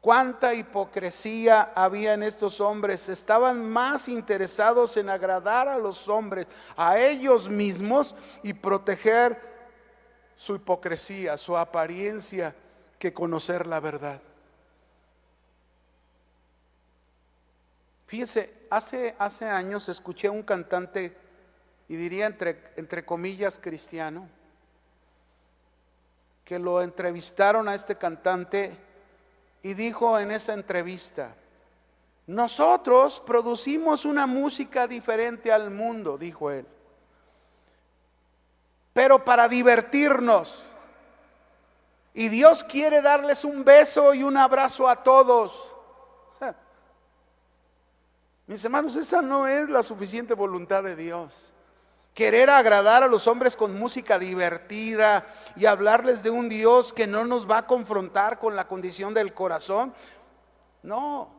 Cuánta 0.00 0.54
hipocresía 0.54 1.72
había 1.74 2.12
en 2.12 2.22
estos 2.22 2.60
hombres. 2.60 3.08
Estaban 3.08 3.68
más 3.68 4.08
interesados 4.08 4.96
en 4.96 5.08
agradar 5.08 5.66
a 5.66 5.78
los 5.78 6.08
hombres, 6.08 6.46
a 6.76 6.98
ellos 6.98 7.48
mismos 7.48 8.14
y 8.42 8.52
proteger 8.52 9.40
su 10.36 10.56
hipocresía, 10.56 11.36
su 11.36 11.56
apariencia, 11.56 12.54
que 12.98 13.12
conocer 13.14 13.66
la 13.66 13.80
verdad. 13.80 14.20
Fíjese, 18.06 18.54
hace, 18.70 19.14
hace 19.18 19.46
años 19.46 19.88
escuché 19.88 20.28
un 20.28 20.42
cantante 20.42 21.27
y 21.88 21.96
diría 21.96 22.26
entre, 22.26 22.62
entre 22.76 23.04
comillas 23.04 23.58
cristiano, 23.58 24.28
que 26.44 26.58
lo 26.58 26.82
entrevistaron 26.82 27.68
a 27.68 27.74
este 27.74 27.96
cantante 27.96 28.76
y 29.62 29.74
dijo 29.74 30.18
en 30.18 30.30
esa 30.30 30.52
entrevista, 30.52 31.34
nosotros 32.26 33.20
producimos 33.20 34.04
una 34.04 34.26
música 34.26 34.86
diferente 34.86 35.50
al 35.50 35.70
mundo, 35.70 36.18
dijo 36.18 36.50
él, 36.50 36.66
pero 38.92 39.24
para 39.24 39.48
divertirnos. 39.48 40.64
Y 42.12 42.28
Dios 42.28 42.64
quiere 42.64 43.00
darles 43.00 43.44
un 43.44 43.64
beso 43.64 44.12
y 44.12 44.24
un 44.24 44.36
abrazo 44.36 44.88
a 44.88 45.02
todos. 45.02 45.74
Mis 48.46 48.62
hermanos, 48.64 48.96
esa 48.96 49.22
no 49.22 49.46
es 49.46 49.68
la 49.68 49.82
suficiente 49.82 50.34
voluntad 50.34 50.82
de 50.82 50.96
Dios 50.96 51.54
querer 52.18 52.50
agradar 52.50 53.04
a 53.04 53.06
los 53.06 53.28
hombres 53.28 53.54
con 53.54 53.78
música 53.78 54.18
divertida 54.18 55.24
y 55.54 55.66
hablarles 55.66 56.24
de 56.24 56.30
un 56.30 56.48
Dios 56.48 56.92
que 56.92 57.06
no 57.06 57.24
nos 57.24 57.48
va 57.48 57.58
a 57.58 57.66
confrontar 57.68 58.40
con 58.40 58.56
la 58.56 58.66
condición 58.66 59.14
del 59.14 59.32
corazón. 59.32 59.94
No, 60.82 61.30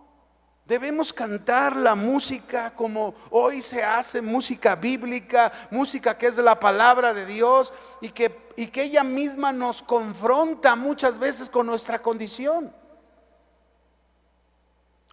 debemos 0.65 1.11
cantar 1.11 1.75
la 1.75 1.95
música 1.95 2.71
como 2.71 3.13
hoy 3.29 3.61
se 3.61 3.83
hace, 3.83 4.21
música 4.21 4.77
bíblica, 4.77 5.51
música 5.69 6.17
que 6.17 6.27
es 6.27 6.37
de 6.37 6.43
la 6.43 6.57
palabra 6.57 7.13
de 7.13 7.25
Dios 7.25 7.73
y 7.99 8.11
que, 8.11 8.49
y 8.55 8.67
que 8.67 8.83
ella 8.83 9.03
misma 9.03 9.51
nos 9.51 9.83
confronta 9.83 10.77
muchas 10.77 11.19
veces 11.19 11.49
con 11.49 11.65
nuestra 11.65 11.99
condición. 11.99 12.73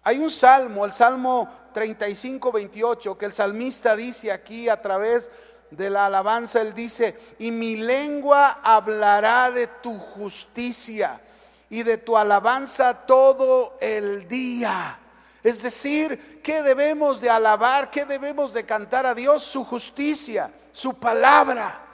Hay 0.01 0.17
un 0.19 0.31
salmo, 0.31 0.85
el 0.85 0.93
Salmo 0.93 1.49
35, 1.73 2.53
28, 2.53 3.17
que 3.17 3.25
el 3.25 3.33
salmista 3.33 3.97
dice 3.97 4.31
aquí 4.31 4.69
a 4.69 4.81
través 4.81 5.29
de 5.71 5.89
la 5.89 6.05
alabanza, 6.05 6.61
él 6.61 6.73
dice, 6.73 7.17
y 7.39 7.51
mi 7.51 7.75
lengua 7.75 8.59
hablará 8.63 9.51
de 9.51 9.67
tu 9.67 9.97
justicia 9.97 11.21
y 11.69 11.83
de 11.83 11.97
tu 11.97 12.17
alabanza 12.17 13.05
todo 13.05 13.77
el 13.81 14.27
día. 14.27 14.99
Es 15.43 15.61
decir, 15.63 16.41
¿qué 16.43 16.61
debemos 16.61 17.21
de 17.21 17.29
alabar? 17.29 17.89
¿Qué 17.89 18.05
debemos 18.05 18.53
de 18.53 18.65
cantar 18.65 19.05
a 19.05 19.13
Dios? 19.13 19.43
Su 19.43 19.63
justicia, 19.63 20.51
su 20.71 20.93
palabra. 20.99 21.86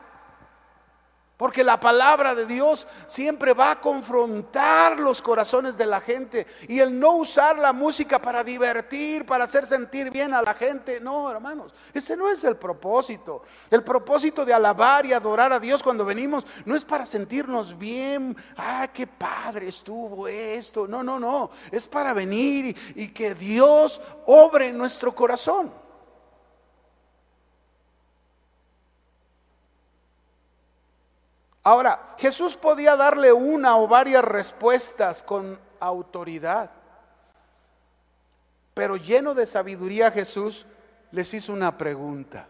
Porque 1.43 1.65
la 1.65 1.77
palabra 1.77 2.33
de 2.33 2.45
Dios 2.45 2.87
siempre 3.05 3.51
va 3.51 3.71
a 3.71 3.81
confrontar 3.81 4.97
los 4.97 5.21
corazones 5.21 5.77
de 5.77 5.85
la 5.85 5.99
gente. 5.99 6.47
Y 6.69 6.79
el 6.79 6.97
no 6.97 7.17
usar 7.17 7.57
la 7.57 7.73
música 7.73 8.17
para 8.17 8.45
divertir, 8.45 9.25
para 9.25 9.43
hacer 9.43 9.65
sentir 9.65 10.09
bien 10.09 10.33
a 10.33 10.41
la 10.41 10.53
gente. 10.53 11.01
No, 11.01 11.29
hermanos, 11.29 11.73
ese 11.93 12.15
no 12.15 12.29
es 12.29 12.45
el 12.45 12.55
propósito. 12.55 13.43
El 13.69 13.83
propósito 13.83 14.45
de 14.45 14.53
alabar 14.53 15.05
y 15.05 15.11
adorar 15.11 15.51
a 15.51 15.59
Dios 15.59 15.83
cuando 15.83 16.05
venimos 16.05 16.47
no 16.63 16.77
es 16.77 16.85
para 16.85 17.05
sentirnos 17.05 17.77
bien. 17.77 18.37
Ah, 18.55 18.87
qué 18.93 19.05
padre 19.05 19.67
estuvo 19.67 20.29
esto. 20.29 20.87
No, 20.87 21.03
no, 21.03 21.19
no. 21.19 21.51
Es 21.71 21.87
para 21.87 22.13
venir 22.13 22.73
y, 22.95 23.09
que 23.09 23.35
Dios 23.35 23.99
obre 24.27 24.69
en 24.69 24.77
nuestro 24.77 25.13
corazón. 25.13 25.82
Ahora, 31.63 32.15
Jesús 32.17 32.57
podía 32.57 32.97
darle 32.97 33.31
una 33.31 33.77
o 33.77 33.87
varias 33.87 34.23
respuestas 34.23 35.23
con 35.23 35.57
autoridad, 35.79 36.69
pero 38.73 38.97
lleno 38.97 39.33
de 39.33 39.45
sabiduría 39.45 40.11
Jesús 40.11 40.65
les 41.11 41.33
hizo 41.33 41.53
una 41.53 41.77
pregunta. 41.77 42.47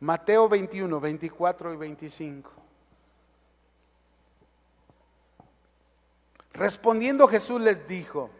Mateo 0.00 0.48
21, 0.48 1.00
24 1.00 1.74
y 1.74 1.76
25. 1.76 2.50
Respondiendo 6.54 7.28
Jesús 7.28 7.60
les 7.60 7.86
dijo, 7.86 8.30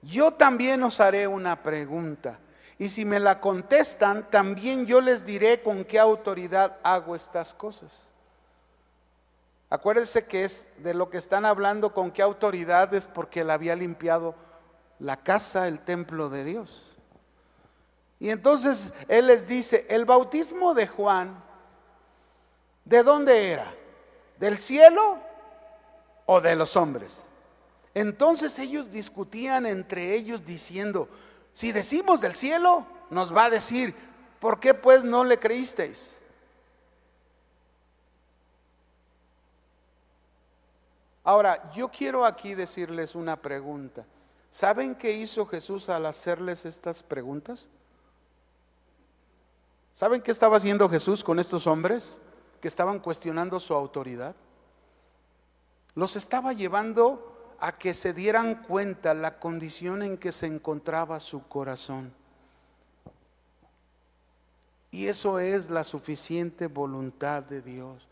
yo 0.00 0.32
también 0.32 0.82
os 0.82 0.98
haré 1.00 1.28
una 1.28 1.62
pregunta, 1.62 2.40
y 2.78 2.88
si 2.88 3.04
me 3.04 3.20
la 3.20 3.40
contestan, 3.40 4.28
también 4.28 4.86
yo 4.86 5.00
les 5.00 5.24
diré 5.24 5.62
con 5.62 5.84
qué 5.84 6.00
autoridad 6.00 6.78
hago 6.82 7.14
estas 7.14 7.54
cosas. 7.54 8.11
Acuérdense 9.72 10.26
que 10.26 10.44
es 10.44 10.66
de 10.82 10.92
lo 10.92 11.08
que 11.08 11.16
están 11.16 11.46
hablando, 11.46 11.94
con 11.94 12.10
qué 12.10 12.20
autoridad 12.20 12.92
es 12.92 13.06
porque 13.06 13.42
le 13.42 13.54
había 13.54 13.74
limpiado 13.74 14.34
la 14.98 15.16
casa, 15.16 15.66
el 15.66 15.80
templo 15.80 16.28
de 16.28 16.44
Dios. 16.44 16.84
Y 18.20 18.28
entonces 18.28 18.92
Él 19.08 19.28
les 19.28 19.48
dice, 19.48 19.86
el 19.88 20.04
bautismo 20.04 20.74
de 20.74 20.86
Juan, 20.86 21.42
¿de 22.84 23.02
dónde 23.02 23.50
era? 23.50 23.74
¿Del 24.38 24.58
cielo 24.58 25.16
o 26.26 26.42
de 26.42 26.54
los 26.54 26.76
hombres? 26.76 27.22
Entonces 27.94 28.58
ellos 28.58 28.90
discutían 28.90 29.64
entre 29.64 30.12
ellos 30.12 30.44
diciendo, 30.44 31.08
si 31.54 31.72
decimos 31.72 32.20
del 32.20 32.34
cielo, 32.34 32.86
nos 33.08 33.34
va 33.34 33.46
a 33.46 33.50
decir, 33.50 33.94
¿por 34.38 34.60
qué 34.60 34.74
pues 34.74 35.02
no 35.02 35.24
le 35.24 35.38
creísteis? 35.38 36.18
Ahora, 41.24 41.72
yo 41.72 41.88
quiero 41.88 42.24
aquí 42.24 42.54
decirles 42.54 43.14
una 43.14 43.40
pregunta. 43.40 44.04
¿Saben 44.50 44.94
qué 44.94 45.12
hizo 45.12 45.46
Jesús 45.46 45.88
al 45.88 46.06
hacerles 46.06 46.64
estas 46.64 47.02
preguntas? 47.02 47.68
¿Saben 49.92 50.20
qué 50.20 50.30
estaba 50.30 50.56
haciendo 50.56 50.88
Jesús 50.88 51.22
con 51.22 51.38
estos 51.38 51.66
hombres 51.66 52.20
que 52.60 52.68
estaban 52.68 52.98
cuestionando 52.98 53.60
su 53.60 53.74
autoridad? 53.74 54.34
Los 55.94 56.16
estaba 56.16 56.52
llevando 56.52 57.56
a 57.60 57.72
que 57.72 57.94
se 57.94 58.12
dieran 58.12 58.62
cuenta 58.62 59.14
la 59.14 59.38
condición 59.38 60.02
en 60.02 60.18
que 60.18 60.32
se 60.32 60.46
encontraba 60.46 61.20
su 61.20 61.46
corazón. 61.46 62.12
Y 64.90 65.06
eso 65.06 65.38
es 65.38 65.70
la 65.70 65.84
suficiente 65.84 66.66
voluntad 66.66 67.42
de 67.42 67.62
Dios. 67.62 68.08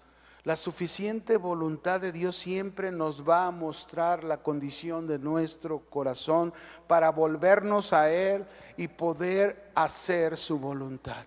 La 0.50 0.56
suficiente 0.56 1.36
voluntad 1.36 2.00
de 2.00 2.10
Dios 2.10 2.34
siempre 2.34 2.90
nos 2.90 3.22
va 3.22 3.46
a 3.46 3.52
mostrar 3.52 4.24
la 4.24 4.42
condición 4.42 5.06
de 5.06 5.20
nuestro 5.20 5.78
corazón 5.88 6.52
para 6.88 7.10
volvernos 7.10 7.92
a 7.92 8.10
Él 8.10 8.44
y 8.76 8.88
poder 8.88 9.70
hacer 9.76 10.36
su 10.36 10.58
voluntad. 10.58 11.24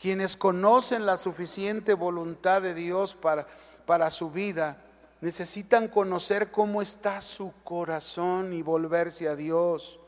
Quienes 0.00 0.34
conocen 0.38 1.04
la 1.04 1.18
suficiente 1.18 1.92
voluntad 1.92 2.62
de 2.62 2.72
Dios 2.72 3.14
para, 3.14 3.46
para 3.84 4.10
su 4.10 4.30
vida, 4.30 4.82
necesitan 5.20 5.88
conocer 5.88 6.50
cómo 6.50 6.80
está 6.80 7.20
su 7.20 7.52
corazón 7.62 8.54
y 8.54 8.62
volverse 8.62 9.28
a 9.28 9.36
Dios. 9.36 10.00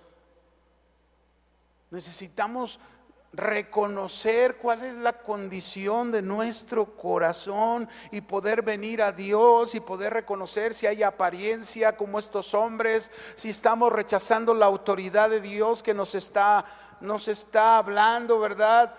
Necesitamos 1.90 2.80
reconocer 3.32 4.56
cuál 4.56 4.84
es 4.84 4.94
la 4.96 5.12
condición 5.12 6.10
de 6.10 6.20
nuestro 6.20 6.96
corazón 6.96 7.88
y 8.10 8.22
poder 8.22 8.62
venir 8.62 9.02
a 9.02 9.12
Dios 9.12 9.74
y 9.74 9.80
poder 9.80 10.12
reconocer 10.12 10.74
si 10.74 10.86
hay 10.86 11.02
apariencia 11.02 11.96
como 11.96 12.18
estos 12.18 12.54
hombres, 12.54 13.10
si 13.36 13.50
estamos 13.50 13.92
rechazando 13.92 14.52
la 14.54 14.66
autoridad 14.66 15.30
de 15.30 15.40
Dios 15.40 15.82
que 15.82 15.94
nos 15.94 16.14
está 16.14 16.64
nos 17.00 17.28
está 17.28 17.78
hablando, 17.78 18.38
¿verdad? 18.38 18.94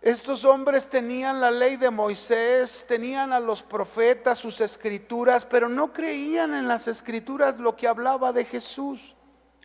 Estos 0.00 0.44
hombres 0.44 0.88
tenían 0.88 1.40
la 1.40 1.50
ley 1.50 1.76
de 1.76 1.90
Moisés, 1.90 2.86
tenían 2.88 3.32
a 3.32 3.40
los 3.40 3.62
profetas, 3.62 4.38
sus 4.38 4.60
escrituras, 4.60 5.44
pero 5.44 5.68
no 5.68 5.92
creían 5.92 6.54
en 6.54 6.68
las 6.68 6.86
escrituras 6.86 7.58
lo 7.58 7.76
que 7.76 7.88
hablaba 7.88 8.32
de 8.32 8.44
Jesús. 8.44 9.15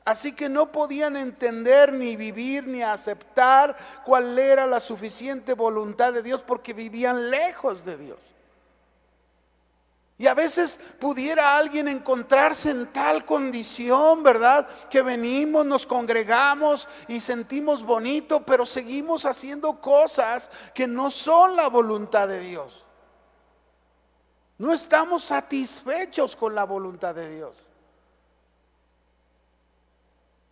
Así 0.04 0.34
que 0.34 0.50
no 0.50 0.72
podían 0.72 1.16
entender 1.16 1.94
ni 1.94 2.16
vivir 2.16 2.68
ni 2.68 2.82
aceptar 2.82 3.78
cuál 4.04 4.38
era 4.40 4.66
la 4.66 4.80
suficiente 4.80 5.54
voluntad 5.54 6.12
de 6.12 6.24
Dios 6.24 6.44
porque 6.46 6.74
vivían 6.74 7.30
lejos 7.30 7.86
de 7.86 7.98
Dios. 7.98 8.18
Y 10.18 10.28
a 10.28 10.36
veces 10.36 10.80
pudiera 11.00 11.58
alguien 11.58 11.88
encontrarse 11.88 12.70
en 12.70 12.86
tal 12.94 13.26
condición, 13.26 14.22
¿verdad? 14.22 14.68
Que 14.88 15.02
venimos, 15.02 15.66
nos 15.66 15.88
congregamos 15.88 16.88
y 17.08 17.20
sentimos 17.20 17.84
bonito, 17.84 18.44
pero 18.46 18.66
seguimos 18.66 19.26
haciendo 19.26 19.82
cosas 19.82 20.52
que 20.76 20.86
no 20.86 21.10
son 21.10 21.56
la 21.56 21.70
voluntad 21.70 22.28
de 22.28 22.40
Dios. 22.40 22.86
No 24.60 24.74
estamos 24.74 25.24
satisfechos 25.24 26.36
con 26.36 26.54
la 26.54 26.66
voluntad 26.66 27.16
de 27.16 27.36
Dios. 27.36 27.56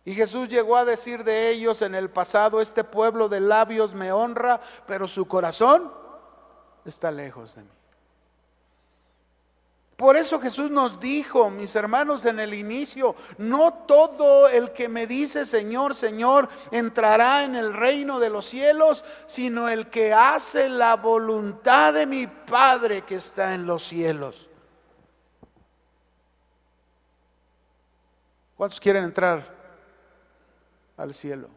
Y 0.04 0.14
Jesús 0.14 0.48
llegó 0.48 0.76
a 0.76 0.84
decir 0.84 1.24
de 1.24 1.50
ellos 1.50 1.82
en 1.82 1.94
el 1.94 2.10
pasado, 2.10 2.60
este 2.60 2.84
pueblo 2.84 3.28
de 3.28 3.40
labios 3.40 3.94
me 3.94 4.12
honra, 4.12 4.60
pero 4.86 5.06
su 5.06 5.28
corazón 5.28 5.92
está 6.84 7.10
lejos 7.10 7.54
de 7.54 7.62
mí. 7.62 7.70
Por 10.00 10.16
eso 10.16 10.40
Jesús 10.40 10.70
nos 10.70 10.98
dijo, 10.98 11.50
mis 11.50 11.76
hermanos, 11.76 12.24
en 12.24 12.40
el 12.40 12.54
inicio, 12.54 13.14
no 13.36 13.84
todo 13.86 14.48
el 14.48 14.72
que 14.72 14.88
me 14.88 15.06
dice 15.06 15.44
Señor, 15.44 15.94
Señor, 15.94 16.48
entrará 16.70 17.44
en 17.44 17.54
el 17.54 17.74
reino 17.74 18.18
de 18.18 18.30
los 18.30 18.46
cielos, 18.46 19.04
sino 19.26 19.68
el 19.68 19.90
que 19.90 20.14
hace 20.14 20.70
la 20.70 20.96
voluntad 20.96 21.92
de 21.92 22.06
mi 22.06 22.26
Padre 22.26 23.02
que 23.02 23.16
está 23.16 23.52
en 23.52 23.66
los 23.66 23.82
cielos. 23.86 24.48
¿Cuántos 28.56 28.80
quieren 28.80 29.04
entrar 29.04 29.59
al 31.00 31.14
cielo. 31.14 31.48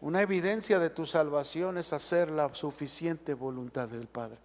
Una 0.00 0.22
evidencia 0.22 0.78
de 0.78 0.90
tu 0.90 1.06
salvación 1.06 1.78
es 1.78 1.92
hacer 1.92 2.30
la 2.30 2.54
suficiente 2.54 3.34
voluntad 3.34 3.88
del 3.88 4.06
Padre, 4.06 4.38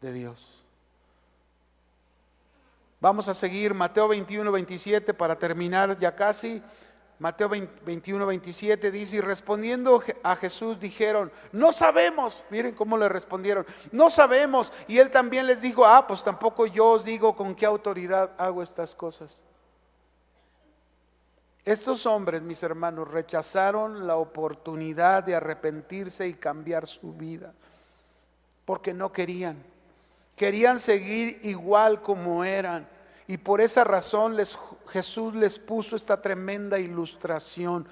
de 0.00 0.12
Dios. 0.12 0.62
Vamos 3.00 3.28
a 3.28 3.34
seguir 3.34 3.74
Mateo 3.74 4.08
21, 4.08 4.50
27 4.50 5.14
para 5.14 5.38
terminar 5.38 5.98
ya 5.98 6.14
casi. 6.14 6.62
Mateo 7.18 7.48
21, 7.48 8.26
27 8.26 8.90
dice, 8.90 9.16
y 9.16 9.20
respondiendo 9.20 10.02
a 10.22 10.36
Jesús 10.36 10.80
dijeron, 10.80 11.30
no 11.52 11.72
sabemos, 11.72 12.44
miren 12.50 12.74
cómo 12.74 12.98
le 12.98 13.08
respondieron, 13.08 13.64
no 13.92 14.10
sabemos. 14.10 14.72
Y 14.88 14.98
él 14.98 15.10
también 15.10 15.46
les 15.46 15.62
dijo, 15.62 15.86
ah, 15.86 16.06
pues 16.06 16.24
tampoco 16.24 16.66
yo 16.66 16.90
os 16.90 17.04
digo 17.04 17.36
con 17.36 17.54
qué 17.54 17.66
autoridad 17.66 18.32
hago 18.36 18.62
estas 18.62 18.94
cosas. 18.94 19.44
Estos 21.64 22.04
hombres, 22.04 22.42
mis 22.42 22.62
hermanos, 22.62 23.10
rechazaron 23.10 24.06
la 24.06 24.16
oportunidad 24.16 25.22
de 25.22 25.34
arrepentirse 25.34 26.28
y 26.28 26.34
cambiar 26.34 26.86
su 26.86 27.14
vida, 27.14 27.54
porque 28.66 28.92
no 28.92 29.12
querían. 29.12 29.56
Querían 30.36 30.78
seguir 30.78 31.40
igual 31.42 32.02
como 32.02 32.44
eran. 32.44 32.86
Y 33.26 33.38
por 33.38 33.62
esa 33.62 33.82
razón 33.84 34.36
Jesús 34.88 35.34
les 35.34 35.58
puso 35.58 35.96
esta 35.96 36.20
tremenda 36.20 36.78
ilustración. 36.78 37.86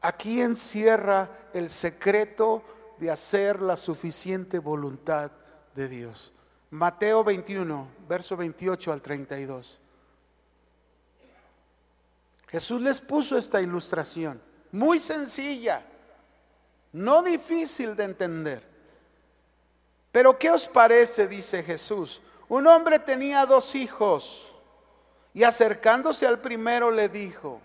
Aquí 0.00 0.40
encierra 0.40 1.30
el 1.52 1.70
secreto 1.70 2.64
de 2.98 3.12
hacer 3.12 3.62
la 3.62 3.76
suficiente 3.76 4.58
voluntad 4.58 5.30
de 5.76 5.88
Dios. 5.88 6.32
Mateo 6.70 7.22
21, 7.22 7.86
verso 8.08 8.36
28 8.36 8.92
al 8.92 9.00
32. 9.00 9.78
Jesús 12.54 12.80
les 12.80 13.00
puso 13.00 13.36
esta 13.36 13.60
ilustración, 13.60 14.40
muy 14.70 15.00
sencilla, 15.00 15.84
no 16.92 17.20
difícil 17.20 17.96
de 17.96 18.04
entender. 18.04 18.62
Pero 20.12 20.38
¿qué 20.38 20.52
os 20.52 20.68
parece? 20.68 21.26
dice 21.26 21.64
Jesús. 21.64 22.22
Un 22.48 22.68
hombre 22.68 23.00
tenía 23.00 23.44
dos 23.44 23.74
hijos 23.74 24.54
y 25.32 25.42
acercándose 25.42 26.28
al 26.28 26.38
primero 26.38 26.92
le 26.92 27.08
dijo, 27.08 27.60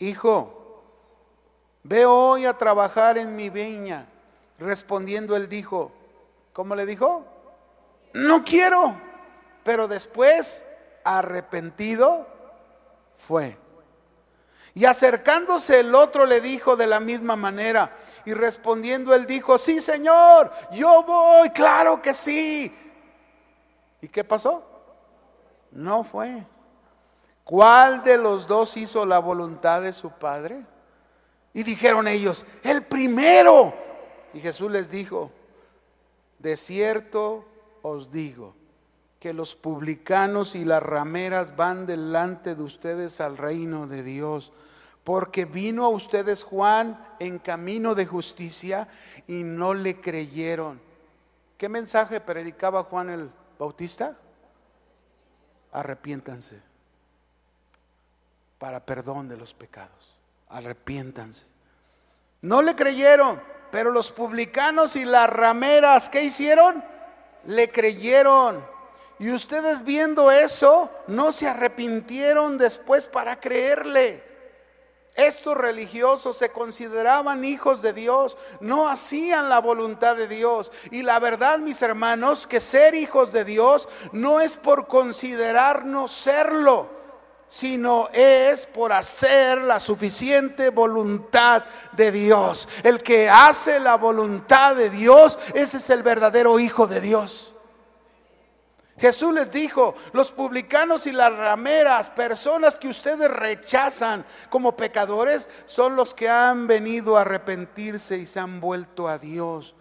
hijo, 0.00 0.82
ve 1.84 2.04
hoy 2.04 2.46
a 2.46 2.58
trabajar 2.58 3.18
en 3.18 3.36
mi 3.36 3.48
viña. 3.48 4.08
Respondiendo 4.58 5.36
él 5.36 5.48
dijo, 5.48 5.92
¿cómo 6.52 6.74
le 6.74 6.84
dijo? 6.84 7.24
No 8.12 8.42
quiero. 8.42 9.00
Pero 9.62 9.86
después, 9.86 10.64
arrepentido, 11.04 12.26
fue. 13.14 13.64
Y 14.76 14.84
acercándose 14.84 15.80
el 15.80 15.94
otro 15.94 16.26
le 16.26 16.42
dijo 16.42 16.76
de 16.76 16.86
la 16.86 17.00
misma 17.00 17.34
manera. 17.34 17.96
Y 18.26 18.34
respondiendo 18.34 19.14
él 19.14 19.24
dijo, 19.24 19.56
sí 19.56 19.80
Señor, 19.80 20.52
yo 20.70 21.02
voy, 21.02 21.48
claro 21.48 22.02
que 22.02 22.12
sí. 22.12 22.70
¿Y 24.02 24.08
qué 24.08 24.22
pasó? 24.22 24.62
No 25.70 26.04
fue. 26.04 26.44
¿Cuál 27.42 28.04
de 28.04 28.18
los 28.18 28.46
dos 28.46 28.76
hizo 28.76 29.06
la 29.06 29.18
voluntad 29.18 29.80
de 29.80 29.94
su 29.94 30.10
padre? 30.10 30.62
Y 31.54 31.62
dijeron 31.62 32.06
ellos, 32.06 32.44
el 32.62 32.84
primero. 32.84 33.72
Y 34.34 34.40
Jesús 34.40 34.70
les 34.70 34.90
dijo, 34.90 35.32
de 36.38 36.54
cierto 36.54 37.46
os 37.80 38.12
digo 38.12 38.54
que 39.20 39.32
los 39.32 39.56
publicanos 39.56 40.54
y 40.54 40.66
las 40.66 40.82
rameras 40.82 41.56
van 41.56 41.86
delante 41.86 42.54
de 42.54 42.62
ustedes 42.62 43.22
al 43.22 43.38
reino 43.38 43.86
de 43.86 44.02
Dios 44.02 44.52
porque 45.06 45.44
vino 45.44 45.84
a 45.84 45.88
ustedes 45.88 46.42
Juan 46.42 46.98
en 47.20 47.38
camino 47.38 47.94
de 47.94 48.06
justicia 48.06 48.88
y 49.28 49.44
no 49.44 49.72
le 49.72 50.00
creyeron. 50.00 50.80
¿Qué 51.56 51.68
mensaje 51.68 52.18
predicaba 52.18 52.82
Juan 52.82 53.10
el 53.10 53.30
Bautista? 53.56 54.16
Arrepiéntanse. 55.70 56.60
para 58.58 58.84
perdón 58.84 59.28
de 59.28 59.36
los 59.36 59.54
pecados. 59.54 60.18
Arrepiéntanse. 60.48 61.46
No 62.42 62.60
le 62.60 62.74
creyeron, 62.74 63.40
pero 63.70 63.92
los 63.92 64.10
publicanos 64.10 64.96
y 64.96 65.04
las 65.04 65.30
rameras, 65.30 66.08
¿qué 66.08 66.24
hicieron? 66.24 66.82
Le 67.44 67.70
creyeron. 67.70 68.66
Y 69.20 69.30
ustedes 69.30 69.84
viendo 69.84 70.32
eso, 70.32 70.90
no 71.06 71.30
se 71.30 71.46
arrepintieron 71.46 72.58
después 72.58 73.06
para 73.06 73.38
creerle. 73.38 74.25
Estos 75.16 75.56
religiosos 75.56 76.36
se 76.36 76.52
consideraban 76.52 77.42
hijos 77.42 77.80
de 77.80 77.94
Dios, 77.94 78.36
no 78.60 78.86
hacían 78.86 79.48
la 79.48 79.60
voluntad 79.60 80.14
de 80.14 80.28
Dios. 80.28 80.70
Y 80.90 81.02
la 81.02 81.18
verdad, 81.18 81.58
mis 81.58 81.80
hermanos, 81.80 82.46
que 82.46 82.60
ser 82.60 82.94
hijos 82.94 83.32
de 83.32 83.44
Dios 83.44 83.88
no 84.12 84.40
es 84.40 84.58
por 84.58 84.86
considerarnos 84.86 86.12
serlo, 86.12 86.88
sino 87.46 88.10
es 88.12 88.66
por 88.66 88.92
hacer 88.92 89.62
la 89.62 89.80
suficiente 89.80 90.68
voluntad 90.68 91.64
de 91.92 92.12
Dios. 92.12 92.68
El 92.82 93.02
que 93.02 93.30
hace 93.30 93.80
la 93.80 93.96
voluntad 93.96 94.76
de 94.76 94.90
Dios, 94.90 95.38
ese 95.54 95.78
es 95.78 95.88
el 95.88 96.02
verdadero 96.02 96.58
hijo 96.58 96.86
de 96.86 97.00
Dios. 97.00 97.45
Jesús 98.98 99.34
les 99.34 99.52
dijo, 99.52 99.94
los 100.12 100.30
publicanos 100.30 101.06
y 101.06 101.12
las 101.12 101.34
rameras, 101.34 102.08
personas 102.08 102.78
que 102.78 102.88
ustedes 102.88 103.30
rechazan 103.30 104.24
como 104.48 104.74
pecadores, 104.74 105.48
son 105.66 105.96
los 105.96 106.14
que 106.14 106.30
han 106.30 106.66
venido 106.66 107.16
a 107.16 107.20
arrepentirse 107.20 108.16
y 108.16 108.24
se 108.24 108.40
han 108.40 108.60
vuelto 108.60 109.06
a 109.06 109.18
Dios. 109.18 109.74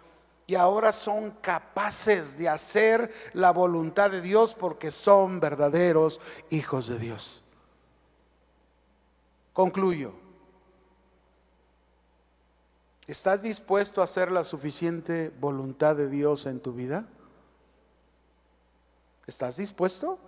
Y 0.47 0.55
ahora 0.55 0.91
son 0.91 1.31
capaces 1.41 2.37
de 2.37 2.49
hacer 2.49 3.11
la 3.33 3.51
voluntad 3.51 4.11
de 4.11 4.21
Dios 4.21 4.53
porque 4.53 4.91
son 4.91 5.39
verdaderos 5.39 6.19
hijos 6.49 6.87
de 6.87 6.99
Dios. 6.99 7.43
Concluyo. 9.53 10.13
¿Estás 13.07 13.43
dispuesto 13.43 14.01
a 14.01 14.03
hacer 14.03 14.29
la 14.29 14.43
suficiente 14.43 15.31
voluntad 15.39 15.95
de 15.95 16.09
Dios 16.09 16.45
en 16.47 16.59
tu 16.59 16.73
vida? 16.73 17.07
¿Estás 19.27 19.57
dispuesto? 19.57 20.19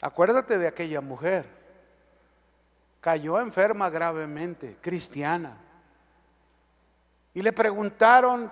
Acuérdate 0.00 0.58
de 0.58 0.66
aquella 0.66 1.00
mujer. 1.00 1.46
Cayó 3.00 3.40
enferma 3.40 3.90
gravemente, 3.90 4.76
cristiana. 4.80 5.58
Y 7.34 7.42
le 7.42 7.52
preguntaron 7.52 8.50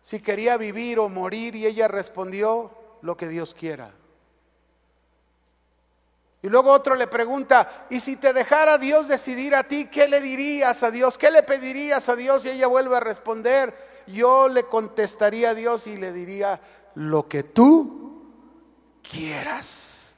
si 0.00 0.20
quería 0.20 0.56
vivir 0.56 0.98
o 0.98 1.08
morir 1.08 1.56
y 1.56 1.66
ella 1.66 1.88
respondió 1.88 2.70
lo 3.02 3.16
que 3.16 3.28
Dios 3.28 3.54
quiera. 3.54 3.92
Y 6.42 6.48
luego 6.48 6.70
otro 6.70 6.94
le 6.94 7.08
pregunta, 7.08 7.86
¿y 7.90 7.98
si 7.98 8.16
te 8.16 8.32
dejara 8.32 8.78
Dios 8.78 9.08
decidir 9.08 9.54
a 9.54 9.64
ti, 9.64 9.86
qué 9.86 10.06
le 10.06 10.20
dirías 10.20 10.82
a 10.84 10.92
Dios? 10.92 11.18
¿Qué 11.18 11.30
le 11.30 11.42
pedirías 11.42 12.08
a 12.08 12.14
Dios? 12.14 12.44
Y 12.44 12.50
ella 12.50 12.68
vuelve 12.68 12.96
a 12.96 13.00
responder, 13.00 13.74
yo 14.06 14.48
le 14.48 14.64
contestaría 14.64 15.50
a 15.50 15.54
Dios 15.54 15.86
y 15.86 15.96
le 15.96 16.12
diría, 16.12 16.60
lo 16.94 17.28
que 17.28 17.42
tú 17.42 18.32
quieras. 19.02 20.16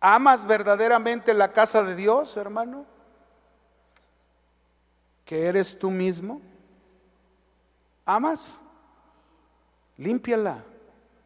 ¿Amas 0.00 0.46
verdaderamente 0.46 1.32
la 1.32 1.52
casa 1.52 1.82
de 1.82 1.94
Dios, 1.94 2.36
hermano? 2.36 2.84
¿Que 5.24 5.46
eres 5.46 5.78
tú 5.78 5.90
mismo? 5.90 6.40
¿Amas? 8.04 8.60
Límpiala. 9.96 10.64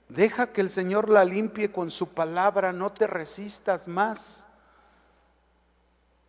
Deja 0.09 0.53
que 0.53 0.61
el 0.61 0.71
Señor 0.71 1.09
la 1.09 1.25
limpie 1.25 1.73
con 1.73 1.91
su 1.91 2.11
palabra, 2.11 2.73
no 2.73 2.93
te 2.93 3.07
resistas 3.07 3.89
más. 3.89 4.46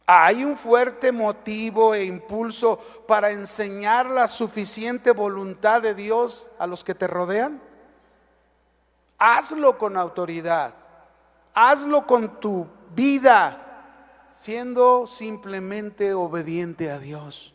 Hay 0.10 0.46
un 0.46 0.56
fuerte 0.56 1.12
motivo 1.12 1.94
e 1.94 2.06
impulso 2.06 2.78
para 3.06 3.32
enseñar 3.32 4.06
la 4.06 4.30
suficiente 4.30 5.12
voluntad 5.12 5.82
de 5.82 5.94
Dios 5.94 6.48
a 6.58 6.66
los 6.66 6.86
que 6.86 6.96
te 6.96 7.08
rodean. 7.08 7.62
Hazlo 9.18 9.78
con 9.78 9.98
autoridad. 9.98 10.74
Hazlo 11.54 12.08
con 12.08 12.40
tu 12.40 12.68
vida, 12.96 14.24
siendo 14.34 15.08
simplemente 15.08 16.14
obediente 16.14 16.90
a 16.90 17.00
Dios. 17.00 17.54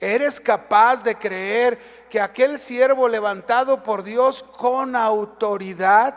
¿Eres 0.00 0.40
capaz 0.40 1.04
de 1.04 1.14
creer 1.14 1.78
que 2.10 2.20
aquel 2.20 2.58
siervo 2.58 3.08
levantado 3.08 3.84
por 3.84 4.02
Dios 4.02 4.42
con 4.42 4.96
autoridad, 4.96 6.16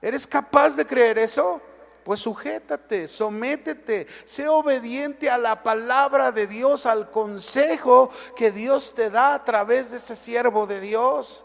¿eres 0.00 0.26
capaz 0.26 0.76
de 0.76 0.86
creer 0.86 1.18
eso? 1.18 1.60
Pues 2.06 2.20
sujétate, 2.20 3.08
sométete, 3.08 4.06
sé 4.24 4.46
obediente 4.46 5.28
a 5.28 5.38
la 5.38 5.64
palabra 5.64 6.30
de 6.30 6.46
Dios, 6.46 6.86
al 6.86 7.10
consejo 7.10 8.10
que 8.36 8.52
Dios 8.52 8.94
te 8.94 9.10
da 9.10 9.34
a 9.34 9.42
través 9.42 9.90
de 9.90 9.96
ese 9.96 10.14
siervo 10.14 10.68
de 10.68 10.80
Dios. 10.80 11.44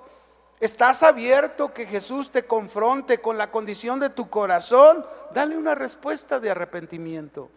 ¿Estás 0.59 1.01
abierto 1.01 1.73
que 1.73 1.87
Jesús 1.87 2.29
te 2.29 2.43
confronte 2.43 3.17
con 3.17 3.39
la 3.39 3.49
condición 3.49 3.99
de 3.99 4.11
tu 4.11 4.29
corazón? 4.29 5.03
Dale 5.33 5.57
una 5.57 5.73
respuesta 5.73 6.39
de 6.39 6.51
arrepentimiento. 6.51 7.49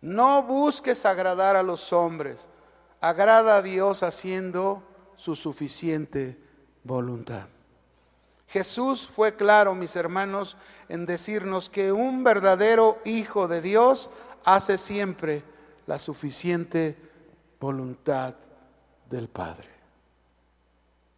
No 0.00 0.44
busques 0.44 1.04
agradar 1.04 1.56
a 1.56 1.62
los 1.62 1.92
hombres, 1.92 2.48
agrada 3.02 3.58
a 3.58 3.62
Dios 3.62 4.02
haciendo 4.02 4.82
su 5.14 5.36
suficiente 5.36 6.40
voluntad. 6.84 7.48
Jesús 8.48 9.06
fue 9.06 9.34
claro, 9.34 9.74
mis 9.74 9.96
hermanos, 9.96 10.56
en 10.88 11.04
decirnos 11.04 11.68
que 11.68 11.90
un 11.90 12.22
verdadero 12.22 13.00
hijo 13.04 13.48
de 13.48 13.60
Dios 13.60 14.08
hace 14.44 14.78
siempre 14.78 15.42
la 15.86 15.98
suficiente 15.98 16.96
voluntad 17.58 18.34
del 19.10 19.28
Padre. 19.28 19.68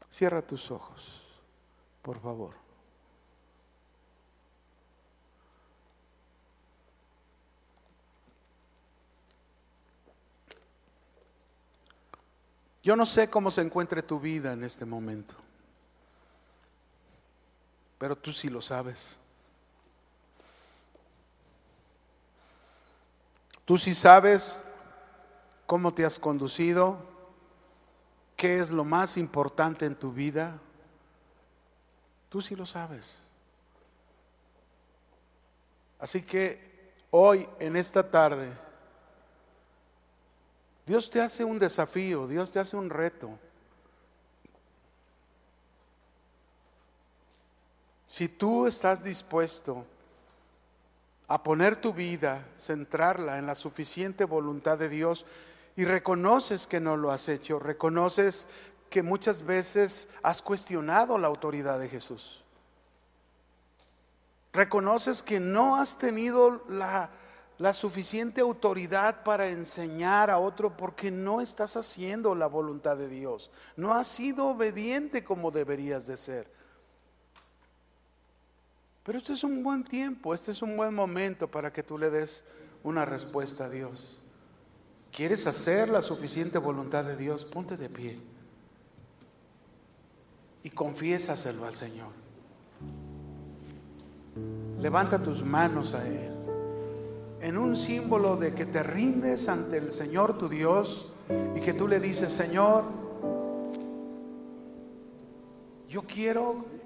Cierra 0.09 0.41
tus 0.41 0.71
ojos, 0.71 1.23
por 2.01 2.19
favor. 2.19 2.55
Yo 12.83 12.97
no 12.97 13.05
sé 13.05 13.29
cómo 13.29 13.51
se 13.51 13.61
encuentre 13.61 14.03
tu 14.03 14.19
vida 14.19 14.55
en 14.55 14.65
este 14.65 14.87
momento 14.87 15.35
pero 17.99 18.17
tú 18.17 18.33
sí 18.33 18.49
lo 18.49 18.63
sabes. 18.63 19.19
Tú 23.65 23.77
sí 23.77 23.95
sabes 23.95 24.63
cómo 25.67 25.93
te 25.93 26.05
has 26.05 26.19
conducido, 26.19 26.97
qué 28.37 28.61
es 28.61 28.71
lo 28.71 28.85
más 28.85 29.17
importante 29.17 29.85
en 29.85 29.95
tu 29.95 30.13
vida. 30.13 30.59
Tú 32.31 32.41
sí 32.41 32.57
lo 32.57 32.65
sabes. 32.65 33.19
Así 35.99 36.23
que 36.23 36.95
hoy, 37.11 37.47
en 37.59 37.77
esta 37.77 38.09
tarde, 38.09 38.53
Dios 40.87 41.11
te 41.11 41.21
hace 41.21 41.45
un 41.45 41.59
desafío, 41.59 42.27
Dios 42.27 42.51
te 42.51 42.61
hace 42.61 42.77
un 42.77 42.89
reto. 42.89 43.39
Si 48.09 48.27
tú 48.27 48.67
estás 48.67 49.05
dispuesto 49.05 49.85
a 51.27 51.43
poner 51.43 51.77
tu 51.77 51.93
vida, 51.93 52.43
centrarla 52.59 53.37
en 53.37 53.45
la 53.45 53.55
suficiente 53.55 54.25
voluntad 54.25 54.79
de 54.79 54.89
Dios 54.89 55.27
y 55.77 55.85
reconoces 55.85 56.67
que 56.67 56.81
no 56.81 56.97
lo 56.97 57.11
has 57.11 57.29
hecho, 57.29 57.59
reconoces 57.59 58.49
que 58.89 59.03
muchas 59.03 59.45
veces 59.45 60.09
has 60.23 60.41
cuestionado 60.41 61.19
la 61.19 61.29
autoridad 61.29 61.79
de 61.79 61.91
Jesús. 61.91 62.45
Reconoces 64.55 65.23
que 65.23 65.39
no 65.39 65.77
has 65.77 65.99
tenido 65.99 66.65
la, 66.67 67.11
suficiente 67.75 68.41
autoridad 68.41 69.23
para 69.23 69.49
enseñar 69.49 70.31
a 70.31 70.39
otro 70.39 70.79
porque 70.79 71.11
no 71.11 71.43
estás 71.43 71.77
haciendo 71.77 72.35
la 72.35 72.47
voluntad 72.47 72.97
de 72.97 73.11
Dios. 73.11 73.51
No 73.77 73.93
has 73.93 74.07
sido 74.07 74.47
obediente 74.47 75.23
como 75.25 75.51
deberías 75.51 76.07
de 76.07 76.17
ser. 76.17 76.58
Pero 79.09 79.21
este 79.21 79.33
es 79.33 79.43
un 79.43 79.63
buen 79.63 79.85
tiempo, 79.85 80.35
este 80.35 80.51
es 80.51 80.61
un 80.61 80.77
buen 80.77 80.95
momento 80.95 81.51
para 81.51 81.73
que 81.73 81.83
tú 81.83 81.97
le 81.97 82.11
des 82.11 82.45
una 82.83 83.07
respuesta 83.07 83.65
a 83.65 83.71
Dios. 83.71 84.19
¿Quieres 85.11 85.47
hacer 85.47 85.89
la 85.89 86.03
suficiente 86.03 86.59
voluntad 86.59 87.07
de 87.07 87.17
Dios? 87.17 87.47
Ponte 87.47 87.79
de 87.79 87.89
pie 87.89 88.21
y 90.63 90.69
confiésaselo 90.69 91.65
al 91.65 91.75
Señor. 91.75 92.11
Levanta 94.79 95.19
tus 95.19 95.43
manos 95.43 95.95
a 95.95 96.07
Él 96.07 96.33
en 97.41 97.57
un 97.57 97.79
símbolo 97.79 98.37
de 98.37 98.53
que 98.53 98.67
te 98.67 98.83
rindes 98.83 99.49
ante 99.49 99.79
el 99.79 99.91
Señor 99.91 100.37
tu 100.37 100.51
Dios 100.51 101.15
y 101.57 101.61
que 101.61 101.73
tú 101.73 101.89
le 101.89 101.99
dices, 101.99 102.31
Señor, 102.31 102.85
yo 105.89 106.03
quiero 106.03 106.78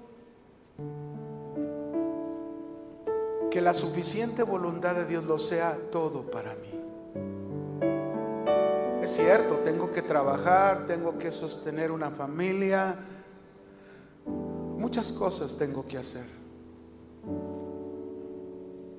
que 3.53 3.61
la 3.61 3.75
suficiente 3.75 4.41
voluntad 4.41 4.95
de 4.95 5.05
Dios 5.05 5.25
lo 5.25 5.37
sea 5.37 5.77
todo 5.91 6.23
para 6.23 6.55
mí. 6.55 6.71
Es 8.99 9.11
cierto, 9.11 9.57
tengo 9.57 9.91
que 9.91 10.01
trabajar, 10.01 10.87
tengo 10.87 11.19
que 11.19 11.29
sostener 11.29 11.91
una 11.91 12.09
familia, 12.09 12.95
muchas 14.25 15.11
cosas 15.11 15.55
tengo 15.55 15.85
que 15.85 15.99
hacer. 15.99 16.25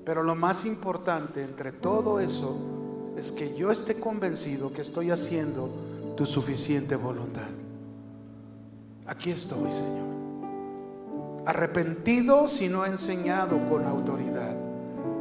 Pero 0.05 0.23
lo 0.23 0.35
más 0.35 0.65
importante 0.65 1.43
entre 1.43 1.73
todo 1.73 2.21
eso 2.21 2.55
es 3.17 3.33
que 3.33 3.57
yo 3.57 3.73
esté 3.73 3.99
convencido 3.99 4.71
que 4.71 4.83
estoy 4.83 5.11
haciendo 5.11 5.69
tu 6.15 6.25
suficiente 6.25 6.95
voluntad. 6.95 7.49
Aquí 9.05 9.31
estoy, 9.31 9.69
Señor. 9.69 10.14
Arrepentido 11.45 12.47
si 12.47 12.69
no 12.69 12.85
enseñado 12.85 13.57
con 13.69 13.85
autoridad. 13.85 14.55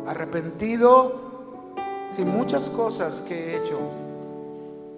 Arrepentido 0.07 1.75
si 2.11 2.25
muchas 2.25 2.71
cosas 2.71 3.23
que 3.23 3.35
he 3.35 3.57
hecho 3.59 3.79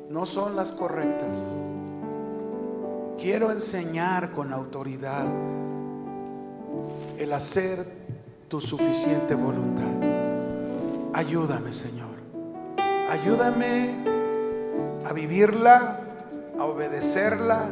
no 0.09 0.25
son 0.25 0.55
las 0.55 0.73
correctas. 0.73 1.37
Quiero 3.19 3.51
enseñar 3.51 4.31
con 4.31 4.53
autoridad 4.53 5.27
el 7.19 7.33
hacer 7.33 7.85
tu 8.49 8.61
suficiente 8.61 9.35
voluntad. 9.35 9.85
Ayúdame, 11.13 11.73
Señor. 11.73 12.07
Ayúdame 13.11 13.91
a 15.05 15.13
vivirla, 15.13 16.01
a 16.59 16.65
obedecerla, 16.65 17.67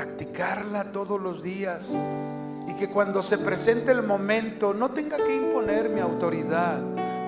practicarla 0.00 0.92
todos 0.92 1.20
los 1.20 1.42
días. 1.42 1.94
Y 2.66 2.74
que 2.74 2.88
cuando 2.88 3.22
se 3.22 3.36
presente 3.36 3.92
el 3.92 4.02
momento 4.02 4.72
no 4.72 4.88
tenga 4.88 5.18
que 5.18 5.36
imponer 5.36 5.90
mi 5.90 6.00
autoridad, 6.00 6.80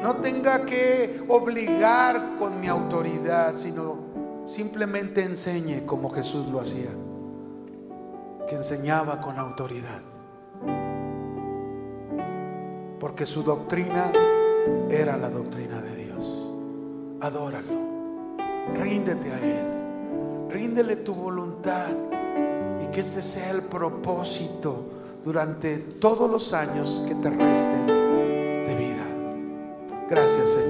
no 0.02 0.16
tenga 0.16 0.64
que 0.64 1.22
obligar 1.28 2.38
con 2.38 2.60
mi 2.60 2.68
autoridad, 2.68 3.56
sino 3.56 4.42
simplemente 4.46 5.22
enseñe 5.22 5.84
como 5.84 6.08
Jesús 6.10 6.46
lo 6.46 6.60
hacía, 6.60 6.90
que 8.48 8.54
enseñaba 8.54 9.20
con 9.20 9.38
autoridad 9.38 10.00
porque 12.98 13.26
su 13.26 13.42
doctrina 13.42 14.12
era 14.88 15.16
la 15.16 15.28
doctrina 15.28 15.82
de 15.82 16.04
Dios. 16.04 16.48
Adóralo, 17.20 18.36
ríndete 18.80 19.32
a 19.32 19.40
Él, 19.40 20.48
ríndele 20.48 20.94
tu 20.96 21.12
voluntad 21.12 21.90
y 22.82 22.86
que 22.92 23.00
ese 23.00 23.22
sea 23.22 23.50
el 23.50 23.62
propósito 23.62 24.84
durante 25.24 25.76
todos 25.78 26.30
los 26.30 26.52
años 26.52 27.04
que 27.06 27.14
te 27.14 27.30
resten 27.30 27.86
de 27.86 28.74
vida. 28.76 29.06
Gracias 30.08 30.48
Señor, 30.50 30.61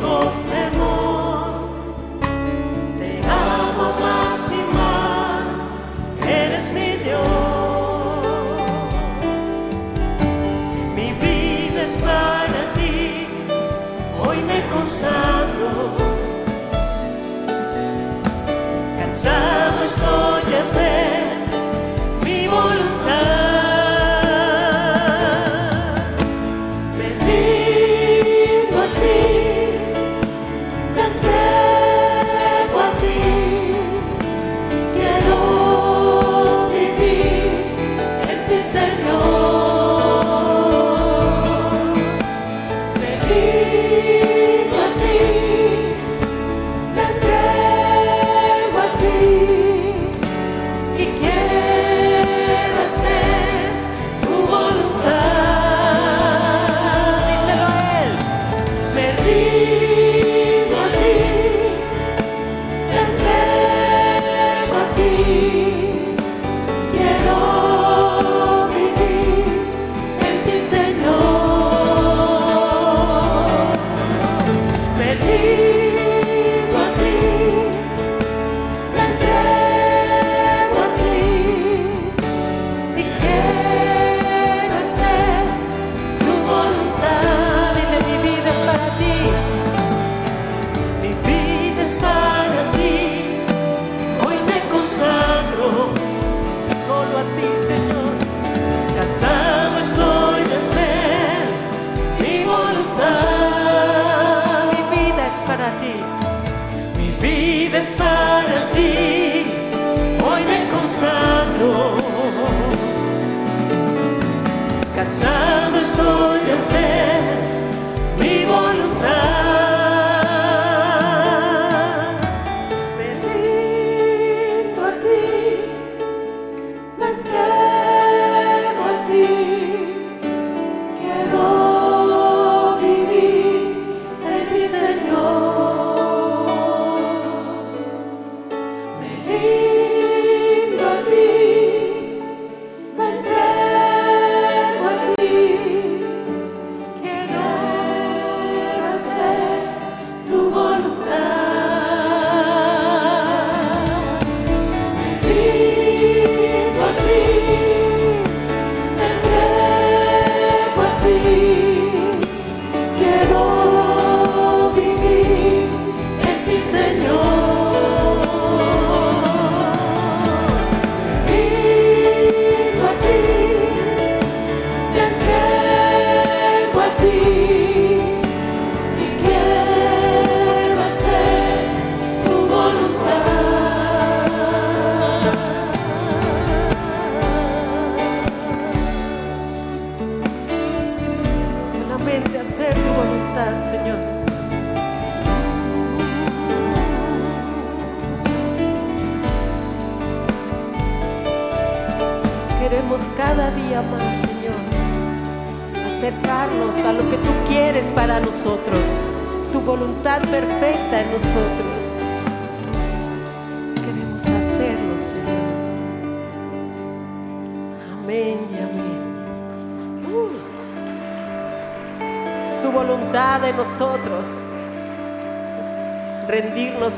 con 0.00 0.32
temor, 0.48 0.91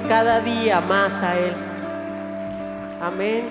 cada 0.09 0.41
día 0.41 0.81
más 0.81 1.23
a 1.23 1.39
Él. 1.39 1.55
Amén. 3.01 3.49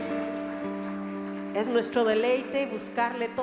Es 1.55 1.67
nuestro 1.67 2.03
deleite 2.03 2.65
buscarle 2.67 3.27
todo. 3.29 3.42